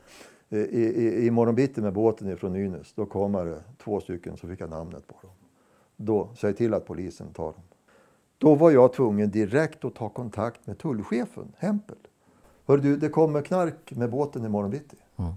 i, 0.49 0.79
i, 0.79 1.27
imorgon 1.27 1.55
bitti 1.55 1.81
med 1.81 1.93
båten 1.93 2.29
ifrån 2.29 2.53
Nynäs, 2.53 2.93
då 2.93 3.05
kommer 3.05 3.45
det 3.45 3.63
två 3.83 3.99
stycken, 3.99 4.37
så 4.37 4.47
fick 4.47 4.61
jag 4.61 4.69
namnet 4.69 5.07
på 5.07 5.15
dem. 5.21 5.31
Då, 5.95 6.29
säg 6.37 6.53
till 6.53 6.73
att 6.73 6.85
polisen 6.85 7.33
tar 7.33 7.45
dem. 7.45 7.61
Då 8.37 8.55
var 8.55 8.71
jag 8.71 8.93
tvungen 8.93 9.31
direkt 9.31 9.85
att 9.85 9.95
ta 9.95 10.09
kontakt 10.09 10.67
med 10.67 10.77
tullchefen, 10.77 11.51
Hempel. 11.57 11.97
Hör 12.67 12.77
du, 12.77 12.97
det 12.97 13.09
kommer 13.09 13.41
knark 13.41 13.91
med 13.91 14.09
båten 14.09 14.45
imorgon 14.45 14.71
bitti. 14.71 14.97
Mm. 15.15 15.31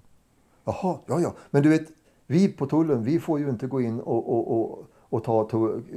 Jaha, 0.65 0.99
ja, 1.07 1.21
ja. 1.21 1.35
Men 1.51 1.63
du 1.63 1.69
vet, 1.69 1.89
vi 2.33 2.49
på 2.49 2.67
tullen, 2.67 3.03
vi 3.03 3.21
får 3.21 3.39
ju 3.39 3.49
inte 3.49 3.67
gå 3.67 3.81
in 3.81 4.01
och, 4.01 4.33
och, 4.33 4.61
och, 4.61 4.87
och 4.95 5.25
ta 5.25 5.49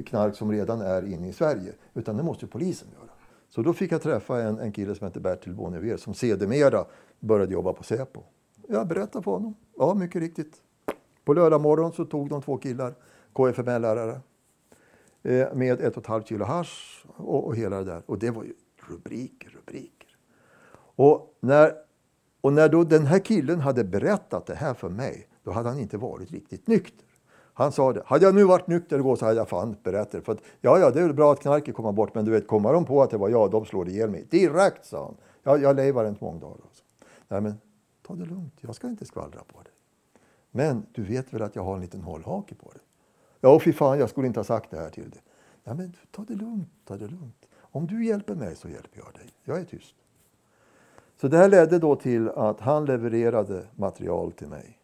knark 0.05 0.35
som 0.35 0.51
redan 0.51 0.81
är 0.81 1.05
inne 1.05 1.27
i 1.27 1.33
Sverige. 1.33 1.73
Utan 1.93 2.17
det 2.17 2.23
måste 2.23 2.45
ju 2.45 2.49
polisen 2.51 2.87
göra. 2.93 3.09
Så 3.49 3.61
då 3.61 3.73
fick 3.73 3.91
jag 3.91 4.01
träffa 4.01 4.41
en, 4.41 4.59
en 4.59 4.71
kille 4.71 4.95
som 4.95 5.07
heter 5.07 5.19
Bertil 5.19 5.53
Bonnevier 5.53 5.97
som 5.97 6.13
sedermera 6.13 6.85
började 7.19 7.53
jobba 7.53 7.73
på 7.73 7.83
Säpo. 7.83 8.23
Jag 8.67 8.87
berättade 8.87 9.23
för 9.23 9.31
honom. 9.31 9.55
Ja, 9.77 9.93
mycket 9.93 10.21
riktigt. 10.21 10.53
På 11.25 11.33
lördag 11.33 11.61
morgon 11.61 11.93
så 11.93 12.05
tog 12.05 12.29
de 12.29 12.41
två 12.41 12.57
killar, 12.57 12.93
KFML-lärare, 13.33 14.19
eh, 15.23 15.53
med 15.53 15.81
ett 15.81 15.97
och 15.97 16.03
ett 16.03 16.07
halvt 16.07 16.27
kilo 16.27 16.45
hasch 16.45 17.05
och, 17.17 17.45
och 17.45 17.55
hela 17.55 17.77
det 17.77 17.83
där. 17.83 18.01
Och 18.05 18.19
det 18.19 18.31
var 18.31 18.43
ju 18.43 18.53
rubriker, 18.89 19.49
rubriker. 19.49 20.17
Och 20.95 21.37
när, 21.39 21.73
och 22.41 22.53
när 22.53 22.69
då 22.69 22.83
den 22.83 23.05
här 23.05 23.19
killen 23.19 23.59
hade 23.59 23.83
berättat 23.83 24.45
det 24.45 24.55
här 24.55 24.73
för 24.73 24.89
mig, 24.89 25.27
då 25.45 25.51
hade 25.51 25.69
han 25.69 25.79
inte 25.79 25.97
varit 25.97 26.31
riktigt 26.31 26.67
nykter. 26.67 27.07
Han 27.53 27.71
sa 27.71 27.93
det, 27.93 28.03
hade 28.05 28.25
jag 28.25 28.35
nu 28.35 28.43
varit 28.43 28.67
nykter 28.67 28.99
igår 28.99 29.15
så 29.15 29.25
hade 29.25 29.37
jag 29.37 29.49
fan 29.49 29.75
berättat 29.83 30.11
det. 30.11 30.21
För 30.21 30.31
att, 30.31 30.41
ja, 30.61 30.79
ja, 30.79 30.91
det 30.91 30.99
är 30.99 31.03
väl 31.03 31.13
bra 31.13 31.31
att 31.33 31.39
knarket 31.39 31.75
kommer 31.75 31.91
bort, 31.91 32.15
men 32.15 32.25
du 32.25 32.31
vet, 32.31 32.47
kommer 32.47 32.73
de 32.73 32.85
på 32.85 33.03
att 33.03 33.09
det 33.09 33.17
var 33.17 33.29
jag, 33.29 33.51
de 33.51 33.65
slår 33.65 33.89
ihjäl 33.89 34.09
mig. 34.09 34.25
Direkt, 34.29 34.85
sa 34.85 35.03
han. 35.03 35.15
Ja, 35.43 35.57
jag 35.57 35.75
lever 35.75 36.07
inte 36.07 36.23
många 36.23 36.39
dagar. 36.39 36.57
Alltså. 36.63 36.83
Nej, 37.27 37.41
men 37.41 37.53
ta 38.07 38.15
det 38.15 38.25
lugnt, 38.25 38.53
jag 38.61 38.75
ska 38.75 38.87
inte 38.87 39.05
skvallra 39.05 39.43
på 39.53 39.61
dig. 39.61 39.73
Men 40.51 40.85
du 40.91 41.03
vet 41.03 41.33
väl 41.33 41.41
att 41.41 41.55
jag 41.55 41.63
har 41.63 41.75
en 41.75 41.81
liten 41.81 42.01
hållhake 42.01 42.55
på 42.55 42.71
dig? 42.71 42.81
Ja, 43.41 43.59
fy 43.59 43.73
fan, 43.73 43.99
jag 43.99 44.09
skulle 44.09 44.27
inte 44.27 44.39
ha 44.39 44.45
sagt 44.45 44.71
det 44.71 44.77
här 44.77 44.89
till 44.89 45.09
dig. 45.09 45.21
Nej, 45.63 45.75
men 45.75 45.93
ta 46.11 46.23
det 46.27 46.35
lugnt, 46.35 46.69
ta 46.85 46.97
det 46.97 47.07
lugnt. 47.07 47.45
Om 47.57 47.87
du 47.87 48.05
hjälper 48.05 48.35
mig 48.35 48.55
så 48.55 48.69
hjälper 48.69 48.99
jag 48.99 49.13
dig. 49.13 49.33
Jag 49.43 49.59
är 49.59 49.63
tyst. 49.63 49.95
Så 51.21 51.27
det 51.27 51.37
här 51.37 51.49
ledde 51.49 51.79
då 51.79 51.95
till 51.95 52.29
att 52.29 52.59
han 52.59 52.85
levererade 52.85 53.67
material 53.75 54.31
till 54.31 54.47
mig. 54.47 54.79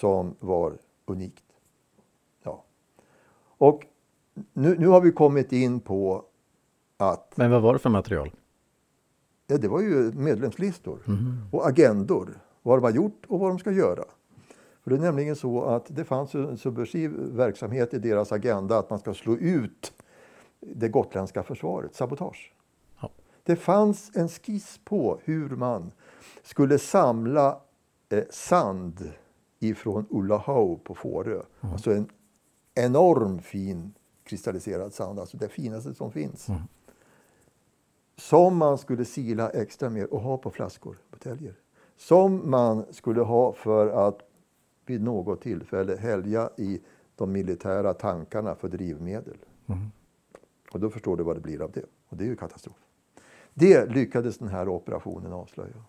Som 0.00 0.34
var 0.40 0.78
unikt. 1.06 1.44
Ja. 2.42 2.64
Och 3.58 3.86
nu, 4.52 4.78
nu 4.78 4.86
har 4.86 5.00
vi 5.00 5.12
kommit 5.12 5.52
in 5.52 5.80
på 5.80 6.24
att 6.96 7.36
Men 7.36 7.50
vad 7.50 7.62
var 7.62 7.72
det 7.72 7.78
för 7.78 7.90
material? 7.90 8.30
Ja, 9.46 9.58
det 9.58 9.68
var 9.68 9.80
ju 9.80 10.12
medlemslistor 10.12 10.98
och 11.52 11.68
agendor. 11.68 12.38
Vad 12.62 12.78
de 12.78 12.84
har 12.84 12.90
gjort 12.90 13.24
och 13.28 13.40
vad 13.40 13.50
de 13.50 13.58
ska 13.58 13.70
göra. 13.70 14.04
För 14.82 14.90
det 14.90 14.96
är 14.96 15.00
nämligen 15.00 15.36
så 15.36 15.64
att 15.64 15.86
det 15.88 16.04
fanns 16.04 16.34
en 16.34 16.58
subversiv 16.58 17.10
verksamhet 17.16 17.94
i 17.94 17.98
deras 17.98 18.32
agenda 18.32 18.78
att 18.78 18.90
man 18.90 18.98
ska 18.98 19.14
slå 19.14 19.36
ut 19.36 19.92
det 20.60 20.88
gotländska 20.88 21.42
försvaret, 21.42 21.94
sabotage. 21.94 22.54
Ja. 23.00 23.10
Det 23.42 23.56
fanns 23.56 24.10
en 24.14 24.28
skiss 24.28 24.80
på 24.84 25.20
hur 25.24 25.48
man 25.48 25.92
skulle 26.42 26.78
samla 26.78 27.60
eh, 28.08 28.24
sand 28.30 29.12
ifrån 29.58 30.06
Ullahoe 30.10 30.78
på 30.84 30.94
Fårö. 30.94 31.42
Alltså 31.60 31.92
en 31.92 32.08
enorm 32.74 33.38
fin 33.38 33.94
kristalliserad 34.24 34.94
sand, 34.94 35.20
alltså 35.20 35.36
det 35.36 35.48
finaste 35.48 35.94
som 35.94 36.12
finns. 36.12 36.46
Som 38.16 38.56
man 38.56 38.78
skulle 38.78 39.04
sila 39.04 39.50
extra 39.50 39.90
med 39.90 40.04
och 40.04 40.20
ha 40.20 40.38
på 40.38 40.50
flaskor, 40.50 40.98
buteljer. 41.10 41.54
Som 41.96 42.50
man 42.50 42.84
skulle 42.90 43.20
ha 43.20 43.52
för 43.52 44.08
att 44.08 44.18
vid 44.86 45.02
något 45.02 45.40
tillfälle 45.40 45.96
hälja 45.96 46.50
i 46.56 46.80
de 47.16 47.32
militära 47.32 47.94
tankarna 47.94 48.54
för 48.54 48.68
drivmedel. 48.68 49.36
Och 50.72 50.80
då 50.80 50.90
förstår 50.90 51.16
du 51.16 51.22
vad 51.22 51.36
det 51.36 51.40
blir 51.40 51.62
av 51.62 51.70
det. 51.70 51.84
Och 52.08 52.16
det 52.16 52.24
är 52.24 52.28
ju 52.28 52.36
katastrof. 52.36 52.76
Det 53.54 53.86
lyckades 53.86 54.38
den 54.38 54.48
här 54.48 54.68
operationen 54.68 55.32
avslöja. 55.32 55.84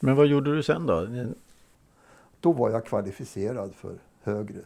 Men 0.00 0.16
vad 0.16 0.26
gjorde 0.26 0.54
du 0.56 0.62
sen 0.62 0.86
då? 0.86 1.06
Då 2.40 2.52
var 2.52 2.70
jag 2.70 2.84
kvalificerad 2.86 3.74
för 3.74 3.98
högre. 4.22 4.60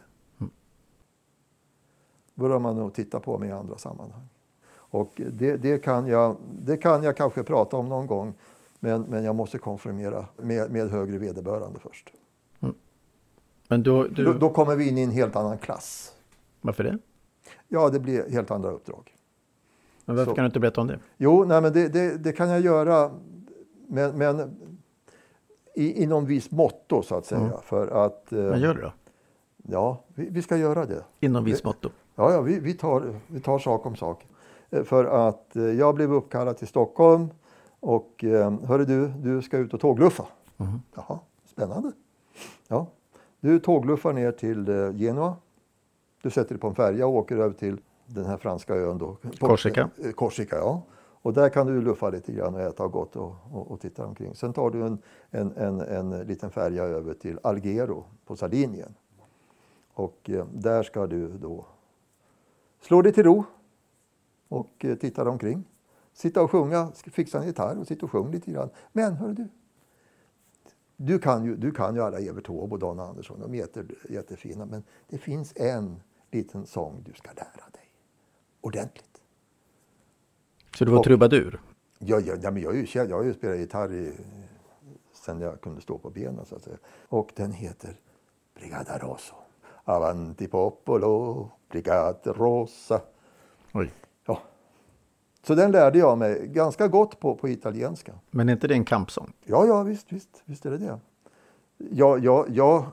börjar 2.35 2.59
man 2.59 2.75
nog 2.75 2.93
titta 2.93 3.19
på 3.19 3.37
mig 3.37 3.49
i 3.49 3.51
andra 3.51 3.77
sammanhang. 3.77 4.27
Och 4.67 5.21
det, 5.31 5.57
det, 5.57 5.77
kan 5.83 6.07
jag, 6.07 6.37
det 6.61 6.77
kan 6.77 7.03
jag 7.03 7.17
kanske 7.17 7.43
prata 7.43 7.77
om 7.77 7.89
någon 7.89 8.07
gång. 8.07 8.33
Men, 8.79 9.01
men 9.01 9.23
jag 9.23 9.35
måste 9.35 9.57
konfirmera 9.57 10.25
med, 10.37 10.71
med 10.71 10.89
högre 10.89 11.17
vederbörande 11.17 11.79
först. 11.79 12.09
Men 13.67 13.83
då, 13.83 14.03
du, 14.03 14.23
Då, 14.23 14.33
då 14.33 14.49
kommer 14.49 14.75
vi 14.75 14.89
in 14.89 14.97
i 14.97 15.01
en 15.01 15.11
helt 15.11 15.35
annan 15.35 15.57
klass. 15.57 16.15
varför 16.61 16.83
det? 16.83 16.97
Ja, 17.67 17.89
det 17.89 17.99
blir 17.99 18.29
helt 18.29 18.51
andra 18.51 18.71
uppdrag. 18.71 19.15
Men 20.05 20.15
varför 20.15 20.31
Så- 20.31 20.35
kan 20.35 20.43
du 20.43 20.45
inte 20.45 20.59
berätta 20.59 20.81
om 20.81 20.87
det? 20.87 20.99
Jo, 21.17 21.45
nej, 21.45 21.61
men 21.61 21.73
det, 21.73 21.87
det, 21.87 22.17
det 22.17 22.31
kan 22.31 22.49
jag 22.49 22.61
göra. 22.61 23.11
Men, 23.87 24.17
men 24.17 24.55
i, 25.75 26.03
inom 26.03 26.25
viss 26.25 26.51
motto 26.51 27.01
så 27.03 27.15
att 27.15 27.25
säga. 27.25 27.41
Mm. 27.41 27.57
För 27.63 27.87
att, 28.05 28.31
eh, 28.31 28.39
Men 28.39 28.61
gör 28.61 28.75
det 28.75 28.81
då. 28.81 28.91
ja, 29.63 30.03
vi, 30.13 30.29
vi 30.29 30.41
ska 30.41 30.57
göra 30.57 30.85
det. 30.85 31.03
Inom 31.19 31.43
viss 31.43 31.63
motto. 31.63 31.89
Ja, 32.15 32.31
ja 32.33 32.41
vi, 32.41 32.59
vi, 32.59 32.73
tar, 32.73 33.19
vi 33.27 33.39
tar 33.39 33.59
sak 33.59 33.85
om 33.85 33.95
sak. 33.95 34.27
Eh, 34.69 34.83
För 34.83 35.05
att 35.05 35.55
eh, 35.55 35.63
jag 35.63 35.95
blev 35.95 36.13
uppkallad 36.13 36.57
till 36.57 36.67
Stockholm 36.67 37.27
och 37.79 38.23
eh, 38.23 38.53
hörru 38.63 38.85
du, 38.85 39.07
du 39.07 39.41
ska 39.41 39.57
ut 39.57 39.73
och 39.73 39.79
tågluffa. 39.79 40.25
Mhm. 40.57 40.81
Jaha, 40.95 41.19
spännande. 41.45 41.91
Ja. 42.67 42.87
Du 43.39 43.59
tågluffar 43.59 44.13
ner 44.13 44.31
till 44.31 44.65
Genua. 44.97 45.35
Du 46.21 46.29
sätter 46.29 46.49
dig 46.49 46.59
på 46.59 46.67
en 46.67 46.75
färja 46.75 47.07
och 47.07 47.13
åker 47.13 47.37
över 47.37 47.53
till 47.53 47.77
den 48.05 48.25
här 48.25 48.37
franska 48.37 48.75
ön 48.75 48.97
då. 48.97 49.17
Korsika. 49.39 49.89
Korsika, 50.15 50.55
ja. 50.55 50.81
Och 51.25 51.33
där 51.33 51.49
kan 51.49 51.67
du 51.67 51.81
luffa 51.81 52.09
lite 52.09 52.31
grann 52.31 52.55
och 52.55 52.61
äta 52.61 52.87
gott 52.87 53.15
och, 53.15 53.35
och, 53.51 53.71
och 53.71 53.81
titta 53.81 54.05
omkring. 54.05 54.35
Sen 54.35 54.53
tar 54.53 54.69
du 54.69 54.85
en, 54.85 54.97
en, 55.29 55.51
en, 55.51 55.81
en 55.81 56.09
liten 56.09 56.51
färja 56.51 56.83
över 56.83 57.13
till 57.13 57.39
Alghero 57.43 58.05
på 58.25 58.35
Sardinien. 58.35 58.93
Och 59.93 60.29
eh, 60.29 60.45
där 60.53 60.83
ska 60.83 61.07
du 61.07 61.27
då 61.27 61.65
slå 62.81 63.01
dig 63.01 63.13
till 63.13 63.23
ro 63.23 63.43
och 64.47 64.85
eh, 64.85 64.95
titta 64.95 65.23
dig 65.23 65.31
omkring. 65.31 65.63
Sitta 66.13 66.41
och 66.41 66.51
sjunga, 66.51 66.91
fixa 67.11 67.39
en 67.39 67.45
gitarr 67.45 67.79
och 67.79 67.87
sitta 67.87 68.05
och 68.05 68.11
sjunga 68.11 68.29
lite 68.29 68.51
grann. 68.51 68.69
Men 68.91 69.13
hör 69.13 69.33
du, 69.33 69.47
du 70.95 71.19
kan 71.19 71.45
ju, 71.45 71.55
du 71.55 71.71
kan 71.71 71.95
ju 71.95 72.01
alla 72.01 72.19
Evert 72.19 72.45
Taube 72.45 72.73
och 72.73 72.79
Dan 72.79 72.99
Andersson, 72.99 73.39
de 73.39 73.53
är 73.53 73.57
jätte, 73.57 73.85
jättefina. 74.09 74.65
Men 74.65 74.83
det 75.07 75.17
finns 75.17 75.53
en 75.55 76.01
liten 76.31 76.65
sång 76.65 77.03
du 77.05 77.13
ska 77.13 77.31
lära 77.31 77.69
dig. 77.71 77.89
Ordentligt. 78.61 79.24
Så 80.75 80.85
du 80.85 80.91
var 80.91 80.97
Och- 80.99 81.03
trubadur? 81.05 81.61
Ja, 81.99 82.19
ja, 82.19 82.33
ja, 82.41 82.51
men 82.51 82.61
jag, 82.63 82.77
är 82.77 82.79
ju, 82.79 82.87
jag 83.09 83.17
har 83.17 83.23
ju 83.23 83.33
spelat 83.33 83.57
gitarr 83.57 83.93
i, 83.93 84.13
sen 85.13 85.41
jag 85.41 85.61
kunde 85.61 85.81
stå 85.81 85.97
på 85.97 86.09
benen. 86.09 86.45
Så 86.45 86.55
att 86.55 86.63
säga. 86.63 86.77
Och 87.09 87.29
den 87.35 87.51
heter 87.51 87.99
Brigada 88.59 88.97
Rosso. 88.97 89.35
Avanti 89.83 90.47
popolo, 90.47 91.49
Brigada 91.69 92.33
Rosa. 92.33 93.01
Oj. 93.73 93.91
Ja. 94.25 94.41
Så 95.43 95.55
den 95.55 95.71
lärde 95.71 95.99
jag 95.99 96.17
mig 96.17 96.47
ganska 96.47 96.87
gott 96.87 97.19
på, 97.19 97.35
på 97.35 97.49
italienska. 97.49 98.13
Men 98.31 98.49
är 98.49 98.53
inte 98.53 98.67
det 98.67 98.73
en 98.73 98.85
kampsång? 98.85 99.33
Ja, 99.43 99.65
ja, 99.65 99.83
visst, 99.83 100.11
visst, 100.11 100.41
visst 100.45 100.65
är 100.65 100.71
det 100.71 100.77
det. 100.77 100.99
Jag, 101.77 102.23
jag, 102.23 102.49
jag 102.49 102.85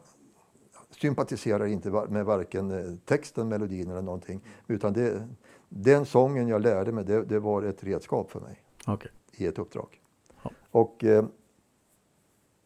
sympatiserar 0.90 1.66
inte 1.66 1.90
med 1.90 2.24
varken 2.24 2.70
eh, 2.70 2.94
texten, 3.04 3.48
melodin 3.48 3.90
eller 3.90 4.02
någonting. 4.02 4.40
Utan 4.66 4.92
det, 4.92 5.28
den 5.74 6.06
sången 6.06 6.48
jag 6.48 6.62
lärde 6.62 6.92
mig, 6.92 7.04
det, 7.04 7.24
det 7.24 7.38
var 7.38 7.62
ett 7.62 7.84
redskap 7.84 8.30
för 8.30 8.40
mig 8.40 8.62
Okej. 8.86 9.10
i 9.32 9.46
ett 9.46 9.58
uppdrag. 9.58 10.00
Ja. 10.42 10.50
Och 10.70 11.04
eh, 11.04 11.24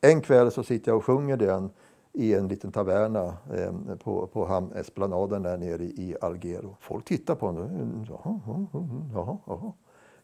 en 0.00 0.20
kväll 0.20 0.50
så 0.50 0.62
sitter 0.62 0.90
jag 0.90 0.96
och 0.96 1.04
sjunger 1.04 1.36
den 1.36 1.70
i 2.12 2.34
en 2.34 2.48
liten 2.48 2.72
taverna 2.72 3.36
eh, 3.54 3.96
på, 3.96 4.26
på 4.26 4.46
hamnesplanaden 4.46 5.42
där 5.42 5.58
nere 5.58 5.84
i, 5.84 6.16
Alghero. 6.20 6.76
Folk 6.80 7.04
tittar 7.04 7.34
på 7.34 7.52
den. 7.52 8.06
Jaha, 8.08 8.40
jaha, 8.46 8.66
jaha, 9.12 9.38
jaha. 9.46 9.72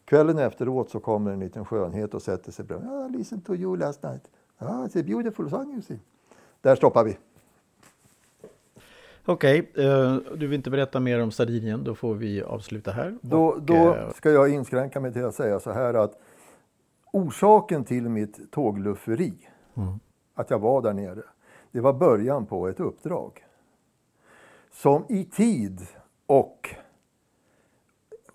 Kvällen 0.05 0.37
efteråt 0.37 0.89
så 0.89 0.99
kommer 0.99 1.31
en 1.31 1.39
liten 1.39 1.65
skönhet 1.65 2.13
och 2.13 2.21
sätter 2.21 2.51
sig 2.51 2.65
bredvid. 2.65 2.89
Ah, 2.89 3.07
listen 3.07 3.41
to 3.41 3.55
you 3.55 3.77
last 3.77 4.03
night. 4.03 4.31
Ah, 4.57 4.85
it's 4.85 4.99
a 4.99 5.03
beautiful 5.03 5.49
song 5.49 5.71
you 5.71 5.81
see. 5.81 5.99
Där 6.61 6.75
stoppar 6.75 7.03
vi. 7.03 7.17
Okej, 9.25 9.71
eh, 9.75 10.15
du 10.15 10.47
vill 10.47 10.53
inte 10.53 10.69
berätta 10.69 10.99
mer 10.99 11.21
om 11.21 11.31
Sardinien, 11.31 11.83
då 11.83 11.95
får 11.95 12.15
vi 12.15 12.43
avsluta 12.43 12.91
här. 12.91 13.17
Då, 13.21 13.45
Och, 13.45 13.61
då 13.61 13.93
eh, 13.95 14.09
ska 14.11 14.31
jag 14.31 14.49
inskränka 14.49 14.99
mig 14.99 15.13
till 15.13 15.25
att 15.25 15.35
säga 15.35 15.59
så 15.59 15.71
här 15.71 15.93
att 15.93 16.19
orsaken 17.11 17.83
till 17.83 18.09
mitt 18.09 18.51
tåglufferi, 18.51 19.33
Mm. 19.75 19.99
att 20.33 20.49
jag 20.49 20.59
var 20.59 20.81
där 20.81 20.93
nere, 20.93 21.23
det 21.71 21.81
var 21.81 21.93
början 21.93 22.45
på 22.45 22.67
ett 22.67 22.79
uppdrag. 22.79 23.45
Som 24.71 25.05
i 25.09 25.23
tid 25.25 25.81
och 26.25 26.75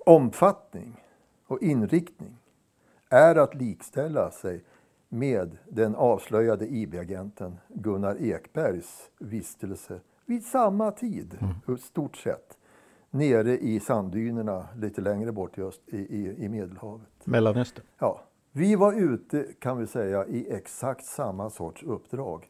omfattning 0.07 1.05
och 1.47 1.62
inriktning 1.62 2.36
är 3.09 3.34
att 3.36 3.55
likställa 3.55 4.30
sig 4.30 4.64
med 5.09 5.57
den 5.68 5.95
avslöjade 5.95 6.66
IB-agenten 6.66 7.57
Gunnar 7.68 8.16
Ekbergs 8.22 9.11
vistelse 9.18 10.01
vid 10.29 10.45
samma 10.45 10.91
tid, 10.91 11.39
i 11.68 11.81
stort 11.81 12.16
sett, 12.16 12.59
nere 13.11 13.59
i 13.59 13.81
sanddynerna 13.81 14.66
lite 14.76 15.01
längre 15.01 15.33
bort 15.33 15.59
i, 15.59 15.62
öst, 15.62 15.81
i, 15.87 15.97
i, 15.97 16.45
i 16.45 16.49
Medelhavet. 16.49 17.09
Mellanöstern. 17.24 17.85
Ja, 17.99 18.20
vi 18.53 18.76
var 18.76 18.93
ute 18.93 19.47
kan 19.59 19.79
vi 19.79 19.87
säga 19.87 20.26
i 20.26 20.53
exakt 20.53 21.05
samma 21.05 21.51
sorts 21.51 21.83
uppdrag. 21.83 22.49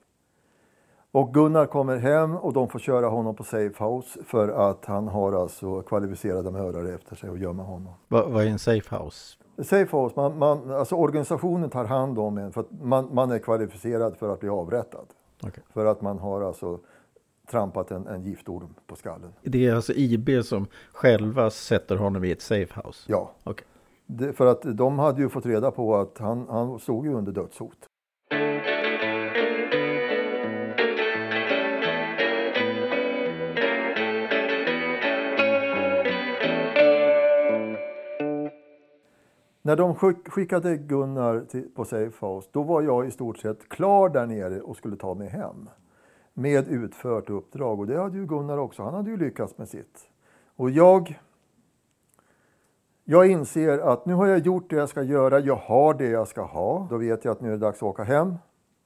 Och 1.10 1.34
Gunnar 1.34 1.66
kommer 1.66 1.96
hem 1.96 2.36
och 2.36 2.52
de 2.52 2.68
får 2.68 2.78
köra 2.78 3.06
honom 3.06 3.34
på 3.34 3.44
safe 3.44 3.84
house 3.84 4.24
för 4.24 4.70
att 4.70 4.84
han 4.84 5.08
har 5.08 5.32
alltså 5.32 5.82
kvalificerade 5.82 6.50
mördare 6.50 6.94
efter 6.94 7.16
sig 7.16 7.30
och 7.30 7.38
gömma 7.38 7.62
honom. 7.62 7.92
Vad, 8.08 8.30
vad 8.30 8.44
är 8.44 8.48
en 8.48 8.58
safe 8.58 8.96
house? 8.96 9.36
Safe 9.58 9.96
house, 9.96 10.12
man, 10.16 10.38
man, 10.38 10.70
alltså 10.70 10.94
organisationen 10.94 11.70
tar 11.70 11.84
hand 11.84 12.18
om 12.18 12.38
en 12.38 12.52
för 12.52 12.60
att 12.60 12.82
man, 12.82 13.14
man 13.14 13.30
är 13.30 13.38
kvalificerad 13.38 14.16
för 14.16 14.28
att 14.32 14.40
bli 14.40 14.48
avrättad. 14.48 15.06
Okej. 15.42 15.64
För 15.72 15.86
att 15.86 16.02
man 16.02 16.18
har 16.18 16.40
alltså 16.40 16.80
trampat 17.50 17.90
en, 17.90 18.06
en 18.06 18.22
giftorm 18.22 18.74
på 18.86 18.96
skallen. 18.96 19.32
Det 19.42 19.66
är 19.66 19.74
alltså 19.74 19.92
IB 19.92 20.44
som 20.44 20.66
själva 20.92 21.50
sätter 21.50 21.96
honom 21.96 22.24
i 22.24 22.30
ett 22.30 22.42
safe 22.42 22.80
house? 22.84 23.04
Ja, 23.12 23.32
Okej. 23.44 23.66
det, 24.06 24.32
för 24.32 24.46
att 24.46 24.62
de 24.64 24.98
hade 24.98 25.22
ju 25.22 25.28
fått 25.28 25.46
reda 25.46 25.70
på 25.70 25.96
att 25.96 26.18
han, 26.18 26.46
han 26.48 26.78
stod 26.78 27.06
ju 27.06 27.12
under 27.14 27.32
dödshot. 27.32 27.76
När 39.62 39.76
de 39.76 39.94
skick- 39.94 40.28
skickade 40.28 40.76
Gunnar 40.76 41.40
till, 41.40 41.68
på 41.74 41.84
Safe 41.84 42.26
House, 42.26 42.48
då 42.52 42.62
var 42.62 42.82
jag 42.82 43.06
i 43.06 43.10
stort 43.10 43.38
sett 43.38 43.68
klar 43.68 44.08
där 44.08 44.26
nere 44.26 44.60
och 44.60 44.76
skulle 44.76 44.96
ta 44.96 45.14
mig 45.14 45.28
hem. 45.28 45.68
Med 46.38 46.68
utfört 46.68 47.30
uppdrag. 47.30 47.80
Och 47.80 47.86
det 47.86 47.98
hade 47.98 48.18
ju 48.18 48.26
Gunnar 48.26 48.58
också. 48.58 48.82
Han 48.82 48.94
hade 48.94 49.10
ju 49.10 49.16
lyckats 49.16 49.58
med 49.58 49.68
sitt. 49.68 50.08
Och 50.56 50.70
jag 50.70 51.18
jag 53.04 53.30
inser 53.30 53.78
att 53.78 54.06
nu 54.06 54.14
har 54.14 54.26
jag 54.26 54.38
gjort 54.38 54.70
det 54.70 54.76
jag 54.76 54.88
ska 54.88 55.02
göra, 55.02 55.40
jag 55.40 55.56
har 55.56 55.94
det 55.94 56.08
jag 56.08 56.28
ska 56.28 56.42
ha. 56.42 56.86
Då 56.90 56.96
vet 56.96 57.24
jag 57.24 57.32
att 57.32 57.40
nu 57.40 57.48
är 57.48 57.52
det 57.52 57.58
dags 57.58 57.78
att 57.78 57.82
åka 57.82 58.02
hem. 58.02 58.34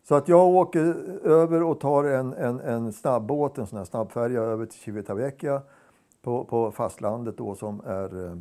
Så 0.02 0.14
att 0.14 0.28
jag 0.28 0.48
åker 0.48 0.80
över 1.24 1.62
och 1.62 1.80
tar 1.80 2.04
en, 2.04 2.32
en, 2.32 2.60
en 2.60 2.92
snabbbåt, 2.92 3.58
en 3.58 3.66
sån 3.66 3.78
här 3.78 3.84
snabbfärja 3.84 4.40
över 4.40 4.66
till 4.66 4.78
Civitavecchia 4.78 5.62
på, 6.22 6.44
på 6.44 6.70
fastlandet 6.70 7.36
då 7.36 7.54
som 7.54 7.80
är 7.86 8.26
eh, 8.26 8.36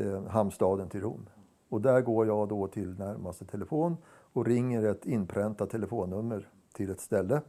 eh 0.00 0.24
hamnstaden 0.24 0.88
till 0.88 1.00
Rom. 1.00 1.28
Och 1.68 1.80
där 1.80 2.00
går 2.00 2.26
jag 2.26 2.48
då 2.48 2.66
till 2.66 2.98
närmaste 2.98 3.44
telefon 3.44 3.96
och 4.32 4.46
ringer 4.46 4.82
ett 4.82 5.06
inpräntat 5.06 5.70
telefonnummer 5.70 6.48
till 6.72 6.90
ett 6.90 7.00
ställe 7.00 7.40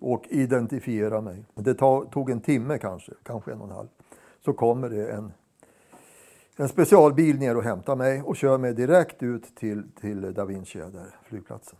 och 0.00 0.24
identifiera 0.28 1.20
mig. 1.20 1.44
Det 1.54 1.74
tog 1.74 2.30
en 2.30 2.40
timme 2.40 2.78
kanske, 2.78 3.12
kanske 3.22 3.52
en 3.52 3.60
och 3.60 3.68
en 3.68 3.74
halv. 3.74 3.88
Så 4.44 4.52
kommer 4.52 4.90
det 4.90 5.10
en 5.10 5.32
en 6.58 6.68
specialbil 6.68 7.38
ner 7.38 7.56
och 7.56 7.62
hämtar 7.62 7.96
mig 7.96 8.22
och 8.22 8.36
kör 8.36 8.58
mig 8.58 8.74
direkt 8.74 9.22
ut 9.22 9.56
till, 9.56 9.90
till 10.00 10.34
Da 10.34 10.44
Vinci, 10.44 10.78
där 10.78 11.16
flygplatsen. 11.22 11.78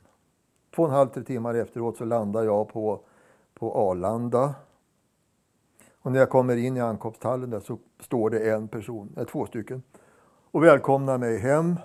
Två 0.74 0.82
och 0.82 0.88
en 0.88 0.94
halv, 0.94 1.08
tre 1.08 1.22
timmar 1.22 1.54
efteråt 1.54 1.96
så 1.96 2.04
landar 2.04 2.44
jag 2.44 2.68
på, 2.68 3.00
på 3.54 3.74
Arlanda. 3.74 4.54
Och 6.02 6.12
när 6.12 6.18
jag 6.18 6.30
kommer 6.30 6.56
in 6.56 6.76
i 6.76 6.80
ankomsthallen 6.80 7.50
där 7.50 7.60
så 7.60 7.78
står 8.00 8.30
det 8.30 8.50
en 8.50 8.68
person, 8.68 9.12
nej, 9.16 9.26
två 9.26 9.46
stycken, 9.46 9.82
och 10.50 10.62
välkomnar 10.62 11.18
mig 11.18 11.38
hem. 11.38 11.76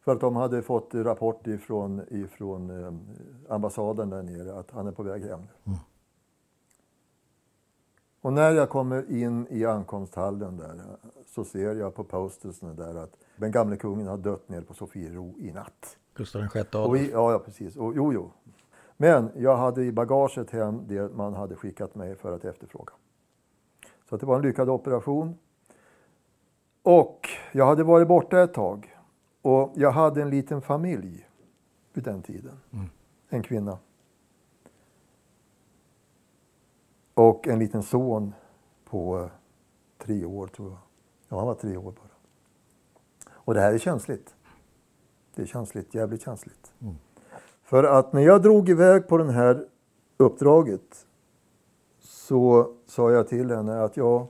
För 0.00 0.12
att 0.12 0.20
de 0.20 0.36
hade 0.36 0.62
fått 0.62 0.94
rapport 0.94 1.46
ifrån, 1.46 2.02
ifrån 2.10 2.84
eh, 2.84 2.92
ambassaden 3.54 4.10
där 4.10 4.22
nere 4.22 4.58
att 4.58 4.70
han 4.70 4.86
är 4.86 4.92
på 4.92 5.02
väg 5.02 5.24
hem. 5.24 5.40
Och 8.20 8.32
när 8.32 8.50
jag 8.50 8.70
kommer 8.70 9.10
in 9.10 9.46
i 9.50 9.64
ankomsthallen 9.64 10.56
där 10.56 10.80
så 11.26 11.44
ser 11.44 11.74
jag 11.74 11.94
på 11.94 12.04
postersen 12.04 12.76
där 12.76 12.94
att 12.94 13.16
den 13.36 13.52
gamle 13.52 13.76
kungen 13.76 14.06
har 14.06 14.16
dött 14.16 14.48
nere 14.48 14.62
på 14.62 14.74
Sofiero 14.74 15.34
i 15.38 15.52
natt. 15.52 15.96
Gustav 16.14 16.42
VI 16.54 16.60
Adolf. 16.60 17.00
i, 17.00 17.10
ja, 17.10 17.32
ja, 17.32 17.38
precis. 17.38 17.76
Och, 17.76 17.92
jo, 17.96 18.12
jo. 18.12 18.30
Men 18.96 19.30
jag 19.36 19.56
hade 19.56 19.84
i 19.84 19.92
bagaget 19.92 20.50
hem 20.50 20.82
det 20.86 21.14
man 21.14 21.34
hade 21.34 21.56
skickat 21.56 21.94
mig 21.94 22.14
för 22.14 22.32
att 22.32 22.44
efterfråga. 22.44 22.92
Så 24.08 24.14
att 24.14 24.20
det 24.20 24.26
var 24.26 24.36
en 24.36 24.42
lyckad 24.42 24.68
operation. 24.68 25.38
Och 26.82 27.28
jag 27.52 27.66
hade 27.66 27.82
varit 27.84 28.08
borta 28.08 28.42
ett 28.42 28.54
tag. 28.54 28.89
Och 29.42 29.72
jag 29.74 29.90
hade 29.90 30.22
en 30.22 30.30
liten 30.30 30.62
familj 30.62 31.28
vid 31.92 32.04
den 32.04 32.22
tiden. 32.22 32.56
En 33.28 33.42
kvinna. 33.42 33.78
Och 37.14 37.48
en 37.48 37.58
liten 37.58 37.82
son 37.82 38.34
på 38.84 39.18
eh, 39.18 39.30
tre 39.98 40.24
år 40.24 40.46
tror 40.46 40.68
jag. 40.68 40.78
Ja, 41.28 41.38
han 41.38 41.46
var 41.46 41.54
tre 41.54 41.76
år 41.76 41.92
bara. 41.92 42.10
Och 43.30 43.54
det 43.54 43.60
här 43.60 43.72
är 43.72 43.78
känsligt. 43.78 44.34
Det 45.34 45.42
är 45.42 45.46
känsligt, 45.46 45.94
jävligt 45.94 46.22
känsligt. 46.22 46.72
För 47.62 47.84
att 47.84 48.12
när 48.12 48.20
jag 48.22 48.42
drog 48.42 48.68
iväg 48.68 49.08
på 49.08 49.18
det 49.18 49.32
här 49.32 49.66
uppdraget 50.16 51.06
så 51.98 52.74
sa 52.86 53.10
jag 53.10 53.28
till 53.28 53.50
henne 53.50 53.82
att 53.82 53.96
jag, 53.96 54.26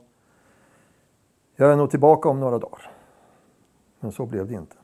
jag 1.56 1.72
är 1.72 1.76
nog 1.76 1.90
tillbaka 1.90 2.28
om 2.28 2.40
några 2.40 2.58
dagar. 2.58 2.90
Men 4.00 4.12
så 4.12 4.26
blev 4.26 4.46
det 4.46 4.54
inte. 4.54 4.76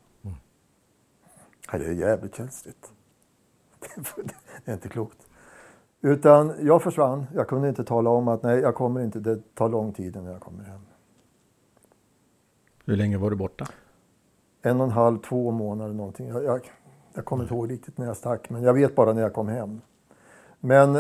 Ja, 1.73 1.79
det 1.79 1.85
är 1.85 1.93
jävligt 1.93 2.35
känsligt. 2.35 2.93
det 4.65 4.71
är 4.71 4.75
inte 4.75 4.89
klokt. 4.89 5.27
Utan 6.01 6.55
jag 6.61 6.83
försvann. 6.83 7.27
Jag 7.35 7.49
kunde 7.49 7.69
inte 7.69 7.85
tala 7.85 8.11
om 8.11 8.29
att 8.29 8.43
nej, 8.43 8.59
jag 8.59 8.75
kommer 8.75 9.01
inte. 9.01 9.21
Det 9.21 9.55
tar 9.55 9.69
lång 9.69 9.93
tid 9.93 10.17
innan 10.17 10.33
jag 10.33 10.41
kommer 10.41 10.65
hem. 10.65 10.81
Hur 12.85 12.97
länge 12.97 13.19
var 13.19 13.31
du 13.31 13.37
borta? 13.37 13.67
En 14.63 14.81
och 14.81 14.87
en 14.87 14.93
halv, 14.93 15.19
två 15.19 15.51
månader 15.51 15.95
någonting. 15.95 16.29
Jag, 16.29 16.45
jag, 16.45 16.73
jag 17.15 17.25
kommer 17.25 17.43
inte 17.45 17.55
ihåg 17.55 17.71
riktigt 17.71 17.99
när 17.99 18.07
jag 18.07 18.17
stack, 18.17 18.51
men 18.51 18.63
jag 18.63 18.75
vet 18.75 18.95
bara 18.95 19.13
när 19.13 19.23
jag 19.23 19.33
kom 19.33 19.49
hem. 19.49 19.81
Men 20.61 20.99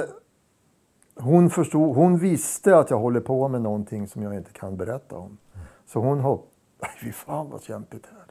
hon 1.14 1.50
förstod, 1.50 1.96
hon 1.96 2.18
visste 2.18 2.76
att 2.78 2.90
jag 2.90 2.98
håller 2.98 3.20
på 3.20 3.48
med 3.48 3.62
någonting 3.62 4.08
som 4.08 4.22
jag 4.22 4.34
inte 4.34 4.52
kan 4.52 4.76
berätta 4.76 5.16
om. 5.16 5.38
Så 5.86 6.00
hon 6.00 6.20
hoppade. 6.20 6.50
Fy 7.02 7.12
fan 7.12 7.50
vad 7.50 7.62
kämpigt 7.62 8.02
det 8.02 8.16
är. 8.16 8.26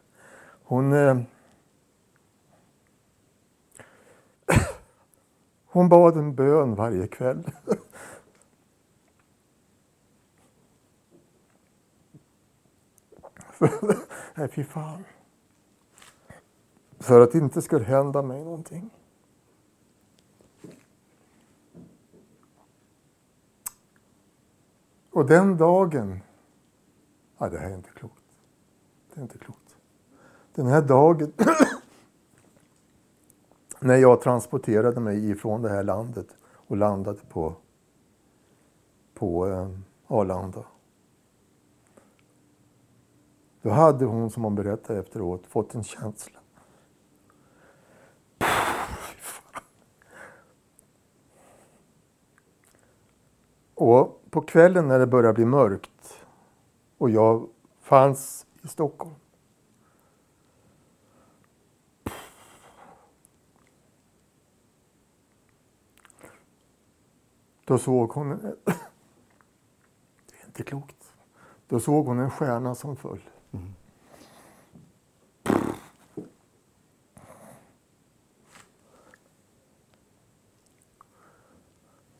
Hon... 0.63 0.93
Eh, 0.93 1.17
hon 5.75 5.89
bad 5.89 6.17
en 6.17 6.35
bön 6.35 6.75
varje 6.75 7.07
kväll. 7.07 7.51
Nej, 14.35 14.47
fy 14.47 14.63
fan. 14.63 15.03
För 16.99 17.21
att 17.21 17.31
det 17.31 17.37
inte 17.37 17.61
skulle 17.61 17.85
hända 17.85 18.21
mig 18.21 18.43
någonting. 18.43 18.89
Och 25.11 25.25
den 25.25 25.57
dagen, 25.57 26.19
ja, 27.37 27.49
det 27.49 27.57
här 27.57 27.69
är 27.69 27.75
inte 27.75 27.89
klokt. 27.89 28.23
Det 29.13 29.19
är 29.19 29.23
inte 29.23 29.37
klokt. 29.37 29.77
Den 30.53 30.67
här 30.67 30.81
dagen 30.81 31.33
när 33.85 33.95
jag 33.95 34.21
transporterade 34.21 34.99
mig 34.99 35.29
ifrån 35.29 35.61
det 35.61 35.69
här 35.69 35.83
landet 35.83 36.27
och 36.45 36.77
landade 36.77 37.19
på, 37.29 37.55
på 39.13 39.47
eh, 39.47 39.69
Arlanda. 40.07 40.63
Då 43.61 43.69
hade 43.69 44.05
hon, 44.05 44.29
som 44.29 44.43
hon 44.43 44.55
berättade 44.55 44.99
efteråt, 44.99 45.47
fått 45.47 45.75
en 45.75 45.83
känsla. 45.83 46.39
Och 53.73 54.21
på 54.29 54.41
kvällen 54.41 54.87
när 54.87 54.99
det 54.99 55.07
började 55.07 55.33
bli 55.33 55.45
mörkt 55.45 56.25
och 56.97 57.09
jag 57.09 57.49
fanns 57.81 58.45
i 58.61 58.67
Stockholm. 58.67 59.15
Då 67.65 67.77
såg 67.77 68.11
hon... 68.11 68.29
Det 70.25 70.41
är 70.41 70.45
inte 70.45 70.63
klokt. 70.63 71.13
Då 71.67 71.79
såg 71.79 72.05
hon 72.05 72.19
en 72.19 72.31
stjärna 72.31 72.75
som 72.75 72.95
föll. 72.95 73.29
Mm. 73.51 73.73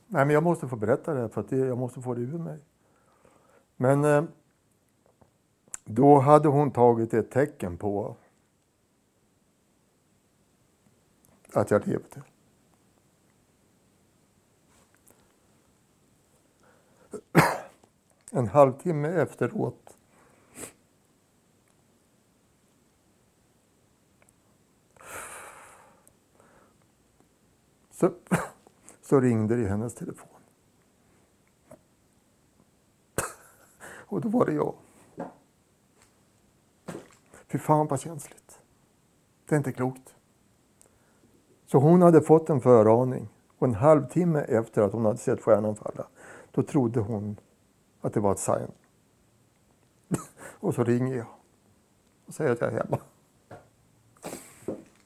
Nej, 0.08 0.26
men 0.26 0.30
jag 0.30 0.44
måste 0.44 0.68
få 0.68 0.76
berätta 0.76 1.14
det 1.14 1.30
för 1.30 1.42
att 1.42 1.50
det, 1.50 1.58
jag 1.58 1.78
måste 1.78 2.02
få 2.02 2.14
det 2.14 2.22
ur 2.22 2.38
mig. 2.38 2.60
Men 3.76 4.04
eh, 4.04 4.24
då 5.84 6.20
hade 6.20 6.48
hon 6.48 6.72
tagit 6.72 7.14
ett 7.14 7.32
tecken 7.32 7.78
på 7.78 8.16
att 11.54 11.72
jag 11.72 11.88
levde. 11.88 12.24
En 18.36 18.48
halvtimme 18.48 19.08
efteråt 19.08 19.98
så 27.92 28.12
så 29.02 29.20
ringde 29.20 29.56
det 29.56 29.62
i 29.62 29.68
hennes 29.68 29.96
telefon. 29.96 30.40
Och 34.08 34.22
då 34.22 34.30
var 34.30 34.46
det 34.46 34.54
jag. 34.54 34.76
Fy 37.48 37.58
fan 37.58 37.88
vad 37.88 38.00
känsligt. 38.00 38.62
Det 39.46 39.56
är 39.56 39.58
inte 39.58 39.72
klokt. 39.72 40.16
Så 41.66 41.78
hon 41.78 42.02
hade 42.02 42.22
fått 42.22 42.50
en 42.50 42.62
föraning 42.62 43.30
och 43.58 43.68
en 43.68 43.74
halvtimme 43.74 44.40
efter 44.40 44.82
att 44.82 44.94
hon 44.94 45.06
hade 45.06 45.18
sett 45.18 45.42
stjärnan 45.42 45.76
falla, 45.76 46.08
då 46.52 46.64
trodde 46.64 47.00
hon 47.00 47.40
att 48.06 48.14
det 48.14 48.20
var 48.20 48.32
ett 48.32 48.40
sign. 48.40 48.72
och 50.60 50.76
så 50.76 50.84
ringer 50.84 51.16
jag 51.16 51.28
och 52.26 52.34
säger 52.34 52.52
att 52.52 52.62
jag 52.62 52.74
är 52.74 52.84
hemma. 52.84 53.00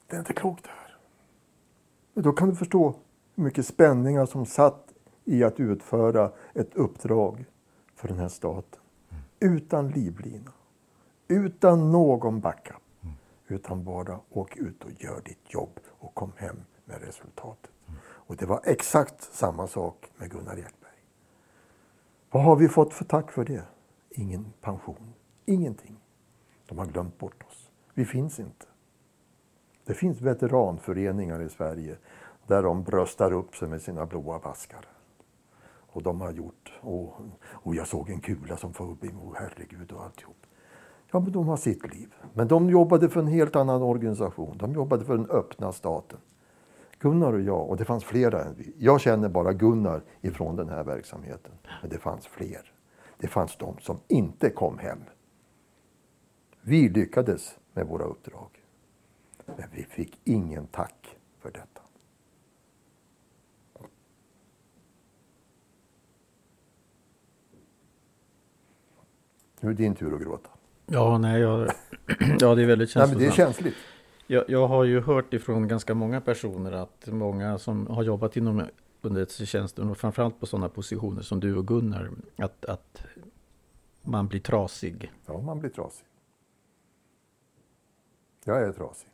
Det 0.08 0.16
är 0.16 0.20
inte 0.20 0.34
klokt 0.34 0.64
det 0.64 0.70
här. 0.70 0.98
Men 2.14 2.24
då 2.24 2.32
kan 2.32 2.50
du 2.50 2.56
förstå 2.56 2.96
hur 3.36 3.44
mycket 3.44 3.68
spänningar 3.68 4.26
som 4.26 4.46
satt 4.46 4.94
i 5.26 5.44
att 5.44 5.60
utföra 5.60 6.32
ett 6.54 6.76
uppdrag 6.76 7.46
för 7.96 8.08
den 8.08 8.18
här 8.18 8.28
staten. 8.28 8.82
Mm. 9.10 9.56
Utan 9.56 9.90
livlina, 9.90 10.52
utan 11.28 11.92
någon 11.92 12.40
backup. 12.40 12.76
Mm. 13.02 13.16
Utan 13.48 13.84
bara 13.84 14.20
åk 14.30 14.58
ut 14.58 14.84
och 14.84 14.92
gör 15.04 15.22
ditt 15.26 15.54
jobb 15.54 15.80
och 16.00 16.14
kom 16.14 16.32
hem 16.36 16.60
med 16.86 17.02
resultatet. 17.02 17.72
Mm. 17.88 18.00
Och 18.06 18.36
det 18.36 18.46
var 18.46 18.62
exakt 18.64 19.34
samma 19.34 19.68
sak 19.68 20.12
med 20.18 20.32
Gunnar 20.32 20.56
Hjert. 20.56 20.79
Vad 22.32 22.44
har 22.44 22.56
vi 22.56 22.68
fått 22.68 22.94
för 22.94 23.06
tack 23.06 23.32
för 23.32 23.46
det? 23.46 23.64
Ingen 24.10 24.54
pension, 24.62 25.14
ingenting. 25.46 25.96
De 26.66 26.78
har 26.78 26.86
glömt 26.86 27.18
bort 27.18 27.44
oss. 27.48 27.70
Vi 27.94 28.06
finns 28.06 28.40
inte. 28.40 28.66
Det 29.86 29.94
finns 29.94 30.22
veteranföreningar 30.22 31.42
i 31.42 31.50
Sverige 31.50 31.98
där 32.48 32.64
de 32.64 32.84
bröstar 32.84 33.32
upp 33.32 33.56
sig 33.56 33.68
med 33.68 33.82
sina 33.82 34.06
blåa 34.06 34.40
baskar. 34.40 34.86
Och 35.92 36.04
de 36.04 36.22
har 36.22 36.32
gjort, 36.32 36.74
och, 36.82 37.14
och 37.50 37.76
jag 37.76 37.88
såg 37.88 38.10
en 38.10 38.22
kula 38.22 38.58
som 38.58 38.74
får 38.74 38.92
upp 38.92 39.06
emot, 39.06 39.36
herregud 39.38 39.92
och 39.92 40.04
alltihop. 40.04 40.46
Ja, 41.12 41.20
men 41.20 41.32
de 41.32 41.48
har 41.48 41.58
sitt 41.58 41.94
liv. 41.94 42.14
Men 42.34 42.48
de 42.48 42.70
jobbade 42.70 43.10
för 43.10 43.20
en 43.20 43.28
helt 43.28 43.56
annan 43.56 43.82
organisation. 43.82 44.58
De 44.58 44.74
jobbade 44.74 45.06
för 45.06 45.18
den 45.18 45.30
öppna 45.30 45.72
staten. 45.72 46.20
Gunnar 47.00 47.34
och 47.34 47.42
jag, 47.42 47.70
och 47.70 47.78
det 47.78 47.86
fanns 47.86 48.04
flera. 48.04 48.46
Jag 48.78 49.02
känner 49.02 49.30
bara 49.30 49.54
Gunnar 49.54 50.04
ifrån 50.22 50.56
den 50.56 50.70
här 50.70 50.84
verksamheten. 50.84 51.52
Men 51.82 51.90
det 51.90 51.98
fanns 51.98 52.28
fler. 52.28 52.72
Det 53.18 53.28
fanns 53.28 53.58
de 53.58 53.78
som 53.80 54.00
inte 54.08 54.50
kom 54.50 54.78
hem. 54.78 55.00
Vi 56.62 56.90
lyckades 56.90 57.58
med 57.74 57.88
våra 57.88 58.04
uppdrag. 58.04 58.50
Men 59.46 59.70
vi 59.76 59.84
fick 59.84 60.20
ingen 60.24 60.68
tack 60.68 61.18
för 61.40 61.52
detta. 61.52 61.82
Nu 69.62 69.70
är 69.70 69.74
det 69.74 69.84
din 69.84 69.96
tur 69.96 70.16
att 70.16 70.22
gråta. 70.22 70.50
Ja, 70.86 71.18
nej, 71.18 71.42
jag, 71.42 71.70
ja 72.40 72.56
det 72.56 72.62
är 72.62 72.66
väldigt 72.66 72.90
känsligt. 72.90 73.18
Nej, 73.20 73.28
det 73.28 73.34
är 73.34 73.36
känsligt. 73.36 73.76
Jag, 74.32 74.50
jag, 74.50 74.68
har 74.68 74.84
ju 74.84 75.02
hört 75.02 75.34
ifrån 75.34 75.68
ganska 75.68 75.94
många 75.94 76.22
personer 76.22 76.72
att 76.72 77.08
många 77.08 77.58
som 77.58 77.88
har 77.88 78.04
jobbat 78.04 78.38
inom 78.38 78.64
underrättelsetjänsten 79.02 79.90
och 79.90 79.98
framförallt 79.98 80.40
på 80.40 80.46
sådana 80.46 80.70
positioner 80.70 81.22
som 81.22 81.40
du 81.40 81.56
och 81.56 81.68
Gunnar, 81.68 82.10
att, 82.36 82.66
att 82.66 83.06
man 84.02 84.28
blir 84.28 84.40
trasig. 84.40 85.12
Ja, 85.26 85.42
man 85.42 85.60
blir 85.60 85.70
trasig. 85.70 86.06
Jag 88.44 88.62
är 88.62 88.72
trasig. 88.72 89.10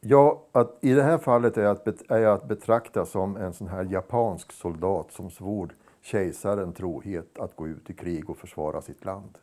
Ja, 0.00 0.46
att 0.52 0.78
i 0.80 0.92
det 0.92 1.02
här 1.02 1.18
fallet 1.18 1.56
är 1.56 1.62
jag, 1.62 1.70
att, 1.70 2.10
är 2.10 2.18
jag 2.18 2.34
att 2.34 2.48
betrakta 2.48 3.06
som 3.06 3.36
en 3.36 3.52
sån 3.52 3.68
här 3.68 3.84
japansk 3.84 4.52
soldat 4.52 5.12
som 5.12 5.30
svor 5.30 5.74
kejsaren 6.02 6.72
trohet 6.72 7.38
att 7.38 7.56
gå 7.56 7.68
ut 7.68 7.90
i 7.90 7.94
krig 7.94 8.30
och 8.30 8.38
försvara 8.38 8.82
sitt 8.82 9.04
land. 9.04 9.38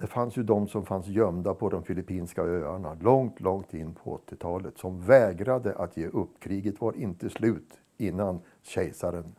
Det 0.00 0.06
fanns 0.06 0.36
ju 0.36 0.42
de 0.42 0.68
som 0.68 0.86
fanns 0.86 1.06
gömda 1.06 1.54
på 1.54 1.68
de 1.68 1.84
filippinska 1.84 2.42
öarna 2.42 2.96
långt, 3.00 3.40
långt 3.40 3.74
in 3.74 3.94
på 3.94 4.20
80-talet 4.26 4.78
som 4.78 5.00
vägrade 5.00 5.74
att 5.74 5.96
ge 5.96 6.06
upp. 6.06 6.40
Kriget 6.40 6.80
var 6.80 6.96
inte 6.96 7.30
slut 7.30 7.80
innan 7.96 8.40
kejsaren 8.62 9.34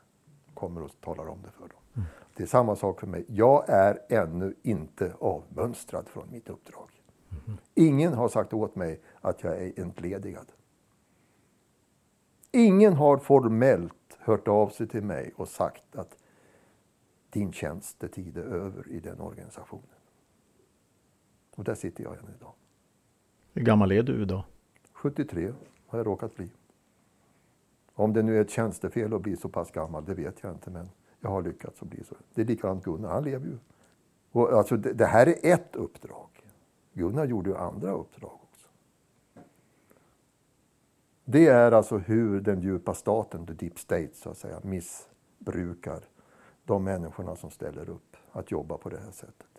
kommer 0.54 0.84
och 0.84 0.92
talar 1.02 1.28
om 1.28 1.38
det 1.44 1.52
för 1.52 1.62
dem. 1.62 1.80
Mm. 1.94 2.08
Det 2.36 2.44
är 2.44 2.48
samma 2.48 2.76
sak 2.76 3.00
för 3.00 3.08
mig. 3.08 3.26
Jag 3.28 3.70
är 3.70 4.00
ännu 4.10 4.56
inte 4.62 5.14
avmönstrad 5.20 6.10
från 6.10 6.32
mitt 6.32 6.50
uppdrag. 6.50 6.90
Mm. 7.46 7.58
Ingen 7.76 8.14
har 8.14 8.28
sagt 8.28 8.54
åt 8.54 8.76
mig 8.76 9.02
att 9.22 9.44
jag 9.44 9.62
är 9.62 9.80
entledigad. 9.80 10.52
Ingen 12.52 12.94
har 12.94 13.18
formellt 13.18 14.18
hört 14.20 14.48
av 14.48 14.70
sig 14.70 14.88
till 14.88 15.04
mig 15.04 15.34
och 15.36 15.48
sagt 15.48 15.96
att 15.96 16.18
din 17.30 17.52
tjänstetid 17.52 18.38
är 18.38 18.44
över 18.44 18.90
i 18.90 19.00
den 19.00 19.22
organisationen. 19.22 19.86
Och 21.56 21.64
där 21.64 21.76
sitter 21.76 22.04
jag 22.04 22.14
än 22.14 22.34
idag. 22.38 22.54
Hur 23.54 23.62
gammal 23.62 23.92
är 23.92 24.04
du 24.04 24.22
idag? 24.22 24.44
73. 24.94 25.54
har 25.88 26.00
jag 26.00 26.08
råkat 26.08 26.36
bli. 26.36 26.52
Om 27.94 28.14
det 28.14 28.24
nu 28.24 28.38
är 28.38 28.42
ett 28.42 28.50
tjänstefel 28.50 29.14
att 29.14 29.22
bli 29.22 29.36
så 29.36 29.50
pass 29.50 29.72
gammal, 29.72 30.06
det 30.06 30.14
vet 30.14 30.44
jag 30.44 30.52
inte. 30.52 30.70
Men 30.70 30.90
jag 31.20 31.30
har 31.30 31.42
lyckats 31.42 31.82
att 31.82 31.88
bli 31.88 32.04
så. 32.04 32.16
Det 32.34 32.42
är 32.42 32.46
likadant 32.46 32.84
Gunnar, 32.84 33.10
han 33.10 33.24
lever 33.24 33.48
ju. 33.48 33.58
Och 34.32 34.54
alltså, 34.54 34.78
det, 34.78 34.94
det 34.94 35.06
här 35.06 35.28
är 35.28 35.54
ett 35.54 35.76
uppdrag. 35.76 36.30
Gunnar 36.94 37.26
gjorde 37.26 37.50
ju 37.50 37.58
andra 37.58 37.92
uppdrag 37.92 38.40
också. 38.52 38.68
Det 41.26 41.48
är 41.48 41.72
alltså 41.72 41.98
hur 41.98 42.42
den 42.42 42.62
djupa 42.62 42.94
staten, 42.94 43.46
the 43.46 43.54
deep 43.54 43.80
state, 43.80 44.14
så 44.14 44.30
att 44.30 44.38
säga, 44.38 44.60
missbrukar 44.64 46.04
de 46.66 46.84
människorna 46.84 47.36
som 47.36 47.52
ställer 47.52 47.90
upp 47.90 48.18
att 48.32 48.52
jobba 48.52 48.78
på 48.78 48.90
det 48.90 49.00
här 49.00 49.12
sättet. 49.12 49.51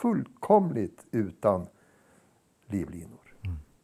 Fullkomligt 0.00 1.06
utan 1.10 1.66
livlinor. 2.66 3.36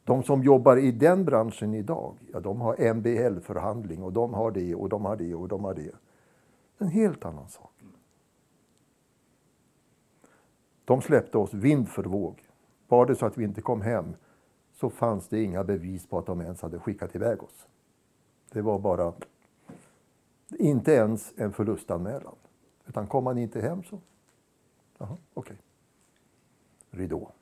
De 0.05 0.23
som 0.23 0.43
jobbar 0.43 0.77
i 0.77 0.93
den 0.93 1.25
branschen 1.25 1.75
idag, 1.75 2.17
ja, 2.33 2.41
de 2.41 2.61
har 2.61 2.95
MBL-förhandling 2.95 4.03
och 4.03 4.13
de 4.13 4.35
har 4.35 4.51
det 4.51 4.75
och 4.75 4.89
de 4.89 5.05
har 5.05 5.17
det 5.17 5.35
och 5.35 5.49
de 5.49 5.65
har 5.65 5.75
det. 5.75 5.95
En 6.79 6.89
helt 6.89 7.25
annan 7.25 7.49
sak. 7.49 7.73
De 10.85 11.03
släppte 11.03 11.39
oss 11.39 11.55
vind 11.55 11.89
för 11.89 12.05
våg. 12.05 12.43
Var 12.89 13.07
det 13.07 13.15
så 13.15 13.27
att 13.27 13.39
vi 13.39 13.45
inte 13.45 13.61
kom 13.61 13.81
hem 13.81 14.15
så 14.73 14.91
fanns 14.91 15.29
det 15.29 15.43
inga 15.43 15.65
bevis 15.65 16.07
på 16.07 16.19
att 16.19 16.27
de 16.27 16.41
ens 16.41 16.63
hade 16.63 16.79
skickat 16.79 17.15
iväg 17.15 17.43
oss. 17.43 17.67
Det 18.53 18.63
var 18.63 18.79
bara 18.79 19.13
inte 20.51 20.93
ens 20.93 21.35
en 21.37 21.53
förlustanmälan. 21.53 22.37
Utan 22.87 23.07
kom 23.07 23.25
man 23.25 23.39
inte 23.39 23.61
hem 23.61 23.83
så, 23.83 24.01
jaha, 24.99 25.17
okej. 25.35 25.55
Okay. 25.55 25.66
Ridå. 26.97 27.33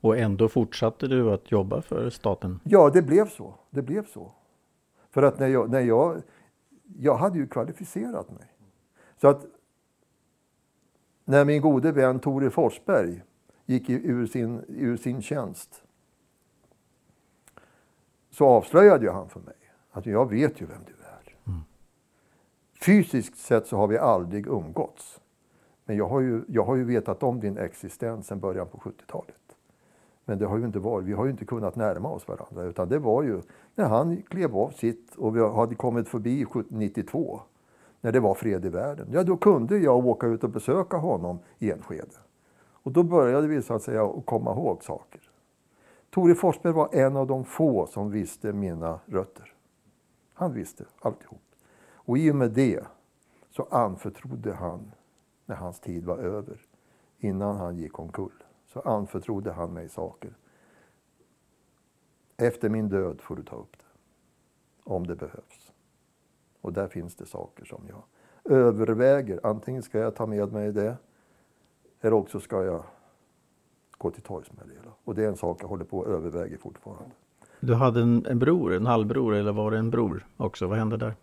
Och 0.00 0.18
ändå 0.18 0.48
fortsatte 0.48 1.06
du 1.06 1.32
att 1.32 1.52
jobba 1.52 1.82
för 1.82 2.10
staten? 2.10 2.60
Ja, 2.64 2.90
det 2.90 3.02
blev 3.02 3.28
så. 3.28 3.54
Det 3.70 3.82
blev 3.82 4.06
så. 4.06 4.32
För 5.10 5.22
att 5.22 5.38
när 5.38 5.48
jag, 5.48 5.70
när 5.70 5.80
jag, 5.80 6.22
jag 6.98 7.16
hade 7.16 7.38
ju 7.38 7.46
kvalificerat 7.46 8.30
mig. 8.30 8.52
Så 9.20 9.28
att 9.28 9.46
när 11.24 11.44
min 11.44 11.60
gode 11.62 11.92
vän 11.92 12.20
Tore 12.20 12.50
Forsberg 12.50 13.22
gick 13.66 13.90
ur 13.90 14.26
sin, 14.26 14.64
ur 14.68 14.96
sin 14.96 15.22
tjänst 15.22 15.82
så 18.30 18.46
avslöjade 18.46 19.04
ju 19.04 19.10
han 19.10 19.28
för 19.28 19.40
mig 19.40 19.54
att 19.90 20.06
jag 20.06 20.30
vet 20.30 20.60
ju 20.60 20.66
vem 20.66 20.84
du 20.86 20.92
är. 20.92 21.36
Mm. 21.46 21.60
Fysiskt 22.80 23.38
sett 23.38 23.66
så 23.66 23.76
har 23.76 23.86
vi 23.86 23.98
aldrig 23.98 24.46
umgåtts. 24.46 25.20
Men 25.86 25.96
jag 25.96 26.08
har 26.08 26.20
ju, 26.20 26.44
jag 26.48 26.64
har 26.64 26.76
ju 26.76 26.84
vetat 26.84 27.22
om 27.22 27.40
din 27.40 27.58
existens 27.58 28.26
sedan 28.26 28.40
början 28.40 28.66
på 28.66 28.78
70-talet. 28.78 29.56
Men 30.24 30.38
det 30.38 30.46
har 30.46 30.58
ju 30.58 30.66
inte 30.66 30.78
varit, 30.78 31.06
vi 31.06 31.12
har 31.12 31.24
ju 31.24 31.30
inte 31.30 31.44
kunnat 31.44 31.76
närma 31.76 32.08
oss 32.08 32.28
varandra. 32.28 32.62
Utan 32.62 32.88
det 32.88 32.98
var 32.98 33.22
ju 33.22 33.40
när 33.74 33.84
han 33.84 34.22
klev 34.22 34.56
av 34.56 34.70
sitt 34.70 35.14
och 35.14 35.36
vi 35.36 35.40
hade 35.40 35.74
kommit 35.74 36.08
förbi 36.08 36.46
92 36.68 37.40
när 38.00 38.12
det 38.12 38.20
var 38.20 38.34
fred 38.34 38.64
i 38.64 38.68
världen. 38.68 39.08
Ja, 39.10 39.22
då 39.22 39.36
kunde 39.36 39.78
jag 39.78 40.06
åka 40.06 40.26
ut 40.26 40.44
och 40.44 40.50
besöka 40.50 40.96
honom 40.96 41.38
i 41.58 41.70
Enskede. 41.70 42.16
Och 42.86 42.92
då 42.92 43.02
började 43.02 43.46
vi 43.46 43.62
så 43.62 43.74
att 43.74 43.82
säga 43.82 44.04
att 44.04 44.26
komma 44.26 44.52
ihåg 44.52 44.84
saker. 44.84 45.20
Tore 46.10 46.34
Forsberg 46.34 46.72
var 46.72 46.88
en 46.92 47.16
av 47.16 47.26
de 47.26 47.44
få 47.44 47.86
som 47.86 48.10
visste 48.10 48.52
mina 48.52 49.00
rötter. 49.06 49.52
Han 50.34 50.52
visste 50.52 50.84
alltihop. 51.00 51.42
Och 51.94 52.18
i 52.18 52.30
och 52.30 52.36
med 52.36 52.50
det 52.50 52.84
så 53.50 53.66
anförtrodde 53.70 54.52
han, 54.52 54.92
när 55.46 55.56
hans 55.56 55.80
tid 55.80 56.04
var 56.04 56.18
över, 56.18 56.60
innan 57.18 57.56
han 57.56 57.76
gick 57.76 57.98
omkull, 57.98 58.44
så 58.66 58.80
anförtrodde 58.80 59.52
han 59.52 59.72
mig 59.72 59.88
saker. 59.88 60.36
Efter 62.36 62.68
min 62.68 62.88
död 62.88 63.20
får 63.20 63.36
du 63.36 63.42
ta 63.42 63.56
upp 63.56 63.78
det. 63.78 63.84
Om 64.84 65.06
det 65.06 65.16
behövs. 65.16 65.72
Och 66.60 66.72
där 66.72 66.88
finns 66.88 67.16
det 67.16 67.26
saker 67.26 67.64
som 67.64 67.88
jag 67.88 68.02
överväger. 68.56 69.40
Antingen 69.42 69.82
ska 69.82 69.98
jag 69.98 70.14
ta 70.14 70.26
med 70.26 70.52
mig 70.52 70.72
det 70.72 70.96
eller 72.00 72.12
också 72.12 72.40
ska 72.40 72.64
jag 72.64 72.84
gå 73.98 74.10
till 74.10 74.22
torgs 74.22 74.52
med 74.52 74.68
det. 74.68 74.90
Och 75.04 75.14
det 75.14 75.24
är 75.24 75.28
en 75.28 75.36
sak 75.36 75.62
jag 75.62 75.68
håller 75.68 75.84
på 75.84 76.02
att 76.02 76.08
överväga 76.08 76.58
fortfarande. 76.58 77.10
Du 77.60 77.74
hade 77.74 78.02
en, 78.02 78.26
en 78.26 78.38
bror, 78.38 78.74
en 78.74 78.86
halvbror 78.86 79.34
eller 79.34 79.52
var 79.52 79.70
det 79.70 79.78
en 79.78 79.90
bror 79.90 80.26
också? 80.36 80.66
Vad 80.66 80.78
hände 80.78 80.96
där? 80.96 81.14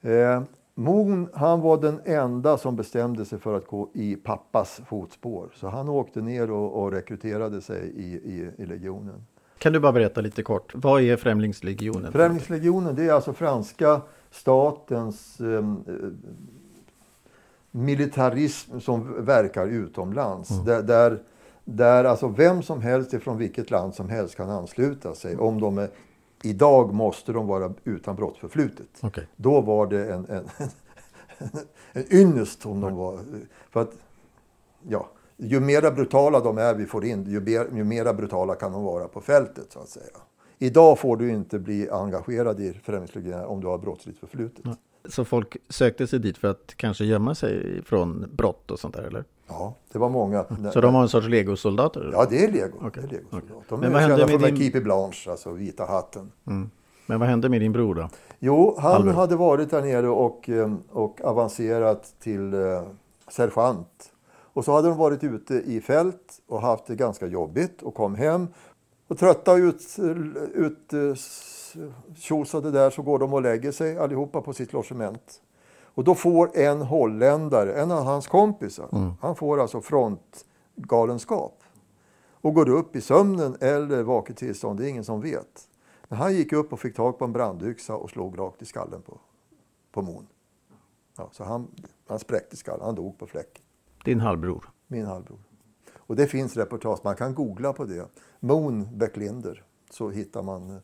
Eh, 0.00 0.42
Moon, 0.74 1.28
han 1.34 1.60
var 1.60 1.80
den 1.80 2.00
enda 2.04 2.58
som 2.58 2.76
bestämde 2.76 3.24
sig 3.24 3.38
för 3.38 3.56
att 3.56 3.66
gå 3.66 3.90
i 3.94 4.16
pappas 4.16 4.80
fotspår. 4.86 5.52
Så 5.54 5.68
han 5.68 5.88
åkte 5.88 6.20
ner 6.20 6.50
och, 6.50 6.82
och 6.82 6.92
rekryterade 6.92 7.60
sig 7.60 7.92
i, 7.96 8.04
i, 8.04 8.50
i, 8.58 8.66
legionen. 8.66 9.26
Kan 9.58 9.72
du 9.72 9.80
bara 9.80 9.92
berätta 9.92 10.20
lite 10.20 10.42
kort, 10.42 10.72
vad 10.74 11.02
är 11.02 11.16
Främlingslegionen? 11.16 12.12
Främlingslegionen 12.12 12.94
det 12.94 13.08
är 13.08 13.12
alltså 13.12 13.32
franska 13.32 14.00
statens 14.30 15.40
eh, 15.40 15.74
militarism 17.70 18.80
som 18.80 19.24
verkar 19.24 19.66
utomlands. 19.66 20.50
Mm. 20.50 20.64
Där, 20.64 20.82
där, 20.82 21.18
där 21.64 22.04
alltså 22.04 22.28
vem 22.28 22.62
som 22.62 22.80
helst 22.80 23.22
från 23.22 23.38
vilket 23.38 23.70
land 23.70 23.94
som 23.94 24.08
helst 24.08 24.36
kan 24.36 24.50
ansluta 24.50 25.14
sig. 25.14 25.36
Om 25.36 25.60
de 25.60 25.78
är, 25.78 25.88
idag 26.42 26.94
måste 26.94 27.32
de 27.32 27.46
vara 27.46 27.74
utan 27.84 28.16
brottsförflutet. 28.16 28.88
Okay. 29.02 29.24
Då 29.36 29.60
var 29.60 29.86
det 29.86 30.12
en, 30.12 30.26
en, 30.28 30.48
en 31.92 32.14
ynnest 32.14 32.66
om 32.66 32.80
de 32.80 32.96
var. 32.96 33.20
För 33.70 33.80
att, 33.80 33.92
ja, 34.88 35.10
ju 35.36 35.60
mera 35.60 35.90
brutala 35.90 36.40
de 36.40 36.58
är 36.58 36.74
vi 36.74 36.86
får 36.86 37.04
in, 37.04 37.24
ju, 37.24 37.68
ju 37.74 37.84
mera 37.84 38.14
brutala 38.14 38.54
kan 38.54 38.72
de 38.72 38.82
vara 38.82 39.08
på 39.08 39.20
fältet 39.20 39.72
så 39.72 39.78
att 39.78 39.88
säga. 39.88 40.16
Idag 40.58 40.98
får 40.98 41.16
du 41.16 41.30
inte 41.30 41.58
bli 41.58 41.90
engagerad 41.90 42.60
i 42.60 42.72
Främlingslegionärer 42.72 43.46
om 43.46 43.60
du 43.60 43.66
har 43.66 43.78
brottsligt 43.78 44.18
förflutet. 44.18 44.64
Ja. 44.64 44.76
Så 45.08 45.24
folk 45.24 45.56
sökte 45.68 46.06
sig 46.06 46.18
dit 46.18 46.38
för 46.38 46.48
att 46.48 46.74
kanske 46.76 47.04
gömma 47.04 47.34
sig 47.34 47.82
från 47.82 48.30
brott 48.32 48.70
och 48.70 48.78
sånt 48.78 48.94
där 48.94 49.02
eller? 49.02 49.24
Ja, 49.52 49.74
det 49.92 49.98
var 49.98 50.08
många. 50.08 50.44
Så 50.72 50.80
de 50.80 50.94
var 50.94 51.02
en 51.02 51.08
sorts 51.08 51.28
legosoldater? 51.28 52.10
Ja, 52.12 52.26
det 52.30 52.44
är 52.44 52.52
lego. 52.52 52.86
Okay. 52.86 53.02
Det 53.02 53.08
är 53.08 53.18
lego 53.18 53.26
okay. 53.36 53.48
De 53.68 53.80
Men 53.80 53.92
vad 53.92 54.02
hände 54.02 54.26
med 54.26 54.40
din... 54.40 54.56
Keepy 54.56 54.80
Blanche, 54.80 55.30
alltså 55.30 55.52
vita 55.52 55.84
hatten. 55.84 56.32
Mm. 56.46 56.70
Men 57.06 57.20
vad 57.20 57.28
hände 57.28 57.48
med 57.48 57.60
din 57.60 57.72
bror 57.72 57.94
då? 57.94 58.08
Jo, 58.38 58.76
han 58.78 58.92
Albert. 58.92 59.14
hade 59.14 59.36
varit 59.36 59.70
där 59.70 59.82
nere 59.82 60.08
och, 60.08 60.48
eh, 60.48 60.74
och 60.90 61.20
avancerat 61.24 62.14
till 62.20 62.54
eh, 62.54 62.82
sergeant. 63.28 64.12
Och 64.54 64.64
så 64.64 64.72
hade 64.72 64.88
de 64.88 64.98
varit 64.98 65.24
ute 65.24 65.54
i 65.54 65.80
fält 65.80 66.40
och 66.48 66.60
haft 66.60 66.86
det 66.86 66.94
ganska 66.94 67.26
jobbigt 67.26 67.82
och 67.82 67.94
kom 67.94 68.14
hem. 68.14 68.48
Och 69.08 69.18
trötta 69.18 69.52
och 69.52 69.58
ut, 69.58 69.96
ut 70.54 70.92
eh, 70.92 71.14
tjosade 72.16 72.70
där 72.70 72.90
så 72.90 73.02
går 73.02 73.18
de 73.18 73.32
och 73.32 73.42
lägger 73.42 73.72
sig 73.72 73.98
allihopa 73.98 74.40
på 74.40 74.52
sitt 74.52 74.72
logement. 74.72 75.40
Och 75.94 76.04
då 76.04 76.14
får 76.14 76.56
en 76.56 76.82
holländare, 76.82 77.74
en 77.74 77.90
av 77.90 78.04
hans 78.04 78.26
kompisar, 78.26 78.88
mm. 78.92 79.12
han 79.20 79.36
får 79.36 79.60
alltså 79.60 79.80
frontgalenskap. 79.80 81.62
Och 82.30 82.54
går 82.54 82.68
upp 82.68 82.96
i 82.96 83.00
sömnen 83.00 83.56
eller 83.60 84.02
vaket 84.02 84.36
tillstånd, 84.36 84.78
det 84.78 84.86
är 84.86 84.88
ingen 84.88 85.04
som 85.04 85.20
vet. 85.20 85.68
Men 86.08 86.18
han 86.18 86.34
gick 86.34 86.52
upp 86.52 86.72
och 86.72 86.80
fick 86.80 86.96
tag 86.96 87.18
på 87.18 87.24
en 87.24 87.32
brandyxa 87.32 87.96
och 87.96 88.10
slog 88.10 88.38
rakt 88.38 88.62
i 88.62 88.64
skallen 88.64 89.02
på, 89.02 89.20
på 89.92 90.02
Mon. 90.02 90.26
Ja, 91.16 91.28
så 91.32 91.44
han, 91.44 91.68
han 92.06 92.18
spräckte 92.18 92.56
skallen, 92.56 92.84
han 92.84 92.94
dog 92.94 93.18
på 93.18 93.26
fläcken. 93.26 93.64
Din 94.04 94.20
halvbror? 94.20 94.70
Min 94.86 95.06
halvbror. 95.06 95.38
Och 95.96 96.16
det 96.16 96.26
finns 96.26 96.56
reportage, 96.56 97.00
man 97.04 97.16
kan 97.16 97.34
googla 97.34 97.72
på 97.72 97.84
det. 97.84 98.08
Moon 98.40 98.88
Becklinder, 98.98 99.64
så 99.90 100.10
hittar 100.10 100.42
man 100.42 100.80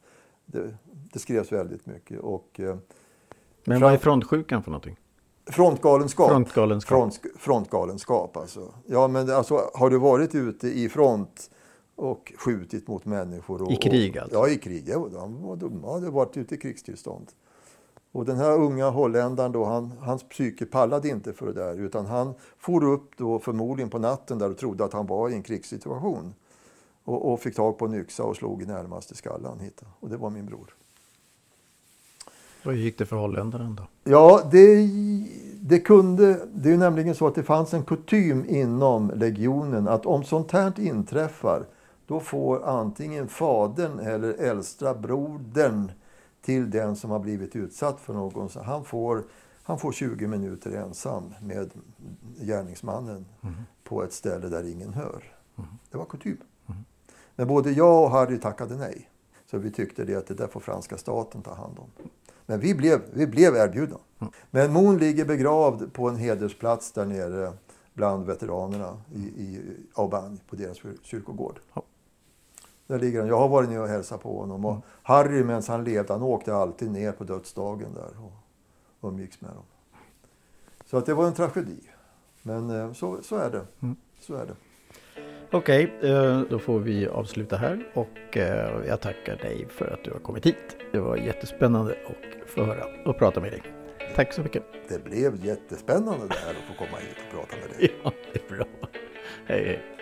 det, 0.46 0.76
det 1.12 1.18
skrevs 1.18 1.52
väldigt 1.52 1.86
mycket. 1.86 2.20
Och, 2.20 2.60
eh, 2.60 2.76
Men 3.68 3.80
vad 3.80 3.92
är 3.92 3.98
frontsjukan 3.98 4.62
för 4.62 4.70
någonting? 4.70 4.96
Frontgalenskap. 5.46 6.30
Frontgalenskap. 6.30 6.98
Front, 6.98 7.20
frontgalenskap 7.38 8.36
alltså. 8.36 8.74
Ja, 8.86 9.08
men 9.08 9.30
alltså, 9.30 9.70
har 9.74 9.90
du 9.90 9.98
varit 9.98 10.34
ute 10.34 10.68
i 10.68 10.88
front 10.88 11.50
och 11.96 12.32
skjutit 12.38 12.88
mot 12.88 13.04
människor? 13.04 13.62
Och, 13.62 13.72
I 13.72 13.76
krig 13.76 14.18
alltså? 14.18 14.36
ja, 14.36 14.48
i 14.48 14.56
krig. 14.56 14.84
Ja, 14.88 15.08
de, 15.12 15.58
de 15.58 15.84
hade 15.84 16.10
varit 16.10 16.36
ute 16.36 16.54
i 16.54 16.58
krigstillstånd. 16.58 17.26
Och 18.12 18.24
den 18.24 18.36
här 18.36 18.52
unga 18.52 18.90
holländaren 18.90 19.52
då, 19.52 19.64
han, 19.64 19.92
hans 20.00 20.28
psyke 20.28 20.66
pallade 20.66 21.08
inte 21.08 21.32
för 21.32 21.46
det 21.46 21.52
där 21.52 21.80
utan 21.80 22.06
han 22.06 22.34
for 22.58 22.84
upp 22.84 23.10
då 23.16 23.38
förmodligen 23.38 23.90
på 23.90 23.98
natten 23.98 24.38
där 24.38 24.50
och 24.50 24.58
trodde 24.58 24.84
att 24.84 24.92
han 24.92 25.06
var 25.06 25.30
i 25.30 25.34
en 25.34 25.42
krigssituation. 25.42 26.34
Och, 27.04 27.32
och, 27.32 27.40
fick 27.40 27.56
tag 27.56 27.78
på 27.78 27.86
en 27.86 27.94
yxa 27.94 28.22
och 28.24 28.36
slog 28.36 28.62
i 28.62 28.66
närmaste 28.66 29.14
skallan. 29.14 29.60
Hittade. 29.60 29.90
Och 30.00 30.08
det 30.08 30.16
var 30.16 30.30
min 30.30 30.46
bror. 30.46 30.74
Hur 32.72 32.78
gick 32.78 32.98
det 32.98 33.06
för 33.06 33.16
holländaren 33.16 33.76
då? 33.76 33.82
Ja, 34.04 34.48
det, 34.50 34.88
det 35.60 35.80
kunde... 35.80 36.46
Det 36.54 36.68
är 36.68 36.72
ju 36.72 36.78
nämligen 36.78 37.14
så 37.14 37.26
att 37.26 37.34
det 37.34 37.42
fanns 37.42 37.74
en 37.74 37.82
kutym 37.82 38.44
inom 38.48 39.10
legionen 39.14 39.88
att 39.88 40.06
om 40.06 40.24
sånt 40.24 40.52
här 40.52 40.80
inträffar 40.80 41.66
då 42.06 42.20
får 42.20 42.64
antingen 42.64 43.28
fadern 43.28 43.98
eller 43.98 44.32
äldsta 44.32 44.94
brodern 44.94 45.92
till 46.42 46.70
den 46.70 46.96
som 46.96 47.10
har 47.10 47.18
blivit 47.18 47.56
utsatt 47.56 48.00
för 48.00 48.14
någon. 48.14 48.48
Så 48.48 48.62
han, 48.62 48.84
får, 48.84 49.24
han 49.62 49.78
får 49.78 49.92
20 49.92 50.26
minuter 50.26 50.70
ensam 50.70 51.34
med 51.42 51.70
gärningsmannen 52.40 53.26
mm. 53.42 53.54
på 53.84 54.02
ett 54.02 54.12
ställe 54.12 54.48
där 54.48 54.72
ingen 54.72 54.94
hör. 54.94 55.22
Mm. 55.58 55.70
Det 55.90 55.98
var 55.98 56.04
kutym. 56.04 56.36
Men 57.38 57.48
både 57.48 57.70
jag 57.70 58.04
och 58.04 58.10
Harry 58.10 58.40
tackade 58.40 58.76
nej. 58.76 59.10
Så 59.50 59.58
vi 59.58 59.70
tyckte 59.70 60.04
det 60.04 60.14
att 60.14 60.26
det 60.26 60.34
där 60.34 60.46
får 60.46 60.60
franska 60.60 60.98
staten 60.98 61.42
ta 61.42 61.54
hand 61.54 61.78
om. 61.78 61.90
Men 62.48 62.60
vi 62.60 62.74
blev, 62.74 63.00
vi 63.12 63.26
blev 63.26 63.56
erbjudna. 63.56 63.96
Men 64.50 64.72
Moon 64.72 64.98
ligger 64.98 65.24
begravd 65.24 65.92
på 65.92 66.08
en 66.08 66.16
hedersplats 66.16 66.92
där 66.92 67.06
nere 67.06 67.52
bland 67.94 68.26
veteranerna 68.26 68.96
i, 69.14 69.18
i 69.18 69.76
Aubagne 69.94 70.38
på 70.48 70.56
deras 70.56 70.78
kyrkogård. 71.02 71.60
Ja. 71.74 71.82
Där 72.86 72.98
ligger 72.98 73.20
han. 73.20 73.28
Jag 73.28 73.38
har 73.38 73.48
varit 73.48 73.68
ner 73.68 73.80
och 73.80 73.88
hälsat 73.88 74.22
på 74.22 74.40
honom. 74.40 74.64
Och 74.64 74.76
Harry 75.02 75.44
medan 75.44 75.62
han 75.68 75.84
levde, 75.84 76.12
han 76.12 76.22
åkte 76.22 76.54
alltid 76.54 76.90
ner 76.90 77.12
på 77.12 77.24
dödsdagen 77.24 77.94
där 77.94 78.10
och 78.24 79.08
umgicks 79.08 79.40
med 79.40 79.50
dem. 79.50 79.64
Så 80.86 80.96
att 80.96 81.06
det 81.06 81.14
var 81.14 81.26
en 81.26 81.34
tragedi. 81.34 81.80
Men 82.42 82.70
eh, 82.70 82.92
så, 82.92 83.22
så 83.22 83.36
är 83.36 83.50
det. 83.50 83.66
Så 84.20 84.34
är 84.34 84.46
det. 84.46 84.54
Okej, 85.50 85.92
eh, 86.02 86.40
då 86.50 86.58
får 86.58 86.78
vi 86.80 87.06
avsluta 87.08 87.56
här 87.56 87.86
och 87.94 88.36
eh, 88.36 88.86
jag 88.86 89.00
tackar 89.00 89.36
dig 89.36 89.66
för 89.68 89.86
att 89.86 90.04
du 90.04 90.10
har 90.10 90.18
kommit 90.18 90.46
hit. 90.46 90.76
Det 90.92 90.98
var 90.98 91.16
jättespännande 91.16 91.92
att 92.06 92.50
få 92.50 92.64
höra 92.64 92.84
och 93.04 93.18
prata 93.18 93.40
med 93.40 93.52
dig. 93.52 93.62
Tack 94.14 94.32
så 94.32 94.42
mycket. 94.42 94.62
Det 94.88 95.04
blev 95.04 95.44
jättespännande 95.44 96.26
det 96.28 96.34
här 96.34 96.50
att 96.50 96.76
få 96.76 96.84
komma 96.84 96.98
hit 96.98 97.16
och 97.26 97.38
prata 97.38 97.56
med 97.56 97.78
dig. 97.78 97.94
Ja, 98.04 98.12
det 98.32 98.52
är 98.52 98.56
bra. 98.56 98.66
Hej, 99.46 99.64
hej. 99.64 99.97